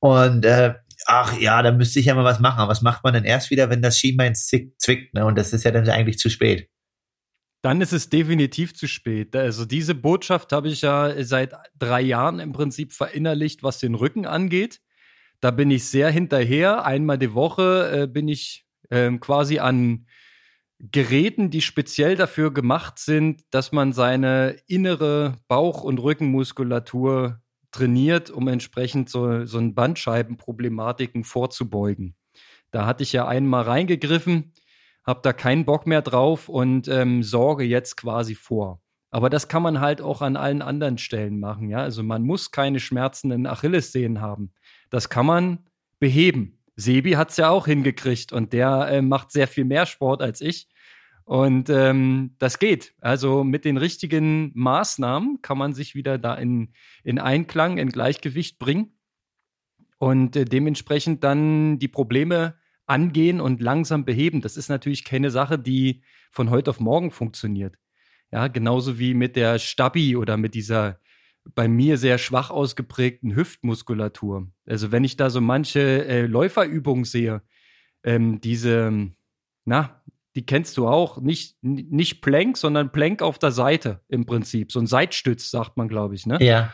Und 0.01 0.45
äh, 0.45 0.75
ach 1.07 1.39
ja, 1.39 1.63
da 1.63 1.71
müsste 1.71 2.01
ich 2.01 2.07
ja 2.07 2.15
mal 2.15 2.25
was 2.25 2.41
machen. 2.41 2.59
Aber 2.59 2.71
was 2.71 2.83
macht 2.83 3.05
man 3.05 3.15
denn 3.15 3.25
erst 3.25 3.51
wieder, 3.51 3.71
wenn 3.71 3.83
das 3.83 3.99
Schienbein 3.99 4.35
zwickt? 4.35 5.15
Ne? 5.15 5.25
Und 5.25 5.39
das 5.39 5.53
ist 5.53 5.65
ja 5.65 5.71
dann 5.71 5.89
eigentlich 5.89 6.19
zu 6.19 6.29
spät. 6.29 6.69
Dann 7.63 7.81
ist 7.81 7.93
es 7.93 8.09
definitiv 8.09 8.75
zu 8.75 8.89
spät. 8.89 9.37
Also 9.37 9.65
diese 9.65 9.95
Botschaft 9.95 10.53
habe 10.53 10.69
ich 10.69 10.83
ja 10.83 11.15
seit 11.25 11.55
drei 11.79 12.01
Jahren 12.01 12.41
im 12.41 12.53
Prinzip 12.53 12.93
verinnerlicht, 12.93 13.63
was 13.63 13.79
den 13.79 13.95
Rücken 13.95 14.27
angeht. 14.27 14.81
Da 15.41 15.53
bin 15.53 15.71
ich 15.71 15.89
sehr 15.89 16.11
hinterher. 16.11 16.85
Einmal 16.85 17.19
die 17.19 17.35
Woche 17.35 18.03
äh, 18.03 18.07
bin 18.09 18.29
ich 18.29 18.67
äh, 18.91 19.11
quasi 19.19 19.61
an 19.61 20.07
Geräten, 20.91 21.51
die 21.51 21.63
speziell 21.63 22.17
dafür 22.17 22.53
gemacht 22.53 22.99
sind, 22.99 23.43
dass 23.51 23.71
man 23.71 23.93
seine 23.93 24.57
innere 24.67 25.39
Bauch- 25.47 25.85
und 25.85 25.99
Rückenmuskulatur 25.99 27.41
trainiert, 27.71 28.31
um 28.31 28.49
entsprechend 28.49 29.09
so, 29.09 29.45
so 29.47 29.59
ein 29.59 29.75
Bandscheibenproblematiken 29.75 31.23
vorzubeugen. 31.23 32.17
Da 32.73 32.87
hatte 32.87 33.05
ich 33.05 33.13
ja 33.13 33.29
einmal 33.29 33.63
reingegriffen, 33.63 34.53
habe 35.05 35.21
da 35.23 35.33
keinen 35.33 35.65
Bock 35.65 35.87
mehr 35.87 36.03
drauf 36.03 36.49
und 36.49 36.89
ähm, 36.89 37.23
sorge 37.23 37.65
jetzt 37.65 37.97
quasi 37.97 38.35
vor. 38.35 38.81
Aber 39.11 39.29
das 39.29 39.49
kann 39.49 39.63
man 39.63 39.81
halt 39.81 40.01
auch 40.01 40.23
an 40.23 40.37
allen 40.37 40.63
anderen 40.63 40.97
Stellen 40.97 41.39
machen, 41.39 41.69
ja. 41.69 41.79
Also 41.79 42.03
man 42.03 42.23
muss 42.23 42.51
keine 42.51 42.81
schmerzenden 42.81 43.47
Achillessehnen 43.47 44.21
haben. 44.21 44.53
Das 44.91 45.11
kann 45.11 45.27
man 45.27 45.69
beheben. 45.99 46.59
Sebi 46.77 47.13
hat 47.13 47.31
es 47.31 47.37
ja 47.37 47.51
auch 47.51 47.67
hingekriegt 47.67 48.33
und 48.33 48.53
der 48.53 48.89
äh, 48.89 49.03
macht 49.03 49.31
sehr 49.31 49.49
viel 49.49 49.65
mehr 49.65 49.87
Sport 49.87 50.23
als 50.23 50.41
ich. 50.41 50.69
Und 51.25 51.71
ähm, 51.71 52.35
das 52.39 52.59
geht. 52.59 52.95
Also 53.01 53.45
mit 53.45 53.65
den 53.65 53.77
richtigen 53.77 54.51
Maßnahmen 54.55 55.41
kann 55.43 55.59
man 55.59 55.73
sich 55.73 55.95
wieder 55.95 56.19
da 56.19 56.35
in, 56.35 56.73
in 57.05 57.19
Einklang, 57.19 57.79
in 57.79 57.91
Gleichgewicht 57.91 58.59
bringen 58.59 58.99
und 59.99 60.35
äh, 60.37 60.45
dementsprechend 60.45 61.23
dann 61.23 61.79
die 61.79 61.89
Probleme 61.89 62.57
angehen 62.87 63.41
und 63.41 63.61
langsam 63.61 64.05
beheben. 64.05 64.41
Das 64.41 64.57
ist 64.57 64.69
natürlich 64.69 65.05
keine 65.05 65.31
Sache, 65.31 65.59
die 65.59 66.03
von 66.31 66.51
heute 66.51 66.71
auf 66.71 66.81
morgen 66.81 67.11
funktioniert. 67.11 67.77
Ja, 68.31 68.49
genauso 68.49 68.99
wie 68.99 69.15
mit 69.15 69.37
der 69.37 69.59
Stabi 69.59 70.17
oder 70.17 70.37
mit 70.37 70.55
dieser 70.55 70.99
bei 71.55 71.69
mir 71.69 71.99
sehr 71.99 72.19
schwach 72.19 72.51
ausgeprägten 72.51 73.35
Hüftmuskulatur. 73.35 74.49
Also 74.67 74.93
wenn 74.93 75.05
ich 75.05 75.17
da 75.17 75.29
so 75.29 75.41
manche 75.41 76.07
äh, 76.07 76.27
Läuferübungen 76.27 77.05
sehe, 77.05 77.43
ähm, 78.05 78.41
diese, 78.41 79.11
na, 79.65 80.03
die 80.35 80.47
kennst 80.47 80.77
du 80.77 80.89
auch, 80.89 81.21
nicht, 81.21 81.63
nicht 81.63 82.23
Plank, 82.23 82.57
sondern 82.57 82.93
Plank 82.93 83.23
auf 83.23 83.39
der 83.39 83.51
Seite 83.51 84.01
im 84.09 84.25
Prinzip. 84.25 84.73
So 84.73 84.81
ein 84.81 84.87
Seitstütz, 84.87 85.51
sagt 85.51 85.77
man, 85.77 85.89
glaube 85.89 86.15
ich, 86.15 86.27
ne? 86.27 86.39
Ja. 86.41 86.73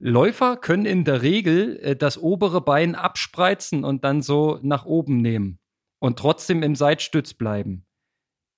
Läufer 0.00 0.56
können 0.56 0.86
in 0.86 1.04
der 1.04 1.22
Regel 1.22 1.78
äh, 1.82 1.94
das 1.94 2.18
obere 2.18 2.62
Bein 2.62 2.94
abspreizen 2.94 3.84
und 3.84 4.02
dann 4.02 4.22
so 4.22 4.58
nach 4.62 4.86
oben 4.86 5.18
nehmen 5.18 5.58
und 5.98 6.18
trotzdem 6.18 6.62
im 6.62 6.74
Seitstütz 6.74 7.34
bleiben. 7.34 7.86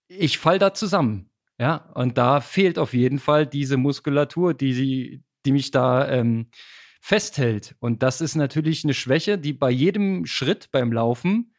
Ich 0.08 0.38
fall 0.38 0.58
da 0.58 0.72
zusammen. 0.72 1.28
Ja, 1.58 1.90
und 1.94 2.16
da 2.16 2.40
fehlt 2.40 2.78
auf 2.78 2.94
jeden 2.94 3.18
Fall 3.18 3.46
diese 3.46 3.76
Muskulatur, 3.76 4.54
die 4.54 4.72
sie, 4.72 5.24
die 5.44 5.52
mich 5.52 5.70
da 5.70 6.08
ähm, 6.08 6.46
festhält. 7.00 7.76
Und 7.78 8.02
das 8.02 8.20
ist 8.20 8.36
natürlich 8.36 8.84
eine 8.84 8.94
Schwäche, 8.94 9.38
die 9.38 9.52
bei 9.52 9.70
jedem 9.70 10.24
Schritt 10.26 10.70
beim 10.70 10.92
Laufen 10.92 11.54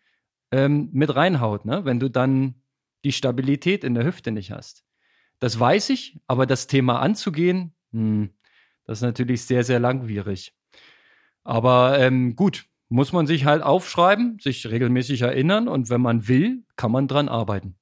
ähm, 0.51 0.89
mit 0.93 1.15
reinhaut, 1.15 1.65
ne? 1.65 1.85
Wenn 1.85 1.99
du 1.99 2.09
dann 2.09 2.55
die 3.03 3.11
Stabilität 3.11 3.83
in 3.83 3.95
der 3.95 4.05
Hüfte 4.05 4.31
nicht 4.31 4.51
hast. 4.51 4.83
Das 5.39 5.59
weiß 5.59 5.89
ich, 5.89 6.19
aber 6.27 6.45
das 6.45 6.67
Thema 6.67 7.01
anzugehen, 7.01 7.73
hm, 7.91 8.29
das 8.85 8.99
ist 8.99 9.03
natürlich 9.03 9.45
sehr, 9.45 9.63
sehr 9.63 9.79
langwierig. 9.79 10.53
Aber 11.43 11.99
ähm, 11.99 12.35
gut, 12.35 12.65
muss 12.89 13.11
man 13.11 13.27
sich 13.27 13.45
halt 13.45 13.63
aufschreiben, 13.63 14.37
sich 14.39 14.67
regelmäßig 14.67 15.21
erinnern 15.21 15.67
und 15.67 15.89
wenn 15.89 16.01
man 16.01 16.27
will, 16.27 16.63
kann 16.75 16.91
man 16.91 17.07
dran 17.07 17.27
arbeiten. 17.27 17.75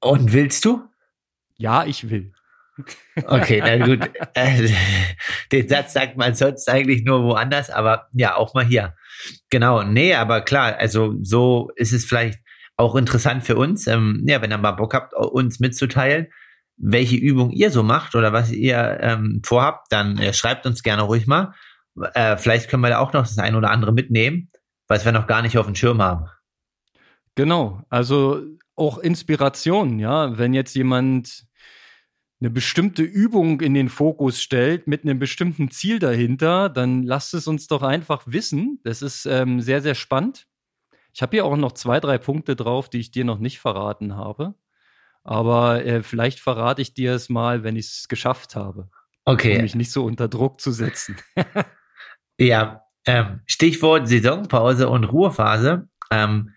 Und 0.00 0.32
willst 0.32 0.64
du? 0.64 0.82
Ja, 1.56 1.84
ich 1.84 2.10
will. 2.10 2.32
Okay, 3.24 3.62
na 3.64 3.84
gut. 3.84 4.10
Den 5.52 5.68
Satz 5.68 5.92
sagt 5.92 6.16
man 6.16 6.34
sonst 6.34 6.68
eigentlich 6.68 7.04
nur 7.04 7.22
woanders, 7.22 7.70
aber 7.70 8.08
ja, 8.12 8.36
auch 8.36 8.54
mal 8.54 8.64
hier. 8.64 8.94
Genau, 9.50 9.82
nee, 9.82 10.14
aber 10.14 10.40
klar, 10.40 10.76
also 10.76 11.14
so 11.22 11.70
ist 11.76 11.92
es 11.92 12.04
vielleicht 12.04 12.40
auch 12.76 12.96
interessant 12.96 13.44
für 13.44 13.56
uns, 13.56 13.86
ähm, 13.86 14.24
ja, 14.26 14.40
wenn 14.42 14.50
ihr 14.50 14.58
mal 14.58 14.72
Bock 14.72 14.94
habt, 14.94 15.14
uns 15.14 15.60
mitzuteilen, 15.60 16.28
welche 16.76 17.16
Übung 17.16 17.50
ihr 17.50 17.70
so 17.70 17.82
macht 17.82 18.14
oder 18.14 18.32
was 18.32 18.50
ihr 18.50 18.98
ähm, 19.00 19.42
vorhabt, 19.44 19.92
dann 19.92 20.18
äh, 20.18 20.32
schreibt 20.32 20.66
uns 20.66 20.82
gerne 20.82 21.02
ruhig 21.02 21.26
mal. 21.26 21.54
Äh, 22.14 22.36
vielleicht 22.36 22.68
können 22.68 22.82
wir 22.82 22.90
da 22.90 22.98
auch 22.98 23.12
noch 23.12 23.22
das 23.22 23.38
ein 23.38 23.54
oder 23.54 23.70
andere 23.70 23.92
mitnehmen, 23.92 24.50
was 24.88 25.04
wir 25.04 25.12
noch 25.12 25.26
gar 25.26 25.42
nicht 25.42 25.58
auf 25.58 25.66
dem 25.66 25.74
Schirm 25.74 26.02
haben. 26.02 26.26
Genau, 27.34 27.82
also 27.88 28.42
auch 28.74 28.98
Inspiration, 28.98 29.98
ja, 29.98 30.38
wenn 30.38 30.54
jetzt 30.54 30.74
jemand 30.74 31.46
eine 32.40 32.50
bestimmte 32.50 33.02
Übung 33.02 33.60
in 33.60 33.74
den 33.74 33.88
Fokus 33.88 34.42
stellt 34.42 34.88
mit 34.88 35.04
einem 35.04 35.20
bestimmten 35.20 35.70
Ziel 35.70 36.00
dahinter, 36.00 36.68
dann 36.68 37.04
lasst 37.04 37.34
es 37.34 37.46
uns 37.46 37.68
doch 37.68 37.82
einfach 37.82 38.24
wissen. 38.26 38.80
Das 38.82 39.00
ist 39.00 39.26
ähm, 39.26 39.60
sehr, 39.60 39.80
sehr 39.80 39.94
spannend. 39.94 40.48
Ich 41.14 41.22
habe 41.22 41.36
hier 41.36 41.44
auch 41.44 41.56
noch 41.56 41.72
zwei, 41.72 42.00
drei 42.00 42.18
Punkte 42.18 42.56
drauf, 42.56 42.88
die 42.88 42.98
ich 42.98 43.12
dir 43.12 43.24
noch 43.24 43.38
nicht 43.38 43.60
verraten 43.60 44.16
habe. 44.16 44.54
Aber 45.24 45.84
äh, 45.84 46.02
vielleicht 46.02 46.40
verrate 46.40 46.82
ich 46.82 46.94
dir 46.94 47.14
es 47.14 47.28
mal, 47.28 47.62
wenn 47.62 47.76
ich 47.76 47.86
es 47.86 48.08
geschafft 48.08 48.56
habe. 48.56 48.88
Okay. 49.24 49.56
Um 49.56 49.62
mich 49.62 49.74
nicht 49.74 49.92
so 49.92 50.04
unter 50.04 50.28
Druck 50.28 50.60
zu 50.60 50.72
setzen. 50.72 51.16
ja, 52.38 52.82
ähm, 53.06 53.40
Stichwort 53.46 54.08
Saisonpause 54.08 54.88
und 54.88 55.04
Ruhephase. 55.04 55.88
Ähm, 56.10 56.52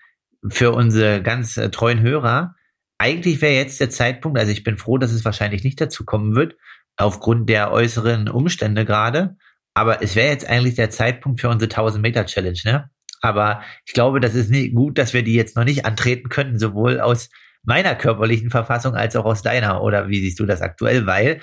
für 0.50 0.72
unsere 0.72 1.22
ganz 1.22 1.58
äh, 1.58 1.70
treuen 1.70 2.02
Hörer. 2.02 2.56
Eigentlich 2.98 3.42
wäre 3.42 3.54
jetzt 3.54 3.80
der 3.80 3.90
Zeitpunkt, 3.90 4.40
also 4.40 4.52
ich 4.52 4.64
bin 4.64 4.78
froh, 4.78 4.98
dass 4.98 5.12
es 5.12 5.26
wahrscheinlich 5.26 5.64
nicht 5.64 5.82
dazu 5.82 6.06
kommen 6.06 6.36
wird, 6.36 6.56
aufgrund 6.98 7.50
der 7.50 7.72
äußeren 7.72 8.30
Umstände 8.30 8.86
gerade. 8.86 9.38
Aber 9.74 10.02
es 10.02 10.16
wäre 10.16 10.30
jetzt 10.30 10.48
eigentlich 10.48 10.76
der 10.76 10.90
Zeitpunkt 10.90 11.42
für 11.42 11.50
unsere 11.50 11.70
1000 11.70 12.02
Meter 12.02 12.26
Challenge, 12.26 12.60
ne? 12.64 12.90
Aber 13.22 13.62
ich 13.86 13.94
glaube, 13.94 14.20
das 14.20 14.36
ist 14.36 14.52
nicht 14.52 14.76
gut, 14.76 14.98
dass 14.98 15.14
wir 15.14 15.24
die 15.24 15.34
jetzt 15.34 15.56
noch 15.56 15.64
nicht 15.64 15.86
antreten 15.86 16.30
können, 16.30 16.60
sowohl 16.60 17.02
aus 17.02 17.30
meiner 17.66 17.96
körperlichen 17.96 18.50
Verfassung 18.50 18.96
als 18.96 19.16
auch 19.16 19.26
aus 19.26 19.42
deiner. 19.42 19.82
Oder 19.82 20.10
wie 20.10 20.20
siehst 20.20 20.40
du 20.40 20.46
das 20.46 20.62
aktuell? 20.62 21.06
Weil 21.06 21.42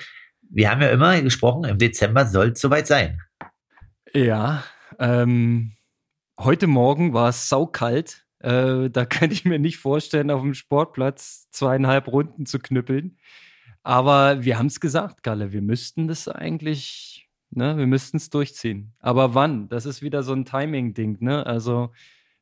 wir 0.49 0.69
haben 0.69 0.81
ja 0.81 0.89
immer 0.89 1.21
gesprochen, 1.21 1.63
im 1.65 1.77
Dezember 1.77 2.25
soll 2.25 2.49
es 2.49 2.61
soweit 2.61 2.87
sein. 2.87 3.19
Ja, 4.13 4.63
ähm, 4.99 5.73
heute 6.39 6.67
Morgen 6.67 7.13
war 7.13 7.29
es 7.29 7.49
saukalt. 7.49 8.25
Äh, 8.39 8.89
da 8.89 9.05
kann 9.09 9.31
ich 9.31 9.45
mir 9.45 9.59
nicht 9.59 9.77
vorstellen, 9.77 10.31
auf 10.31 10.41
dem 10.41 10.53
Sportplatz 10.53 11.49
zweieinhalb 11.51 12.07
Runden 12.07 12.45
zu 12.45 12.59
knüppeln. 12.59 13.17
Aber 13.81 14.43
wir 14.43 14.57
haben 14.57 14.67
es 14.67 14.79
gesagt, 14.79 15.23
Galle, 15.23 15.51
wir 15.51 15.61
müssten 15.61 16.07
das 16.07 16.27
eigentlich 16.27 17.23
Ne? 17.55 17.77
Wir 17.77 17.87
müssten 17.87 18.17
es 18.17 18.29
durchziehen. 18.29 18.93
Aber 18.99 19.35
wann? 19.35 19.67
Das 19.69 19.85
ist 19.85 20.01
wieder 20.01 20.23
so 20.23 20.33
ein 20.33 20.45
Timing-Ding. 20.45 21.17
Ne? 21.19 21.45
Also 21.45 21.91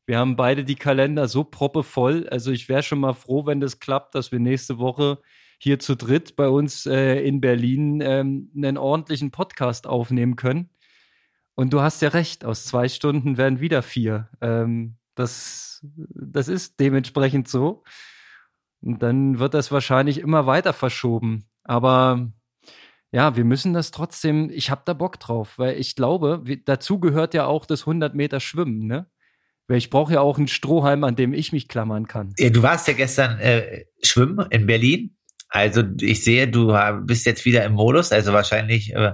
wir 0.06 0.18
haben 0.18 0.36
beide 0.36 0.64
die 0.64 0.74
Kalender 0.74 1.28
so 1.28 1.44
proppevoll. 1.44 2.28
Also 2.28 2.50
ich 2.50 2.68
wäre 2.68 2.82
schon 2.82 3.00
mal 3.00 3.14
froh, 3.14 3.46
wenn 3.46 3.60
das 3.60 3.78
klappt, 3.78 4.14
dass 4.14 4.32
wir 4.32 4.40
nächste 4.40 4.78
Woche 4.78 5.18
hier 5.58 5.78
zu 5.78 5.94
dritt 5.96 6.34
bei 6.34 6.48
uns 6.48 6.86
äh, 6.86 7.20
in 7.20 7.40
Berlin 7.40 8.00
ähm, 8.00 8.50
einen 8.56 8.78
ordentlichen 8.78 9.30
Podcast 9.30 9.86
aufnehmen 9.86 10.34
können. 10.34 10.70
Und 11.54 11.72
du 11.72 11.80
hast 11.80 12.02
ja 12.02 12.08
recht, 12.08 12.44
aus 12.44 12.64
zwei 12.64 12.88
Stunden 12.88 13.36
werden 13.36 13.60
wieder 13.60 13.82
vier. 13.82 14.28
Ähm, 14.40 14.96
das, 15.14 15.84
das 15.84 16.48
ist 16.48 16.80
dementsprechend 16.80 17.46
so. 17.46 17.84
Und 18.80 19.02
dann 19.02 19.38
wird 19.38 19.54
das 19.54 19.70
wahrscheinlich 19.70 20.18
immer 20.18 20.46
weiter 20.46 20.72
verschoben. 20.72 21.48
Aber 21.62 22.32
ja, 23.12 23.36
wir 23.36 23.44
müssen 23.44 23.74
das 23.74 23.90
trotzdem, 23.90 24.50
ich 24.50 24.70
habe 24.70 24.82
da 24.84 24.94
Bock 24.94 25.20
drauf, 25.20 25.58
weil 25.58 25.78
ich 25.78 25.94
glaube, 25.94 26.40
wie, 26.44 26.62
dazu 26.64 26.98
gehört 26.98 27.34
ja 27.34 27.46
auch 27.46 27.66
das 27.66 27.82
100 27.82 28.14
Meter 28.14 28.40
Schwimmen, 28.40 28.86
ne? 28.86 29.06
Weil 29.68 29.78
ich 29.78 29.90
brauche 29.90 30.14
ja 30.14 30.20
auch 30.20 30.38
einen 30.38 30.48
Strohhalm, 30.48 31.04
an 31.04 31.16
dem 31.16 31.32
ich 31.32 31.52
mich 31.52 31.68
klammern 31.68 32.06
kann. 32.06 32.34
Ja, 32.38 32.50
du 32.50 32.62
warst 32.62 32.88
ja 32.88 32.94
gestern 32.94 33.38
äh, 33.38 33.84
schwimmen 34.02 34.46
in 34.50 34.66
Berlin. 34.66 35.16
Also 35.48 35.82
ich 36.00 36.24
sehe, 36.24 36.48
du 36.48 36.74
bist 37.02 37.26
jetzt 37.26 37.44
wieder 37.44 37.64
im 37.64 37.74
Modus, 37.74 38.10
also 38.10 38.32
wahrscheinlich, 38.32 38.94
äh, 38.94 39.12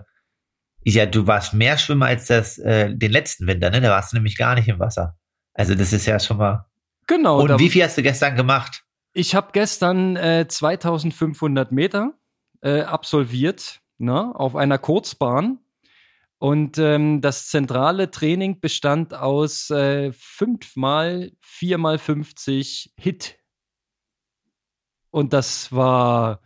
ja, 0.84 1.06
du 1.06 1.26
warst 1.26 1.52
mehr 1.52 1.76
Schwimmer 1.76 2.06
als 2.06 2.26
das 2.26 2.58
äh, 2.58 2.94
den 2.94 3.10
letzten 3.10 3.46
Winter, 3.46 3.70
ne? 3.70 3.80
Da 3.80 3.90
warst 3.90 4.12
du 4.12 4.16
nämlich 4.16 4.38
gar 4.38 4.54
nicht 4.54 4.68
im 4.68 4.78
Wasser. 4.78 5.16
Also 5.52 5.74
das 5.74 5.92
ist 5.92 6.06
ja 6.06 6.20
schon 6.20 6.36
mal. 6.36 6.66
Genau. 7.08 7.40
Und 7.40 7.58
wie 7.58 7.68
viel 7.68 7.82
hast 7.82 7.98
du 7.98 8.02
gestern 8.02 8.36
gemacht? 8.36 8.84
Ich 9.12 9.34
habe 9.34 9.48
gestern 9.52 10.14
äh, 10.16 10.46
2500 10.46 11.72
Meter 11.72 12.12
äh, 12.60 12.82
absolviert 12.82 13.80
ne, 13.98 14.32
auf 14.34 14.54
einer 14.54 14.78
Kurzbahn. 14.78 15.58
Und 16.38 16.78
ähm, 16.78 17.20
das 17.20 17.48
zentrale 17.48 18.10
Training 18.10 18.60
bestand 18.60 19.12
aus 19.12 19.70
äh, 19.70 20.12
fünfmal, 20.12 21.32
viermal 21.40 21.98
50 21.98 22.94
Hit. 22.96 23.38
Und 25.10 25.32
das 25.32 25.72
war 25.72 26.40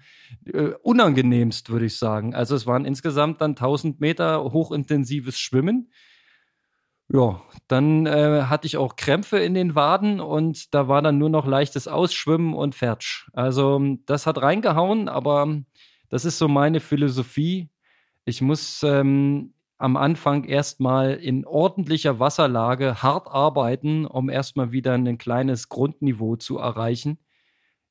äh, 0.46 0.70
unangenehmst, 0.82 1.68
würde 1.68 1.86
ich 1.86 1.98
sagen. 1.98 2.34
Also 2.34 2.56
es 2.56 2.66
waren 2.66 2.86
insgesamt 2.86 3.40
dann 3.42 3.50
1000 3.50 4.00
Meter 4.00 4.42
hochintensives 4.44 5.38
Schwimmen 5.38 5.90
ja, 7.12 7.42
dann 7.68 8.06
äh, 8.06 8.44
hatte 8.44 8.66
ich 8.66 8.78
auch 8.78 8.96
Krämpfe 8.96 9.38
in 9.38 9.52
den 9.52 9.74
Waden 9.74 10.18
und 10.18 10.74
da 10.74 10.88
war 10.88 11.02
dann 11.02 11.18
nur 11.18 11.28
noch 11.28 11.46
leichtes 11.46 11.86
Ausschwimmen 11.86 12.54
und 12.54 12.74
Fertsch. 12.74 13.28
Also 13.34 13.80
das 14.06 14.26
hat 14.26 14.40
reingehauen, 14.40 15.08
aber 15.10 15.62
das 16.08 16.24
ist 16.24 16.38
so 16.38 16.48
meine 16.48 16.80
Philosophie. 16.80 17.68
Ich 18.24 18.40
muss 18.40 18.82
ähm, 18.82 19.52
am 19.82 19.96
Anfang 19.96 20.44
erstmal 20.44 21.14
in 21.14 21.44
ordentlicher 21.44 22.20
Wasserlage 22.20 23.02
hart 23.02 23.26
arbeiten, 23.26 24.06
um 24.06 24.30
erstmal 24.30 24.70
wieder 24.70 24.94
ein 24.94 25.18
kleines 25.18 25.68
Grundniveau 25.68 26.36
zu 26.36 26.58
erreichen. 26.58 27.18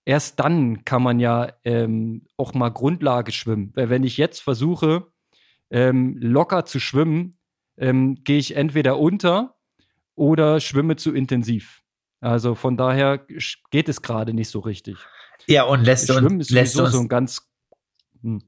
Erst 0.05 0.39
dann 0.39 0.85
kann 0.85 1.03
man 1.03 1.19
ja 1.19 1.51
ähm, 1.65 2.27
auch 2.37 2.53
mal 2.53 2.69
Grundlage 2.69 3.33
schwimmen. 3.33 3.71
Weil 3.75 3.89
wenn 3.89 4.05
ich 4.05 4.15
jetzt 4.15 4.39
versuche, 4.41 5.11
ähm, 5.69 6.15
locker 6.17 6.63
zu 6.63 6.79
schwimmen, 6.79 7.35
ähm, 7.77 8.23
gehe 8.23 8.37
ich 8.37 8.55
entweder 8.55 8.97
unter 8.97 9.57
oder 10.15 10.61
schwimme 10.61 10.95
zu 10.95 11.13
intensiv. 11.13 11.83
Also 12.21 12.55
von 12.55 12.77
daher 12.77 13.25
geht 13.69 13.89
es 13.89 14.01
gerade 14.01 14.33
nicht 14.33 14.49
so 14.49 14.59
richtig. 14.59 14.97
Ja, 15.45 15.63
und 15.63 15.83
lässt 15.83 16.07
du 16.07 16.17
uns, 16.17 16.49
lässt 16.51 16.79
uns, 16.79 16.91
so 16.91 16.99
ein 16.99 17.09
ganz, 17.09 17.51
hm. 18.21 18.41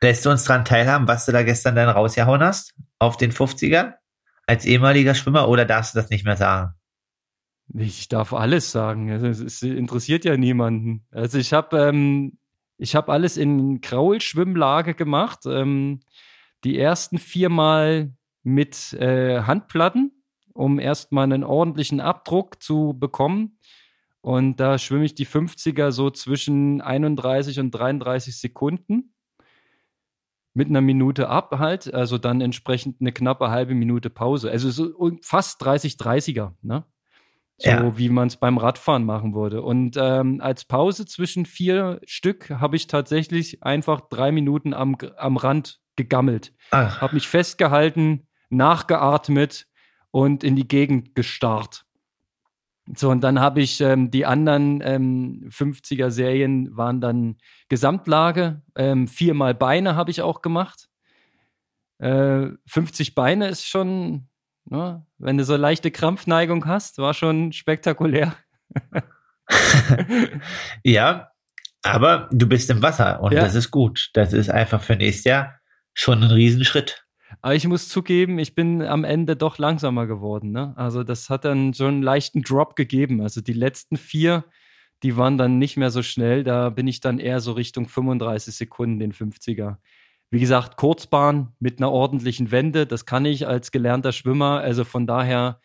Lässt 0.00 0.26
du 0.26 0.30
uns 0.30 0.44
dran 0.44 0.64
teilhaben, 0.64 1.08
was 1.08 1.26
du 1.26 1.32
da 1.32 1.42
gestern 1.42 1.74
dann 1.74 1.88
rausgehauen 1.88 2.42
hast 2.42 2.74
auf 2.98 3.16
den 3.16 3.32
50er 3.32 3.94
als 4.46 4.64
ehemaliger 4.64 5.14
Schwimmer 5.14 5.48
oder 5.48 5.64
darfst 5.64 5.94
du 5.94 5.98
das 5.98 6.10
nicht 6.10 6.24
mehr 6.24 6.36
sagen? 6.36 6.74
Ich 7.74 8.08
darf 8.08 8.32
alles 8.32 8.70
sagen. 8.70 9.08
Es 9.08 9.62
interessiert 9.62 10.24
ja 10.24 10.36
niemanden. 10.36 11.04
Also 11.10 11.38
ich 11.38 11.52
habe 11.52 11.78
ähm, 11.78 12.38
ich 12.78 12.96
alles 12.96 13.36
in 13.36 13.80
Kraulschwimmlage 13.80 14.94
gemacht. 14.94 15.40
Ähm, 15.46 16.00
die 16.62 16.78
ersten 16.78 17.18
viermal 17.18 18.14
mit 18.44 18.92
äh, 18.94 19.42
Handplatten, 19.42 20.12
um 20.52 20.78
erstmal 20.78 21.24
einen 21.24 21.42
ordentlichen 21.42 22.00
Abdruck 22.00 22.62
zu 22.62 22.94
bekommen. 22.98 23.58
Und 24.20 24.60
da 24.60 24.78
schwimme 24.78 25.04
ich 25.04 25.14
die 25.14 25.26
50er 25.26 25.90
so 25.90 26.10
zwischen 26.10 26.80
31 26.80 27.58
und 27.58 27.72
33 27.72 28.38
Sekunden 28.38 29.15
mit 30.56 30.68
einer 30.68 30.80
Minute 30.80 31.28
ab 31.28 31.56
halt, 31.58 31.92
also 31.92 32.16
dann 32.16 32.40
entsprechend 32.40 33.00
eine 33.00 33.12
knappe 33.12 33.50
halbe 33.50 33.74
Minute 33.74 34.08
Pause. 34.08 34.50
Also 34.50 34.70
so 34.70 35.10
fast 35.20 35.62
30, 35.62 35.96
30er, 35.96 36.52
ne? 36.62 36.84
So 37.58 37.70
ja. 37.70 37.98
wie 37.98 38.08
man 38.08 38.28
es 38.28 38.36
beim 38.36 38.58
Radfahren 38.58 39.04
machen 39.04 39.34
würde. 39.34 39.62
Und 39.62 39.96
ähm, 39.98 40.40
als 40.42 40.66
Pause 40.66 41.06
zwischen 41.06 41.46
vier 41.46 42.00
Stück 42.04 42.50
habe 42.50 42.76
ich 42.76 42.86
tatsächlich 42.86 43.62
einfach 43.62 44.02
drei 44.08 44.30
Minuten 44.30 44.74
am, 44.74 44.96
am 45.16 45.38
Rand 45.38 45.80
gegammelt. 45.94 46.52
Habe 47.00 47.14
mich 47.14 47.28
festgehalten, 47.28 48.26
nachgeatmet 48.50 49.66
und 50.10 50.44
in 50.44 50.54
die 50.54 50.68
Gegend 50.68 51.14
gestarrt. 51.14 51.85
So, 52.94 53.10
und 53.10 53.22
dann 53.22 53.40
habe 53.40 53.60
ich 53.60 53.80
ähm, 53.80 54.10
die 54.10 54.26
anderen 54.26 54.80
ähm, 54.84 55.48
50er-Serien 55.50 56.76
waren 56.76 57.00
dann 57.00 57.38
Gesamtlage. 57.68 58.62
Ähm, 58.76 59.08
viermal 59.08 59.54
Beine 59.54 59.96
habe 59.96 60.10
ich 60.10 60.22
auch 60.22 60.40
gemacht. 60.40 60.88
Äh, 61.98 62.48
50 62.66 63.14
Beine 63.14 63.48
ist 63.48 63.66
schon, 63.66 64.28
ne, 64.66 65.04
wenn 65.18 65.36
du 65.36 65.44
so 65.44 65.56
leichte 65.56 65.90
Krampfneigung 65.90 66.66
hast, 66.66 66.98
war 66.98 67.14
schon 67.14 67.52
spektakulär. 67.52 68.36
ja, 70.84 71.30
aber 71.82 72.28
du 72.30 72.48
bist 72.48 72.70
im 72.70 72.82
Wasser 72.82 73.20
und 73.20 73.32
ja. 73.32 73.40
das 73.40 73.54
ist 73.54 73.70
gut. 73.70 74.10
Das 74.12 74.32
ist 74.32 74.50
einfach 74.50 74.82
für 74.82 74.96
nächstes 74.96 75.24
Jahr 75.24 75.58
schon 75.94 76.22
ein 76.22 76.30
Riesenschritt. 76.30 77.05
Aber 77.46 77.54
ich 77.54 77.68
muss 77.68 77.88
zugeben, 77.88 78.40
ich 78.40 78.56
bin 78.56 78.82
am 78.82 79.04
Ende 79.04 79.36
doch 79.36 79.58
langsamer 79.58 80.08
geworden. 80.08 80.50
Ne? 80.50 80.72
Also 80.76 81.04
das 81.04 81.30
hat 81.30 81.44
dann 81.44 81.74
so 81.74 81.86
einen 81.86 82.02
leichten 82.02 82.42
Drop 82.42 82.74
gegeben. 82.74 83.20
Also 83.20 83.40
die 83.40 83.52
letzten 83.52 83.96
vier, 83.96 84.44
die 85.04 85.16
waren 85.16 85.38
dann 85.38 85.56
nicht 85.56 85.76
mehr 85.76 85.92
so 85.92 86.02
schnell. 86.02 86.42
Da 86.42 86.70
bin 86.70 86.88
ich 86.88 86.98
dann 86.98 87.20
eher 87.20 87.38
so 87.38 87.52
Richtung 87.52 87.86
35 87.86 88.52
Sekunden, 88.52 88.98
den 88.98 89.12
50er. 89.12 89.76
Wie 90.28 90.40
gesagt, 90.40 90.76
Kurzbahn 90.76 91.54
mit 91.60 91.78
einer 91.78 91.92
ordentlichen 91.92 92.50
Wende, 92.50 92.84
das 92.84 93.06
kann 93.06 93.24
ich 93.24 93.46
als 93.46 93.70
gelernter 93.70 94.10
Schwimmer. 94.10 94.58
Also 94.58 94.82
von 94.82 95.06
daher 95.06 95.60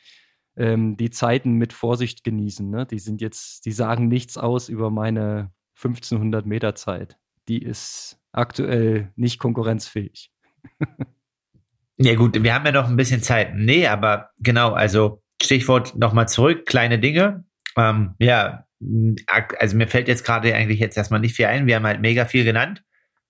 ähm, 0.56 0.98
die 0.98 1.10
Zeiten 1.10 1.54
mit 1.54 1.74
Vorsicht 1.74 2.24
genießen. 2.24 2.70
Ne? 2.70 2.86
Die 2.86 3.00
sind 3.00 3.22
jetzt, 3.22 3.66
die 3.66 3.72
sagen 3.72 4.08
nichts 4.08 4.38
aus 4.38 4.70
über 4.70 4.92
meine 4.92 5.52
1500 5.78 6.46
Meter 6.46 6.76
Zeit. 6.76 7.18
Die 7.48 7.58
ist 7.60 8.20
aktuell 8.34 9.12
nicht 9.16 9.40
konkurrenzfähig. 9.40 10.32
Ja 12.04 12.16
gut, 12.16 12.42
wir 12.42 12.54
haben 12.54 12.66
ja 12.66 12.72
noch 12.72 12.90
ein 12.90 12.96
bisschen 12.96 13.22
Zeit. 13.22 13.54
Nee, 13.56 13.88
aber 13.88 14.32
genau, 14.40 14.72
also 14.74 15.22
Stichwort 15.42 15.96
nochmal 15.96 16.28
zurück, 16.28 16.66
kleine 16.66 16.98
Dinge. 16.98 17.44
Ähm, 17.78 18.16
ja, 18.20 18.66
also 19.60 19.78
mir 19.78 19.88
fällt 19.88 20.08
jetzt 20.08 20.26
gerade 20.26 20.54
eigentlich 20.56 20.80
jetzt 20.80 20.98
erstmal 20.98 21.20
nicht 21.20 21.36
viel 21.36 21.46
ein. 21.46 21.68
Wir 21.68 21.76
haben 21.76 21.86
halt 21.86 22.02
mega 22.02 22.26
viel 22.26 22.44
genannt. 22.44 22.84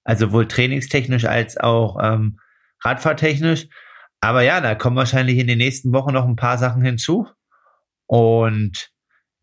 Also 0.04 0.28
sowohl 0.28 0.48
trainingstechnisch 0.48 1.26
als 1.26 1.58
auch 1.58 1.98
ähm, 2.02 2.40
radfahrtechnisch. 2.84 3.68
Aber 4.22 4.42
ja, 4.42 4.62
da 4.62 4.76
kommen 4.76 4.96
wahrscheinlich 4.96 5.38
in 5.38 5.48
den 5.48 5.58
nächsten 5.58 5.92
Wochen 5.94 6.14
noch 6.14 6.26
ein 6.26 6.38
paar 6.38 6.58
Sachen 6.58 6.82
hinzu. 6.82 7.28
Und 8.08 8.90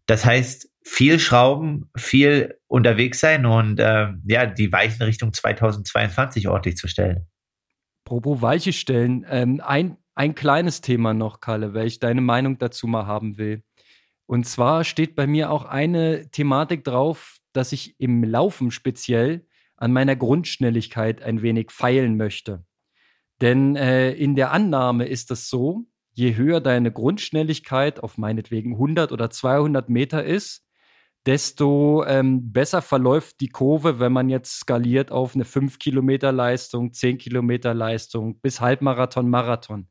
das 0.06 0.24
heißt, 0.24 0.70
viel 0.82 1.18
Schrauben, 1.18 1.90
viel 1.96 2.58
unterwegs 2.66 3.20
sein 3.20 3.44
und 3.44 3.78
äh, 3.78 4.08
ja, 4.26 4.46
die 4.46 4.72
Weichen 4.72 5.02
Richtung 5.02 5.34
2022 5.34 6.48
ordentlich 6.48 6.76
zu 6.76 6.88
stellen. 6.88 7.26
Apropos 8.08 8.40
Weiche 8.40 8.72
stellen, 8.72 9.26
ähm, 9.28 9.60
ein, 9.62 9.98
ein 10.14 10.34
kleines 10.34 10.80
Thema 10.80 11.12
noch, 11.12 11.40
Kalle, 11.40 11.74
weil 11.74 11.86
ich 11.86 12.00
deine 12.00 12.22
Meinung 12.22 12.56
dazu 12.56 12.86
mal 12.86 13.06
haben 13.06 13.36
will. 13.36 13.62
Und 14.24 14.46
zwar 14.46 14.84
steht 14.84 15.14
bei 15.14 15.26
mir 15.26 15.50
auch 15.50 15.66
eine 15.66 16.30
Thematik 16.30 16.84
drauf, 16.84 17.36
dass 17.52 17.70
ich 17.72 18.00
im 18.00 18.24
Laufen 18.24 18.70
speziell 18.70 19.46
an 19.76 19.92
meiner 19.92 20.16
Grundschnelligkeit 20.16 21.22
ein 21.22 21.42
wenig 21.42 21.70
feilen 21.70 22.16
möchte. 22.16 22.64
Denn 23.42 23.76
äh, 23.76 24.12
in 24.12 24.36
der 24.36 24.52
Annahme 24.52 25.04
ist 25.04 25.30
es 25.30 25.50
so, 25.50 25.84
je 26.14 26.34
höher 26.34 26.62
deine 26.62 26.90
Grundschnelligkeit 26.90 28.02
auf 28.02 28.16
meinetwegen 28.16 28.72
100 28.72 29.12
oder 29.12 29.28
200 29.28 29.90
Meter 29.90 30.24
ist, 30.24 30.64
desto 31.28 32.06
ähm, 32.06 32.54
besser 32.54 32.80
verläuft 32.80 33.42
die 33.42 33.50
Kurve, 33.50 34.00
wenn 34.00 34.14
man 34.14 34.30
jetzt 34.30 34.60
skaliert 34.60 35.12
auf 35.12 35.34
eine 35.34 35.44
5 35.44 35.78
Kilometer 35.78 36.32
Leistung, 36.32 36.94
10 36.94 37.18
Kilometer 37.18 37.74
Leistung 37.74 38.40
bis 38.40 38.62
Halbmarathon, 38.62 39.28
Marathon. 39.28 39.88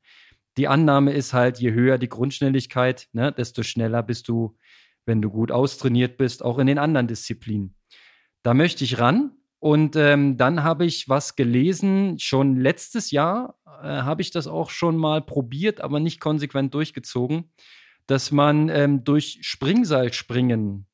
Die 0.58 0.68
Annahme 0.68 1.14
ist 1.14 1.34
halt, 1.34 1.60
je 1.60 1.74
höher 1.74 2.00
die 2.00 2.10
Grundschnelligkeit, 2.10 3.08
ne, 3.14 3.32
desto 3.32 3.62
schneller 3.62 4.02
bist 4.02 4.28
du, 4.28 4.58
wenn 5.06 5.22
du 5.22 5.30
gut 5.30 5.52
austrainiert 5.52 6.18
bist, 6.18 6.44
auch 6.44 6.58
in 6.58 6.66
den 6.66 6.80
anderen 6.80 7.06
Disziplinen. 7.06 7.76
Da 8.42 8.56
möchte 8.56 8.84
ich 8.84 8.98
ran. 8.98 9.34
Und 9.60 9.96
ähm, 9.96 10.38
dann 10.38 10.64
habe 10.64 10.86
ich 10.86 11.08
was 11.08 11.36
gelesen, 11.36 12.18
schon 12.18 12.56
letztes 12.56 13.12
Jahr 13.12 13.60
äh, 13.84 13.88
habe 13.88 14.24
ich 14.24 14.32
das 14.32 14.48
auch 14.48 14.72
schon 14.72 14.98
mal 14.98 15.22
probiert, 15.22 15.82
aber 15.82 16.00
nicht 16.00 16.20
konsequent 16.20 16.74
durchgezogen, 16.74 17.52
dass 18.08 18.32
man 18.32 18.70
ähm, 18.70 19.04
durch 19.04 19.40
Springseilspringen 19.42 20.88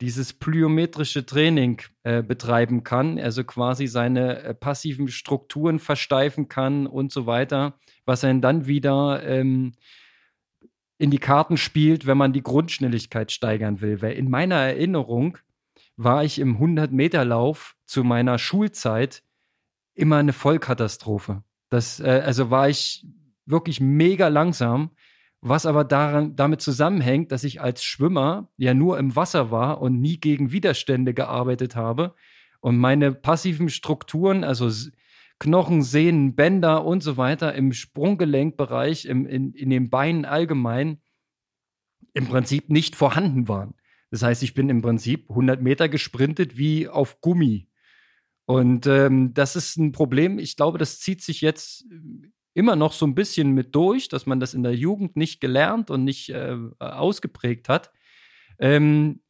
dieses 0.00 0.32
plyometrische 0.32 1.24
Training 1.24 1.82
äh, 2.02 2.22
betreiben 2.22 2.82
kann, 2.82 3.18
also 3.18 3.44
quasi 3.44 3.86
seine 3.86 4.42
äh, 4.42 4.54
passiven 4.54 5.08
Strukturen 5.08 5.78
versteifen 5.78 6.48
kann 6.48 6.86
und 6.86 7.12
so 7.12 7.26
weiter, 7.26 7.78
was 8.04 8.24
einen 8.24 8.40
dann 8.40 8.66
wieder 8.66 9.22
ähm, 9.24 9.72
in 10.98 11.10
die 11.10 11.18
Karten 11.18 11.56
spielt, 11.56 12.06
wenn 12.06 12.18
man 12.18 12.32
die 12.32 12.42
Grundschnelligkeit 12.42 13.32
steigern 13.32 13.80
will. 13.80 14.02
Weil 14.02 14.12
in 14.12 14.30
meiner 14.30 14.56
Erinnerung 14.56 15.38
war 15.96 16.24
ich 16.24 16.38
im 16.38 16.58
100-Meter-Lauf 16.58 17.76
zu 17.86 18.04
meiner 18.04 18.38
Schulzeit 18.38 19.22
immer 19.94 20.16
eine 20.16 20.32
Vollkatastrophe. 20.32 21.42
Das, 21.68 22.00
äh, 22.00 22.22
also 22.24 22.50
war 22.50 22.68
ich 22.68 23.06
wirklich 23.46 23.80
mega 23.80 24.28
langsam 24.28 24.90
was 25.46 25.66
aber 25.66 25.84
daran, 25.84 26.36
damit 26.36 26.62
zusammenhängt, 26.62 27.30
dass 27.30 27.44
ich 27.44 27.60
als 27.60 27.84
Schwimmer 27.84 28.48
ja 28.56 28.72
nur 28.72 28.98
im 28.98 29.14
Wasser 29.14 29.50
war 29.50 29.82
und 29.82 30.00
nie 30.00 30.18
gegen 30.18 30.52
Widerstände 30.52 31.12
gearbeitet 31.12 31.76
habe 31.76 32.14
und 32.60 32.78
meine 32.78 33.12
passiven 33.12 33.68
Strukturen, 33.68 34.42
also 34.42 34.70
Knochen, 35.38 35.82
Sehnen, 35.82 36.34
Bänder 36.34 36.86
und 36.86 37.02
so 37.02 37.18
weiter 37.18 37.54
im 37.54 37.74
Sprunggelenkbereich, 37.74 39.04
im, 39.04 39.26
in, 39.26 39.52
in 39.52 39.68
den 39.68 39.90
Beinen 39.90 40.24
allgemein, 40.24 41.02
im 42.14 42.26
Prinzip 42.26 42.70
nicht 42.70 42.96
vorhanden 42.96 43.46
waren. 43.46 43.74
Das 44.10 44.22
heißt, 44.22 44.42
ich 44.42 44.54
bin 44.54 44.70
im 44.70 44.80
Prinzip 44.80 45.28
100 45.28 45.60
Meter 45.60 45.90
gesprintet 45.90 46.56
wie 46.56 46.88
auf 46.88 47.20
Gummi. 47.20 47.68
Und 48.46 48.86
ähm, 48.86 49.34
das 49.34 49.56
ist 49.56 49.76
ein 49.76 49.92
Problem. 49.92 50.38
Ich 50.38 50.56
glaube, 50.56 50.78
das 50.78 51.00
zieht 51.00 51.22
sich 51.22 51.42
jetzt 51.42 51.84
immer 52.54 52.76
noch 52.76 52.92
so 52.92 53.06
ein 53.06 53.14
bisschen 53.14 53.50
mit 53.50 53.74
durch, 53.74 54.08
dass 54.08 54.26
man 54.26 54.40
das 54.40 54.54
in 54.54 54.62
der 54.62 54.74
Jugend 54.74 55.16
nicht 55.16 55.40
gelernt 55.40 55.90
und 55.90 56.04
nicht 56.04 56.30
äh, 56.30 56.56
ausgeprägt 56.78 57.68
hat. 57.68 57.92
Ähm, 58.58 59.20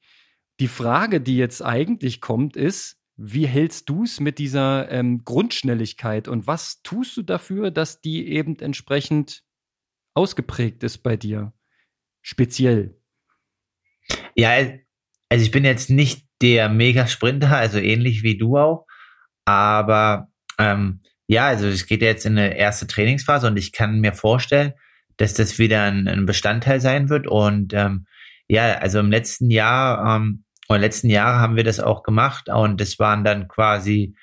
die 0.60 0.68
Frage, 0.68 1.20
die 1.20 1.36
jetzt 1.36 1.62
eigentlich 1.62 2.20
kommt, 2.20 2.56
ist, 2.56 3.00
wie 3.16 3.46
hältst 3.46 3.88
du 3.88 4.04
es 4.04 4.20
mit 4.20 4.38
dieser 4.38 4.90
ähm, 4.90 5.24
Grundschnelligkeit 5.24 6.28
und 6.28 6.46
was 6.46 6.82
tust 6.82 7.16
du 7.16 7.22
dafür, 7.22 7.70
dass 7.70 8.00
die 8.00 8.28
eben 8.28 8.58
entsprechend 8.58 9.42
ausgeprägt 10.14 10.82
ist 10.82 10.98
bei 10.98 11.16
dir? 11.16 11.52
Speziell. 12.22 13.00
Ja, 14.34 14.50
also 15.28 15.44
ich 15.44 15.50
bin 15.50 15.64
jetzt 15.64 15.90
nicht 15.90 16.26
der 16.42 16.68
Mega-Sprinter, 16.68 17.56
also 17.56 17.78
ähnlich 17.78 18.22
wie 18.22 18.36
du 18.36 18.58
auch, 18.58 18.86
aber 19.44 20.28
ähm, 20.58 21.02
ja, 21.26 21.46
also 21.46 21.66
es 21.66 21.86
geht 21.86 22.02
jetzt 22.02 22.26
in 22.26 22.38
eine 22.38 22.56
erste 22.56 22.86
Trainingsphase 22.86 23.46
und 23.46 23.56
ich 23.56 23.72
kann 23.72 24.00
mir 24.00 24.12
vorstellen, 24.12 24.74
dass 25.16 25.34
das 25.34 25.58
wieder 25.58 25.82
ein, 25.84 26.08
ein 26.08 26.26
Bestandteil 26.26 26.80
sein 26.80 27.08
wird. 27.08 27.26
Und 27.26 27.72
ähm, 27.72 28.06
ja, 28.48 28.74
also 28.78 28.98
im 28.98 29.10
letzten 29.10 29.50
Jahr 29.50 30.16
ähm, 30.16 30.44
oder 30.68 30.78
letzten 30.78 31.08
Jahre 31.08 31.38
haben 31.38 31.56
wir 31.56 31.64
das 31.64 31.80
auch 31.80 32.02
gemacht 32.02 32.48
und 32.48 32.80
das 32.80 32.98
waren 32.98 33.24
dann 33.24 33.48
quasi 33.48 34.16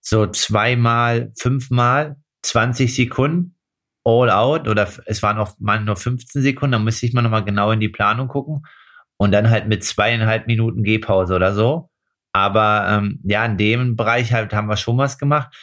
so 0.00 0.26
zweimal, 0.26 1.32
fünfmal 1.38 2.16
20 2.42 2.94
Sekunden 2.94 3.56
all 4.04 4.30
out 4.30 4.66
oder 4.66 4.88
es 5.06 5.22
waren 5.22 5.38
auch 5.38 5.54
mal 5.58 5.80
nur 5.80 5.96
15 5.96 6.42
Sekunden, 6.42 6.72
da 6.72 6.78
müsste 6.78 7.06
ich 7.06 7.12
mal 7.12 7.22
nochmal 7.22 7.44
genau 7.44 7.70
in 7.70 7.80
die 7.80 7.88
Planung 7.88 8.28
gucken 8.28 8.62
und 9.18 9.32
dann 9.32 9.50
halt 9.50 9.68
mit 9.68 9.84
zweieinhalb 9.84 10.46
Minuten 10.46 10.82
Gehpause 10.82 11.34
oder 11.34 11.52
so. 11.52 11.90
Aber 12.32 12.86
ähm, 12.88 13.20
ja, 13.24 13.44
in 13.44 13.56
dem 13.56 13.96
Bereich 13.96 14.32
halt 14.32 14.54
haben 14.54 14.68
wir 14.68 14.76
schon 14.76 14.96
was 14.96 15.18
gemacht. 15.18 15.54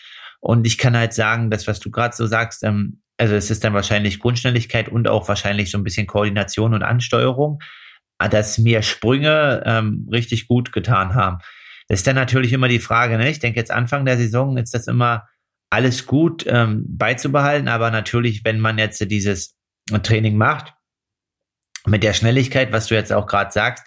Und 0.47 0.65
ich 0.65 0.77
kann 0.77 0.95
halt 0.95 1.13
sagen, 1.13 1.51
das, 1.51 1.67
was 1.67 1.81
du 1.81 1.91
gerade 1.91 2.15
so 2.15 2.25
sagst, 2.25 2.63
ähm, 2.63 3.01
also 3.17 3.35
es 3.35 3.51
ist 3.51 3.65
dann 3.65 3.73
wahrscheinlich 3.73 4.17
Grundschnelligkeit 4.17 4.87
und 4.87 5.09
auch 5.09 5.27
wahrscheinlich 5.27 5.69
so 5.69 5.77
ein 5.77 5.83
bisschen 5.83 6.07
Koordination 6.07 6.73
und 6.73 6.83
Ansteuerung, 6.83 7.59
dass 8.17 8.57
mir 8.57 8.81
Sprünge 8.81 9.61
ähm, 9.65 10.07
richtig 10.09 10.47
gut 10.47 10.71
getan 10.71 11.15
haben. 11.15 11.39
Das 11.89 11.99
ist 11.99 12.07
dann 12.07 12.15
natürlich 12.15 12.53
immer 12.53 12.69
die 12.69 12.79
Frage, 12.79 13.17
ne? 13.17 13.29
Ich 13.29 13.39
denke 13.39 13.59
jetzt 13.59 13.71
Anfang 13.71 14.05
der 14.05 14.15
Saison 14.15 14.55
ist 14.55 14.73
das 14.73 14.87
immer 14.87 15.27
alles 15.69 16.05
gut 16.05 16.45
ähm, 16.47 16.85
beizubehalten, 16.87 17.67
aber 17.67 17.91
natürlich, 17.91 18.45
wenn 18.45 18.61
man 18.61 18.77
jetzt 18.77 19.01
dieses 19.11 19.57
Training 20.01 20.37
macht, 20.37 20.73
mit 21.85 22.03
der 22.03 22.13
Schnelligkeit, 22.13 22.71
was 22.71 22.87
du 22.87 22.95
jetzt 22.95 23.11
auch 23.11 23.27
gerade 23.27 23.51
sagst, 23.51 23.85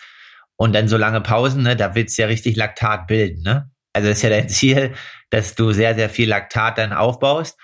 und 0.56 0.74
dann 0.74 0.88
so 0.88 0.98
lange 0.98 1.22
Pausen, 1.22 1.62
ne, 1.62 1.74
da 1.74 1.94
willst 1.94 2.18
du 2.18 2.22
ja 2.22 2.28
richtig 2.28 2.54
Laktat 2.54 3.06
bilden, 3.06 3.40
ne? 3.44 3.69
Also 3.92 4.08
ist 4.08 4.22
ja 4.22 4.30
dein 4.30 4.48
Ziel, 4.48 4.94
dass 5.30 5.54
du 5.54 5.72
sehr, 5.72 5.94
sehr 5.94 6.10
viel 6.10 6.28
Laktat 6.28 6.78
dann 6.78 6.92
aufbaust. 6.92 7.58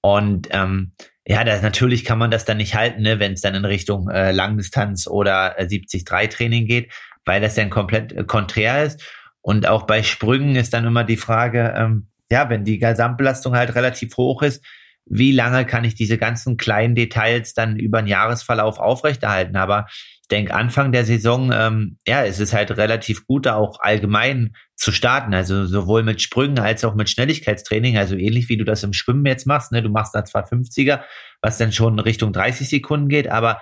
Und 0.00 0.48
ähm, 0.50 0.92
ja, 1.26 1.44
das 1.44 1.62
natürlich 1.62 2.04
kann 2.04 2.18
man 2.18 2.30
das 2.30 2.44
dann 2.44 2.56
nicht 2.56 2.74
halten, 2.74 3.02
ne, 3.02 3.20
wenn 3.20 3.32
es 3.32 3.42
dann 3.42 3.54
in 3.54 3.64
Richtung 3.64 4.08
äh, 4.10 4.32
Langdistanz 4.32 5.06
oder 5.06 5.58
äh, 5.58 5.64
70-3-Training 5.64 6.66
geht, 6.66 6.92
weil 7.24 7.40
das 7.40 7.54
dann 7.54 7.70
komplett 7.70 8.12
äh, 8.12 8.24
konträr 8.24 8.84
ist. 8.84 9.02
Und 9.40 9.66
auch 9.66 9.84
bei 9.86 10.02
Sprüngen 10.02 10.56
ist 10.56 10.72
dann 10.72 10.84
immer 10.84 11.04
die 11.04 11.16
Frage, 11.16 11.74
ähm, 11.76 12.08
ja, 12.30 12.48
wenn 12.48 12.64
die 12.64 12.78
Gesamtbelastung 12.78 13.54
halt 13.54 13.74
relativ 13.74 14.16
hoch 14.16 14.42
ist, 14.42 14.64
wie 15.04 15.32
lange 15.32 15.66
kann 15.66 15.84
ich 15.84 15.94
diese 15.94 16.16
ganzen 16.16 16.56
kleinen 16.56 16.94
Details 16.94 17.54
dann 17.54 17.76
über 17.76 18.02
den 18.02 18.08
Jahresverlauf 18.08 18.78
aufrechterhalten? 18.78 19.56
Aber 19.56 19.86
denke, 20.32 20.54
Anfang 20.54 20.90
der 20.90 21.04
Saison, 21.04 21.52
ähm, 21.52 21.98
ja, 22.06 22.24
es 22.24 22.40
ist 22.40 22.54
halt 22.54 22.70
relativ 22.72 23.26
gut, 23.26 23.46
da 23.46 23.56
auch 23.56 23.78
allgemein 23.80 24.54
zu 24.74 24.90
starten. 24.90 25.34
Also 25.34 25.66
sowohl 25.66 26.02
mit 26.02 26.22
Sprüngen 26.22 26.58
als 26.58 26.84
auch 26.84 26.94
mit 26.94 27.10
Schnelligkeitstraining. 27.10 27.98
Also 27.98 28.16
ähnlich 28.16 28.48
wie 28.48 28.56
du 28.56 28.64
das 28.64 28.82
im 28.82 28.92
Schwimmen 28.92 29.26
jetzt 29.26 29.46
machst. 29.46 29.70
Ne? 29.70 29.82
Du 29.82 29.90
machst 29.90 30.14
da 30.14 30.24
zwar 30.24 30.48
50er, 30.48 31.02
was 31.42 31.58
dann 31.58 31.72
schon 31.72 31.98
Richtung 31.98 32.32
30 32.32 32.68
Sekunden 32.68 33.08
geht, 33.08 33.28
aber 33.28 33.60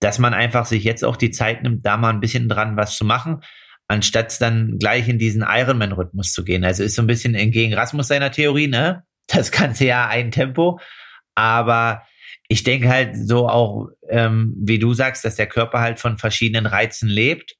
dass 0.00 0.18
man 0.18 0.32
einfach 0.32 0.64
sich 0.64 0.84
jetzt 0.84 1.04
auch 1.04 1.16
die 1.16 1.30
Zeit 1.30 1.62
nimmt, 1.62 1.84
da 1.84 1.96
mal 1.96 2.10
ein 2.10 2.20
bisschen 2.20 2.48
dran 2.48 2.76
was 2.76 2.96
zu 2.96 3.04
machen, 3.04 3.40
anstatt 3.88 4.40
dann 4.40 4.78
gleich 4.78 5.08
in 5.08 5.18
diesen 5.18 5.44
Ironman-Rhythmus 5.46 6.32
zu 6.32 6.44
gehen. 6.44 6.64
Also 6.64 6.82
ist 6.82 6.94
so 6.94 7.02
ein 7.02 7.06
bisschen 7.06 7.34
entgegen 7.34 7.74
Rasmus 7.74 8.08
seiner 8.08 8.30
Theorie, 8.30 8.68
ne? 8.68 9.04
das 9.28 9.50
ganze 9.50 9.86
Jahr 9.86 10.08
ein 10.08 10.30
Tempo. 10.30 10.78
Aber 11.34 12.02
ich 12.52 12.64
denke 12.64 12.90
halt 12.90 13.16
so 13.16 13.48
auch, 13.48 13.88
ähm, 14.10 14.54
wie 14.58 14.78
du 14.78 14.92
sagst, 14.92 15.24
dass 15.24 15.36
der 15.36 15.46
Körper 15.46 15.80
halt 15.80 15.98
von 15.98 16.18
verschiedenen 16.18 16.66
Reizen 16.66 17.08
lebt. 17.08 17.56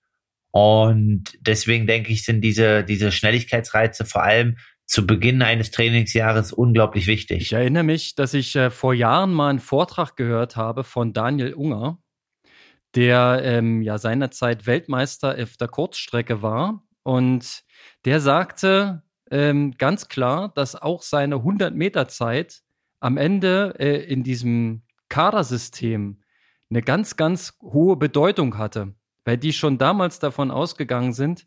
Und 0.51 1.32
deswegen 1.40 1.86
denke 1.86 2.12
ich, 2.12 2.24
sind 2.24 2.43
diese, 2.43 2.84
diese 2.84 3.11
Schnelligkeitsreize 3.11 4.05
vor 4.05 4.22
allem 4.22 4.59
zu 4.84 5.07
Beginn 5.07 5.40
eines 5.40 5.70
Trainingsjahres 5.70 6.53
unglaublich 6.53 7.07
wichtig. 7.07 7.40
Ich 7.40 7.53
erinnere 7.55 7.84
mich, 7.84 8.16
dass 8.16 8.34
ich 8.34 8.55
äh, 8.55 8.68
vor 8.68 8.93
Jahren 8.93 9.32
mal 9.32 9.49
einen 9.49 9.61
Vortrag 9.61 10.14
gehört 10.14 10.57
habe 10.57 10.84
von 10.84 11.14
Daniel 11.14 11.55
Unger, 11.55 11.99
der 12.95 13.40
ähm, 13.43 13.80
ja 13.80 13.97
seinerzeit 13.97 14.66
Weltmeister 14.66 15.38
auf 15.43 15.57
der 15.57 15.68
Kurzstrecke 15.68 16.43
war. 16.43 16.82
Und 17.03 17.62
der 18.05 18.20
sagte, 18.20 19.05
ähm, 19.30 19.72
ganz 19.78 20.09
klar, 20.09 20.53
dass 20.55 20.76
auch 20.76 21.01
seine 21.01 21.36
100 21.36 21.74
Meter 21.74 22.09
Zeit 22.09 22.61
am 23.03 23.16
Ende 23.16 23.74
äh, 23.78 24.05
in 24.05 24.22
diesem 24.22 24.82
Kadersystem 25.09 26.22
eine 26.70 26.82
ganz, 26.82 27.16
ganz 27.16 27.59
hohe 27.61 27.96
Bedeutung 27.96 28.57
hatte, 28.57 28.94
weil 29.24 29.36
die 29.36 29.53
schon 29.53 29.76
damals 29.76 30.18
davon 30.20 30.50
ausgegangen 30.50 31.12
sind, 31.12 31.46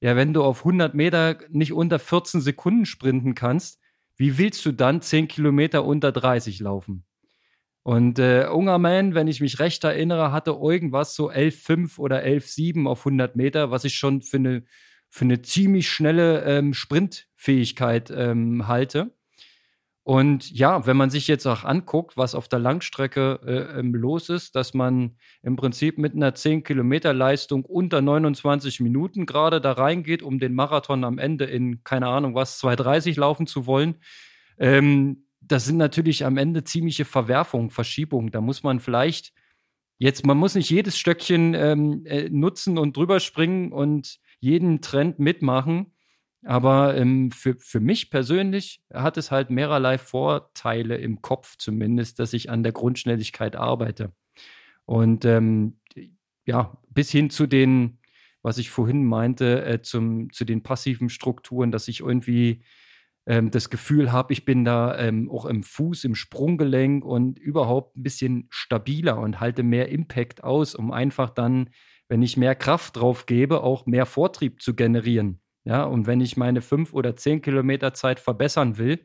ja, 0.00 0.16
wenn 0.16 0.34
du 0.34 0.42
auf 0.42 0.58
100 0.58 0.94
Meter 0.94 1.38
nicht 1.48 1.72
unter 1.72 1.98
14 1.98 2.40
Sekunden 2.40 2.84
sprinten 2.84 3.34
kannst, 3.34 3.80
wie 4.16 4.36
willst 4.36 4.66
du 4.66 4.72
dann 4.72 5.00
10 5.00 5.28
Kilometer 5.28 5.84
unter 5.84 6.12
30 6.12 6.60
laufen? 6.60 7.04
Und 7.82 8.18
äh, 8.18 8.48
Ungerman, 8.52 9.14
wenn 9.14 9.28
ich 9.28 9.40
mich 9.40 9.60
recht 9.60 9.84
erinnere, 9.84 10.32
hatte 10.32 10.50
irgendwas 10.50 11.14
so 11.14 11.30
11,5 11.30 11.98
oder 11.98 12.24
11,7 12.24 12.86
auf 12.88 13.06
100 13.06 13.36
Meter, 13.36 13.70
was 13.70 13.84
ich 13.84 13.94
schon 13.94 14.22
für 14.22 14.38
eine 14.38 14.64
für 15.08 15.24
eine 15.24 15.40
ziemlich 15.40 15.88
schnelle 15.88 16.42
ähm, 16.44 16.74
Sprintfähigkeit 16.74 18.10
ähm, 18.10 18.66
halte. 18.66 19.15
Und 20.06 20.52
ja, 20.52 20.86
wenn 20.86 20.96
man 20.96 21.10
sich 21.10 21.26
jetzt 21.26 21.46
auch 21.46 21.64
anguckt, 21.64 22.16
was 22.16 22.36
auf 22.36 22.46
der 22.46 22.60
Langstrecke 22.60 23.40
äh, 23.44 23.80
ähm, 23.80 23.92
los 23.92 24.28
ist, 24.28 24.54
dass 24.54 24.72
man 24.72 25.16
im 25.42 25.56
Prinzip 25.56 25.98
mit 25.98 26.14
einer 26.14 26.32
10-Kilometer-Leistung 26.32 27.64
unter 27.64 28.00
29 28.00 28.78
Minuten 28.78 29.26
gerade 29.26 29.60
da 29.60 29.72
reingeht, 29.72 30.22
um 30.22 30.38
den 30.38 30.54
Marathon 30.54 31.02
am 31.02 31.18
Ende 31.18 31.46
in, 31.46 31.82
keine 31.82 32.06
Ahnung 32.06 32.36
was, 32.36 32.62
2,30 32.62 33.18
laufen 33.18 33.48
zu 33.48 33.66
wollen, 33.66 33.96
ähm, 34.58 35.24
das 35.40 35.64
sind 35.64 35.76
natürlich 35.76 36.24
am 36.24 36.36
Ende 36.36 36.62
ziemliche 36.62 37.04
Verwerfungen, 37.04 37.70
Verschiebungen. 37.70 38.30
Da 38.30 38.40
muss 38.40 38.62
man 38.62 38.78
vielleicht 38.78 39.32
jetzt, 39.98 40.24
man 40.24 40.38
muss 40.38 40.54
nicht 40.54 40.70
jedes 40.70 40.96
Stöckchen 40.96 41.54
ähm, 41.54 42.06
äh, 42.06 42.28
nutzen 42.28 42.78
und 42.78 42.96
drüber 42.96 43.18
springen 43.18 43.72
und 43.72 44.20
jeden 44.38 44.82
Trend 44.82 45.18
mitmachen. 45.18 45.95
Aber 46.44 46.96
ähm, 46.96 47.30
für, 47.30 47.56
für 47.58 47.80
mich 47.80 48.10
persönlich 48.10 48.80
hat 48.92 49.16
es 49.16 49.30
halt 49.30 49.50
mehrerlei 49.50 49.98
Vorteile 49.98 50.96
im 50.96 51.22
Kopf 51.22 51.56
zumindest, 51.56 52.18
dass 52.18 52.32
ich 52.32 52.50
an 52.50 52.62
der 52.62 52.72
Grundschnelligkeit 52.72 53.56
arbeite. 53.56 54.12
Und 54.84 55.24
ähm, 55.24 55.80
ja, 56.44 56.78
bis 56.90 57.10
hin 57.10 57.30
zu 57.30 57.46
den, 57.46 57.98
was 58.42 58.58
ich 58.58 58.70
vorhin 58.70 59.04
meinte, 59.04 59.64
äh, 59.64 59.82
zum, 59.82 60.32
zu 60.32 60.44
den 60.44 60.62
passiven 60.62 61.08
Strukturen, 61.08 61.72
dass 61.72 61.88
ich 61.88 62.00
irgendwie 62.00 62.62
ähm, 63.26 63.50
das 63.50 63.70
Gefühl 63.70 64.12
habe, 64.12 64.32
ich 64.32 64.44
bin 64.44 64.64
da 64.64 64.96
ähm, 64.98 65.28
auch 65.28 65.46
im 65.46 65.64
Fuß, 65.64 66.04
im 66.04 66.14
Sprunggelenk 66.14 67.04
und 67.04 67.40
überhaupt 67.40 67.96
ein 67.96 68.04
bisschen 68.04 68.46
stabiler 68.50 69.18
und 69.18 69.40
halte 69.40 69.64
mehr 69.64 69.88
Impact 69.88 70.44
aus, 70.44 70.76
um 70.76 70.92
einfach 70.92 71.30
dann 71.30 71.70
wenn 72.08 72.22
ich 72.22 72.36
mehr 72.36 72.54
Kraft 72.54 72.96
drauf 72.96 73.26
gebe, 73.26 73.62
auch 73.62 73.86
mehr 73.86 74.06
Vortrieb 74.06 74.62
zu 74.62 74.74
generieren. 74.74 75.40
Ja, 75.66 75.82
und 75.82 76.06
wenn 76.06 76.20
ich 76.20 76.36
meine 76.36 76.62
fünf 76.62 76.94
oder 76.94 77.16
zehn 77.16 77.42
Kilometer 77.42 77.92
Zeit 77.92 78.20
verbessern 78.20 78.78
will, 78.78 79.04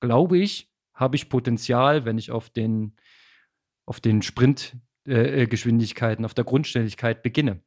glaube 0.00 0.38
ich, 0.38 0.68
habe 0.92 1.14
ich 1.14 1.28
Potenzial, 1.28 2.04
wenn 2.04 2.18
ich 2.18 2.32
auf 2.32 2.50
den, 2.50 2.96
auf 3.86 4.00
den 4.00 4.20
Sprintgeschwindigkeiten, 4.20 6.24
äh, 6.24 6.26
auf 6.26 6.34
der 6.34 6.42
Grundständigkeit 6.42 7.22
beginne. 7.22 7.62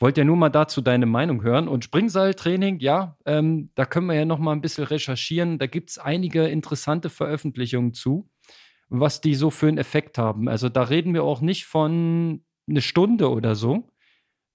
Wollt 0.00 0.18
ja 0.18 0.24
nur 0.24 0.36
mal 0.36 0.48
dazu 0.48 0.80
deine 0.80 1.06
Meinung 1.06 1.44
hören. 1.44 1.68
Und 1.68 1.84
Springseiltraining, 1.84 2.80
ja, 2.80 3.16
ähm, 3.24 3.70
da 3.76 3.84
können 3.84 4.06
wir 4.06 4.14
ja 4.14 4.24
noch 4.24 4.40
mal 4.40 4.50
ein 4.50 4.62
bisschen 4.62 4.84
recherchieren. 4.84 5.60
Da 5.60 5.68
gibt 5.68 5.90
es 5.90 5.98
einige 5.98 6.48
interessante 6.48 7.08
Veröffentlichungen 7.08 7.94
zu, 7.94 8.28
was 8.88 9.20
die 9.20 9.36
so 9.36 9.50
für 9.50 9.68
einen 9.68 9.78
Effekt 9.78 10.18
haben. 10.18 10.48
Also 10.48 10.68
da 10.68 10.82
reden 10.82 11.14
wir 11.14 11.22
auch 11.22 11.40
nicht 11.40 11.66
von 11.66 12.42
eine 12.68 12.80
Stunde 12.80 13.30
oder 13.30 13.54
so, 13.54 13.86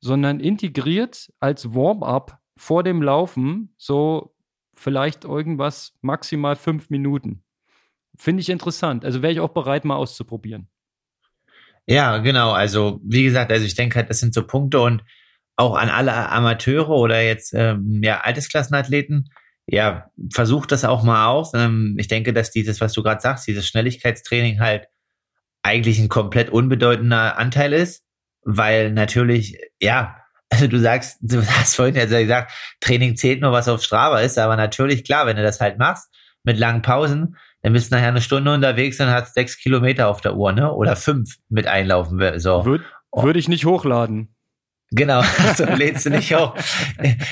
sondern 0.02 0.42
integriert 0.42 1.32
als 1.40 1.74
Warm-up 1.74 2.42
vor 2.58 2.84
dem 2.84 3.02
Laufen 3.02 3.74
so 3.78 4.36
vielleicht 4.76 5.24
irgendwas 5.24 5.94
maximal 6.02 6.56
fünf 6.56 6.90
Minuten. 6.90 7.44
Finde 8.18 8.42
ich 8.42 8.50
interessant. 8.50 9.06
Also 9.06 9.22
wäre 9.22 9.34
ich 9.34 9.40
auch 9.40 9.50
bereit, 9.50 9.86
mal 9.86 9.96
auszuprobieren. 9.96 10.70
Ja, 11.88 12.18
genau. 12.18 12.52
Also 12.52 13.00
wie 13.04 13.24
gesagt, 13.24 13.52
also 13.52 13.66
ich 13.66 13.76
denke 13.76 13.98
halt, 13.98 14.10
das 14.10 14.20
sind 14.20 14.34
so 14.34 14.46
Punkte 14.46 14.80
und 14.82 15.04
auch 15.56 15.76
an 15.76 15.90
alle 15.90 16.30
Amateure 16.30 16.90
oder 16.90 17.22
jetzt 17.22 17.54
ähm, 17.54 18.02
ja 18.04 18.22
Altersklassenathleten, 18.22 19.30
ja, 19.68 20.10
versucht 20.34 20.72
das 20.72 20.86
auch 20.86 21.04
mal 21.04 21.28
aus. 21.28 21.54
Ähm, 21.54 21.96
ich 21.98 22.08
denke, 22.08 22.34
dass 22.34 22.52
dieses, 22.52 22.82
was 22.82 22.94
du 22.94 23.04
gerade 23.04 23.22
sagst, 23.22 23.48
dieses 23.48 23.68
Schnelligkeitstraining 23.68 24.60
halt 24.60 24.88
eigentlich 25.64 26.00
ein 26.00 26.10
komplett 26.10 26.50
unbedeutender 26.50 27.38
Anteil 27.38 27.74
ist, 27.74 28.04
weil 28.44 28.92
natürlich, 28.92 29.58
ja, 29.82 30.18
also 30.50 30.68
du 30.68 30.80
sagst, 30.80 31.18
du 31.22 31.46
hast 31.46 31.76
vorhin 31.76 31.96
ja 31.96 32.06
gesagt, 32.06 32.52
Training 32.80 33.16
zählt 33.16 33.42
nur, 33.42 33.52
was 33.52 33.68
auf 33.68 33.84
Strava 33.84 34.20
ist, 34.22 34.38
aber 34.38 34.56
natürlich, 34.56 35.04
klar, 35.04 35.26
wenn 35.26 35.38
du 35.38 35.44
das 35.44 35.60
halt 35.60 35.78
machst, 35.78 36.10
mit 36.44 36.58
langen 36.58 36.82
Pausen, 36.82 37.38
dann 37.62 37.74
bist 37.74 37.92
du 37.92 37.96
nachher 37.96 38.10
eine 38.10 38.22
Stunde 38.22 38.54
unterwegs 38.54 39.00
und 39.00 39.08
hast 39.08 39.34
sechs 39.34 39.58
Kilometer 39.58 40.08
auf 40.08 40.22
der 40.22 40.36
Uhr, 40.36 40.52
ne? 40.52 40.72
Oder 40.72 40.96
fünf 40.96 41.38
mit 41.50 41.66
einlaufen. 41.66 42.40
So. 42.40 42.64
Würde 42.64 42.86
würd 43.12 43.38
ich 43.38 43.48
nicht 43.48 43.66
hochladen. 43.66 44.36
Genau, 44.92 45.24
also 45.48 45.66
lädst 45.66 46.06
du 46.06 46.12
nicht 46.12 46.34
hoch. 46.36 46.56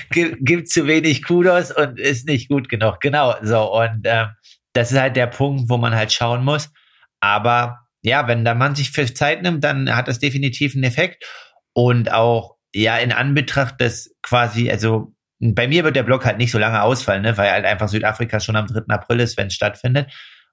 Gibt, 0.09 0.70
zu 0.70 0.88
wenig 0.88 1.24
Kudos 1.24 1.72
und 1.72 1.99
ist 1.99 2.28
nicht 2.28 2.49
gut 2.49 2.68
genug. 2.68 2.99
Genau, 2.99 3.36
so. 3.43 3.74
Und 3.80 4.05
äh, 4.05 4.26
das 4.74 4.91
ist 4.91 4.99
halt 4.99 5.16
der 5.16 5.28
Punkt, 5.28 5.70
wo 5.70 5.78
man 5.78 5.95
halt 5.95 6.11
schauen 6.11 6.43
muss. 6.43 6.72
Aber 7.20 7.82
ja, 8.01 8.28
wenn 8.28 8.43
da 8.43 8.55
man 8.55 8.76
sich 8.76 8.91
für 8.91 9.11
Zeit 9.14 9.43
nimmt, 9.43 9.64
dann 9.64 9.95
hat 9.95 10.07
das 10.07 10.20
definitiv 10.20 10.74
einen 10.74 10.84
Effekt. 10.84 11.26
Und 11.74 12.11
auch, 12.11 12.52
ja, 12.74 12.97
in 12.97 13.11
Anbetracht 13.11 13.80
des 13.80 14.15
quasi, 14.21 14.69
also 14.69 15.13
bei 15.39 15.67
mir 15.67 15.84
wird 15.84 15.95
der 15.95 16.03
Blog 16.03 16.26
halt 16.26 16.38
nicht 16.38 16.51
so 16.51 16.59
lange 16.59 16.82
ausfallen, 16.82 17.21
ne, 17.21 17.38
weil 17.38 17.51
halt 17.51 17.65
einfach 17.65 17.89
Südafrika 17.89 18.39
schon 18.39 18.55
am 18.55 18.67
3. 18.67 18.84
April 18.88 19.19
ist, 19.19 19.38
wenn 19.38 19.47
es 19.47 19.53
stattfindet. 19.53 20.11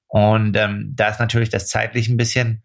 Und 0.09 0.57
ähm, 0.57 0.93
da 0.95 1.09
ist 1.09 1.21
natürlich 1.21 1.49
das 1.51 1.68
zeitlich 1.68 2.09
ein 2.09 2.16
bisschen 2.16 2.64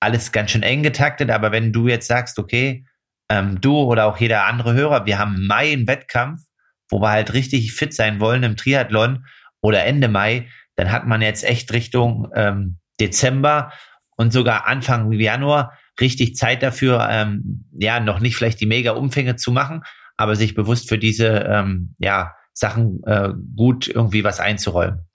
alles 0.00 0.32
ganz 0.32 0.50
schön 0.50 0.62
eng 0.62 0.82
getaktet. 0.82 1.30
Aber 1.30 1.52
wenn 1.52 1.72
du 1.72 1.88
jetzt 1.88 2.06
sagst, 2.06 2.38
okay, 2.38 2.84
ähm, 3.30 3.60
du 3.60 3.78
oder 3.78 4.06
auch 4.06 4.18
jeder 4.18 4.44
andere 4.44 4.74
Hörer, 4.74 5.06
wir 5.06 5.18
haben 5.18 5.46
Mai 5.46 5.72
einen 5.72 5.86
Wettkampf, 5.86 6.42
wo 6.90 7.00
wir 7.00 7.10
halt 7.10 7.32
richtig 7.32 7.72
fit 7.72 7.94
sein 7.94 8.20
wollen 8.20 8.42
im 8.42 8.56
Triathlon 8.56 9.24
oder 9.62 9.84
Ende 9.84 10.08
Mai, 10.08 10.48
dann 10.76 10.92
hat 10.92 11.06
man 11.06 11.22
jetzt 11.22 11.44
echt 11.44 11.72
Richtung 11.72 12.30
ähm, 12.34 12.78
Dezember 13.00 13.72
und 14.16 14.32
sogar 14.32 14.66
Anfang 14.66 15.10
Januar 15.12 15.78
richtig 16.02 16.36
Zeit 16.36 16.62
dafür, 16.62 17.08
ähm, 17.10 17.64
ja, 17.72 18.00
noch 18.00 18.20
nicht 18.20 18.36
vielleicht 18.36 18.60
die 18.60 18.66
mega 18.66 18.92
Umfänge 18.92 19.36
zu 19.36 19.52
machen, 19.52 19.82
aber 20.18 20.36
sich 20.36 20.54
bewusst 20.54 20.90
für 20.90 20.98
diese 20.98 21.28
ähm, 21.48 21.94
ja, 21.98 22.34
Sachen 22.52 23.02
äh, 23.04 23.30
gut 23.56 23.88
irgendwie 23.88 24.24
was 24.24 24.38
einzuräumen. 24.38 25.08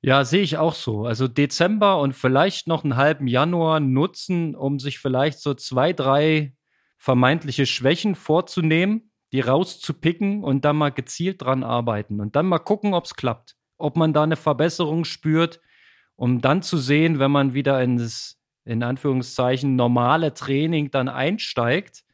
Ja, 0.00 0.24
sehe 0.24 0.42
ich 0.42 0.56
auch 0.56 0.74
so. 0.74 1.04
Also 1.04 1.26
Dezember 1.26 2.00
und 2.00 2.14
vielleicht 2.14 2.68
noch 2.68 2.84
einen 2.84 2.96
halben 2.96 3.26
Januar 3.26 3.80
nutzen, 3.80 4.54
um 4.54 4.78
sich 4.78 4.98
vielleicht 5.00 5.40
so 5.40 5.54
zwei, 5.54 5.92
drei 5.92 6.54
vermeintliche 6.96 7.66
Schwächen 7.66 8.14
vorzunehmen, 8.14 9.10
die 9.32 9.40
rauszupicken 9.40 10.44
und 10.44 10.64
dann 10.64 10.76
mal 10.76 10.90
gezielt 10.90 11.42
dran 11.42 11.64
arbeiten 11.64 12.20
und 12.20 12.36
dann 12.36 12.46
mal 12.46 12.58
gucken, 12.58 12.94
ob 12.94 13.04
es 13.04 13.14
klappt, 13.14 13.56
ob 13.76 13.96
man 13.96 14.12
da 14.12 14.22
eine 14.22 14.36
Verbesserung 14.36 15.04
spürt, 15.04 15.60
um 16.16 16.40
dann 16.40 16.62
zu 16.62 16.78
sehen, 16.78 17.18
wenn 17.18 17.30
man 17.30 17.54
wieder 17.54 17.82
ins, 17.82 18.37
in 18.68 18.82
Anführungszeichen, 18.82 19.76
normale 19.76 20.34
Training 20.34 20.90
dann 20.90 21.08
einsteigt, 21.08 22.04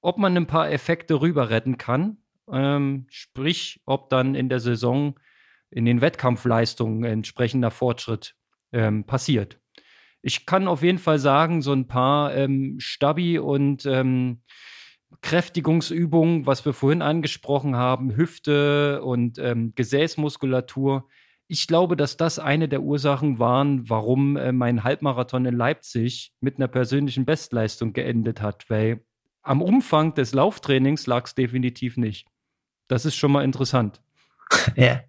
ob 0.00 0.18
man 0.18 0.36
ein 0.36 0.46
paar 0.46 0.70
Effekte 0.70 1.20
rüber 1.20 1.50
retten 1.50 1.78
kann. 1.78 2.18
Ähm, 2.50 3.06
sprich, 3.10 3.80
ob 3.84 4.08
dann 4.10 4.34
in 4.34 4.48
der 4.48 4.60
Saison 4.60 5.18
in 5.70 5.84
den 5.84 6.00
Wettkampfleistungen 6.00 7.04
entsprechender 7.04 7.70
Fortschritt 7.70 8.34
ähm, 8.72 9.04
passiert 9.04 9.58
ich 10.22 10.46
kann 10.46 10.68
auf 10.68 10.82
jeden 10.82 10.98
Fall 10.98 11.18
sagen, 11.18 11.62
so 11.62 11.72
ein 11.72 11.86
paar 11.86 12.34
ähm, 12.34 12.76
Stabi- 12.78 13.38
und 13.38 13.86
ähm, 13.86 14.42
Kräftigungsübungen, 15.22 16.46
was 16.46 16.64
wir 16.64 16.72
vorhin 16.72 17.02
angesprochen 17.02 17.76
haben, 17.76 18.14
Hüfte 18.16 19.02
und 19.02 19.38
ähm, 19.38 19.72
Gesäßmuskulatur. 19.74 21.08
Ich 21.50 21.66
glaube, 21.66 21.96
dass 21.96 22.18
das 22.18 22.38
eine 22.38 22.68
der 22.68 22.82
Ursachen 22.82 23.38
waren, 23.38 23.88
warum 23.88 24.36
äh, 24.36 24.52
mein 24.52 24.84
Halbmarathon 24.84 25.46
in 25.46 25.56
Leipzig 25.56 26.32
mit 26.40 26.58
einer 26.58 26.68
persönlichen 26.68 27.24
Bestleistung 27.24 27.94
geendet 27.94 28.42
hat, 28.42 28.68
weil 28.68 29.00
am 29.42 29.62
Umfang 29.62 30.14
des 30.14 30.34
Lauftrainings 30.34 31.06
lag 31.06 31.24
es 31.24 31.34
definitiv 31.34 31.96
nicht. 31.96 32.28
Das 32.86 33.06
ist 33.06 33.16
schon 33.16 33.32
mal 33.32 33.44
interessant. 33.44 34.00
Ja. 34.76 35.00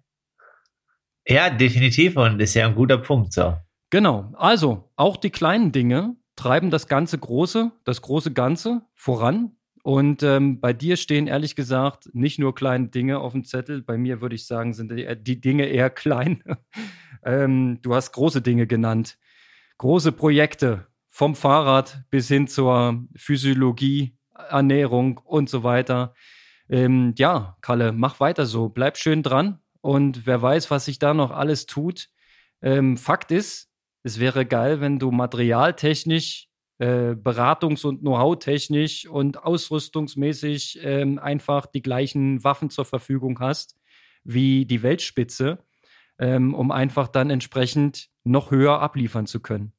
Ja, 1.26 1.50
definitiv 1.50 2.16
und 2.16 2.40
ist 2.40 2.54
ja 2.54 2.66
ein 2.66 2.74
guter 2.74 2.98
Punkt 2.98 3.32
so. 3.32 3.56
Genau. 3.90 4.32
Also, 4.36 4.90
auch 4.96 5.16
die 5.16 5.30
kleinen 5.30 5.70
Dinge 5.70 6.16
treiben 6.34 6.70
das 6.70 6.88
ganze 6.88 7.18
Große, 7.18 7.70
das 7.84 8.02
große 8.02 8.32
Ganze 8.32 8.82
voran. 8.94 9.52
Und 9.82 10.22
ähm, 10.22 10.60
bei 10.60 10.72
dir 10.72 10.96
stehen 10.96 11.26
ehrlich 11.26 11.56
gesagt 11.56 12.10
nicht 12.12 12.38
nur 12.38 12.54
kleine 12.54 12.88
Dinge 12.88 13.18
auf 13.20 13.32
dem 13.32 13.44
Zettel. 13.44 13.82
Bei 13.82 13.96
mir 13.96 14.20
würde 14.20 14.34
ich 14.34 14.46
sagen, 14.46 14.74
sind 14.74 14.90
die, 14.90 15.06
die 15.22 15.40
Dinge 15.40 15.66
eher 15.66 15.90
klein. 15.90 16.42
ähm, 17.24 17.78
du 17.82 17.94
hast 17.94 18.12
große 18.12 18.42
Dinge 18.42 18.66
genannt. 18.66 19.18
Große 19.78 20.12
Projekte 20.12 20.86
vom 21.08 21.34
Fahrrad 21.34 22.04
bis 22.10 22.28
hin 22.28 22.46
zur 22.46 23.04
Physiologie, 23.16 24.16
Ernährung 24.34 25.18
und 25.18 25.48
so 25.48 25.62
weiter. 25.62 26.14
Ähm, 26.68 27.14
ja, 27.16 27.56
Kalle, 27.62 27.92
mach 27.92 28.20
weiter 28.20 28.46
so. 28.46 28.68
Bleib 28.68 28.96
schön 28.96 29.22
dran. 29.22 29.58
Und 29.80 30.26
wer 30.26 30.40
weiß, 30.42 30.70
was 30.70 30.84
sich 30.84 30.98
da 30.98 31.14
noch 31.14 31.30
alles 31.30 31.66
tut. 31.66 32.08
Ähm, 32.62 32.96
Fakt 32.98 33.32
ist, 33.32 33.70
es 34.02 34.20
wäre 34.20 34.44
geil, 34.46 34.80
wenn 34.80 34.98
du 34.98 35.10
materialtechnisch, 35.10 36.49
äh, 36.80 37.14
beratungs- 37.14 37.84
und 37.84 38.00
Know-how-technisch 38.00 39.06
und 39.06 39.44
ausrüstungsmäßig 39.44 40.80
ähm, 40.82 41.18
einfach 41.18 41.66
die 41.66 41.82
gleichen 41.82 42.42
Waffen 42.42 42.70
zur 42.70 42.86
Verfügung 42.86 43.38
hast 43.38 43.76
wie 44.24 44.64
die 44.64 44.82
Weltspitze, 44.82 45.58
ähm, 46.18 46.54
um 46.54 46.70
einfach 46.70 47.08
dann 47.08 47.28
entsprechend 47.28 48.08
noch 48.24 48.50
höher 48.50 48.80
abliefern 48.80 49.26
zu 49.26 49.40
können. 49.40 49.72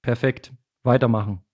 Perfekt. 0.00 0.52
Weitermachen. 0.82 1.44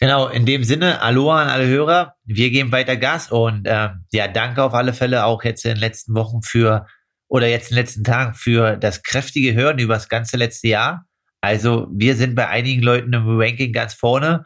Genau, 0.00 0.26
in 0.26 0.46
dem 0.46 0.64
Sinne, 0.64 1.00
Aloha 1.00 1.42
an 1.42 1.48
alle 1.48 1.68
Hörer. 1.68 2.16
Wir 2.24 2.50
geben 2.50 2.72
weiter 2.72 2.96
Gas 2.96 3.30
und 3.30 3.66
äh, 3.66 3.90
ja, 4.10 4.26
danke 4.26 4.64
auf 4.64 4.74
alle 4.74 4.94
Fälle 4.94 5.26
auch 5.26 5.44
jetzt 5.44 5.64
in 5.64 5.74
den 5.74 5.80
letzten 5.80 6.14
Wochen 6.14 6.42
für 6.42 6.86
oder 7.28 7.46
jetzt 7.46 7.70
in 7.70 7.76
den 7.76 7.84
letzten 7.84 8.02
Tagen 8.02 8.34
für 8.34 8.76
das 8.76 9.04
kräftige 9.04 9.54
Hören 9.54 9.78
über 9.78 9.94
das 9.94 10.08
ganze 10.08 10.36
letzte 10.36 10.66
Jahr. 10.66 11.06
Also 11.42 11.88
wir 11.92 12.16
sind 12.16 12.34
bei 12.34 12.48
einigen 12.48 12.82
Leuten 12.82 13.12
im 13.12 13.38
Ranking 13.38 13.72
ganz 13.72 13.92
vorne. 13.92 14.44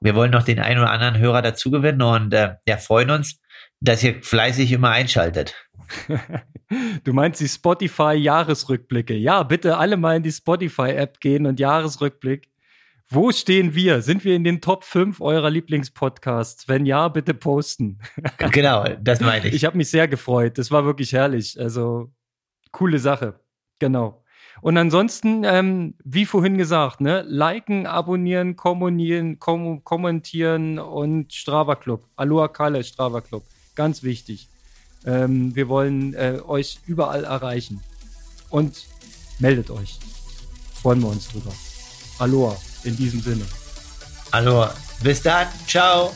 Wir 0.00 0.14
wollen 0.14 0.30
noch 0.30 0.42
den 0.42 0.58
einen 0.58 0.80
oder 0.80 0.90
anderen 0.90 1.18
Hörer 1.18 1.42
dazu 1.42 1.70
gewinnen 1.70 2.02
und 2.02 2.32
äh, 2.32 2.54
ja, 2.66 2.78
freuen 2.78 3.10
uns, 3.10 3.40
dass 3.80 4.02
ihr 4.02 4.22
fleißig 4.22 4.72
immer 4.72 4.90
einschaltet. 4.90 5.54
Du 7.02 7.14
meinst 7.14 7.40
die 7.40 7.48
Spotify-Jahresrückblicke. 7.48 9.14
Ja, 9.14 9.42
bitte 9.42 9.78
alle 9.78 9.96
mal 9.96 10.18
in 10.18 10.22
die 10.22 10.32
Spotify-App 10.32 11.18
gehen 11.18 11.46
und 11.46 11.58
Jahresrückblick. 11.58 12.50
Wo 13.08 13.32
stehen 13.32 13.74
wir? 13.74 14.02
Sind 14.02 14.22
wir 14.22 14.36
in 14.36 14.44
den 14.44 14.60
Top 14.60 14.84
5 14.84 15.22
eurer 15.22 15.48
Lieblingspodcasts? 15.48 16.68
Wenn 16.68 16.84
ja, 16.84 17.08
bitte 17.08 17.32
posten. 17.32 18.00
Genau, 18.52 18.84
das 19.00 19.20
meine 19.20 19.48
ich. 19.48 19.54
Ich 19.54 19.64
habe 19.64 19.78
mich 19.78 19.88
sehr 19.88 20.08
gefreut. 20.08 20.58
Das 20.58 20.70
war 20.70 20.84
wirklich 20.84 21.14
herrlich. 21.14 21.58
Also, 21.58 22.12
coole 22.70 22.98
Sache. 22.98 23.40
Genau. 23.78 24.22
Und 24.60 24.76
ansonsten, 24.76 25.44
ähm, 25.44 25.94
wie 26.04 26.26
vorhin 26.26 26.58
gesagt, 26.58 27.00
ne, 27.00 27.24
liken, 27.26 27.86
abonnieren, 27.86 28.56
kommunieren, 28.56 29.38
kom 29.38 29.84
kommentieren 29.84 30.78
und 30.78 31.32
Strava 31.32 31.76
Club. 31.76 32.04
Aloha 32.16 32.48
Kalle, 32.48 32.82
Strava 32.82 33.20
Club. 33.20 33.44
Ganz 33.74 34.02
wichtig. 34.02 34.48
Ähm, 35.06 35.54
wir 35.54 35.68
wollen 35.68 36.14
äh, 36.14 36.40
euch 36.46 36.80
überall 36.86 37.24
erreichen. 37.24 37.80
Und 38.50 38.86
meldet 39.38 39.70
euch. 39.70 39.98
Freuen 40.74 41.00
wir 41.00 41.08
uns 41.08 41.28
drüber. 41.28 41.52
Aloha, 42.18 42.56
in 42.84 42.96
diesem 42.96 43.20
Sinne. 43.20 43.44
Aloha. 44.30 44.74
Bis 45.02 45.22
dann. 45.22 45.46
Ciao. 45.66 46.12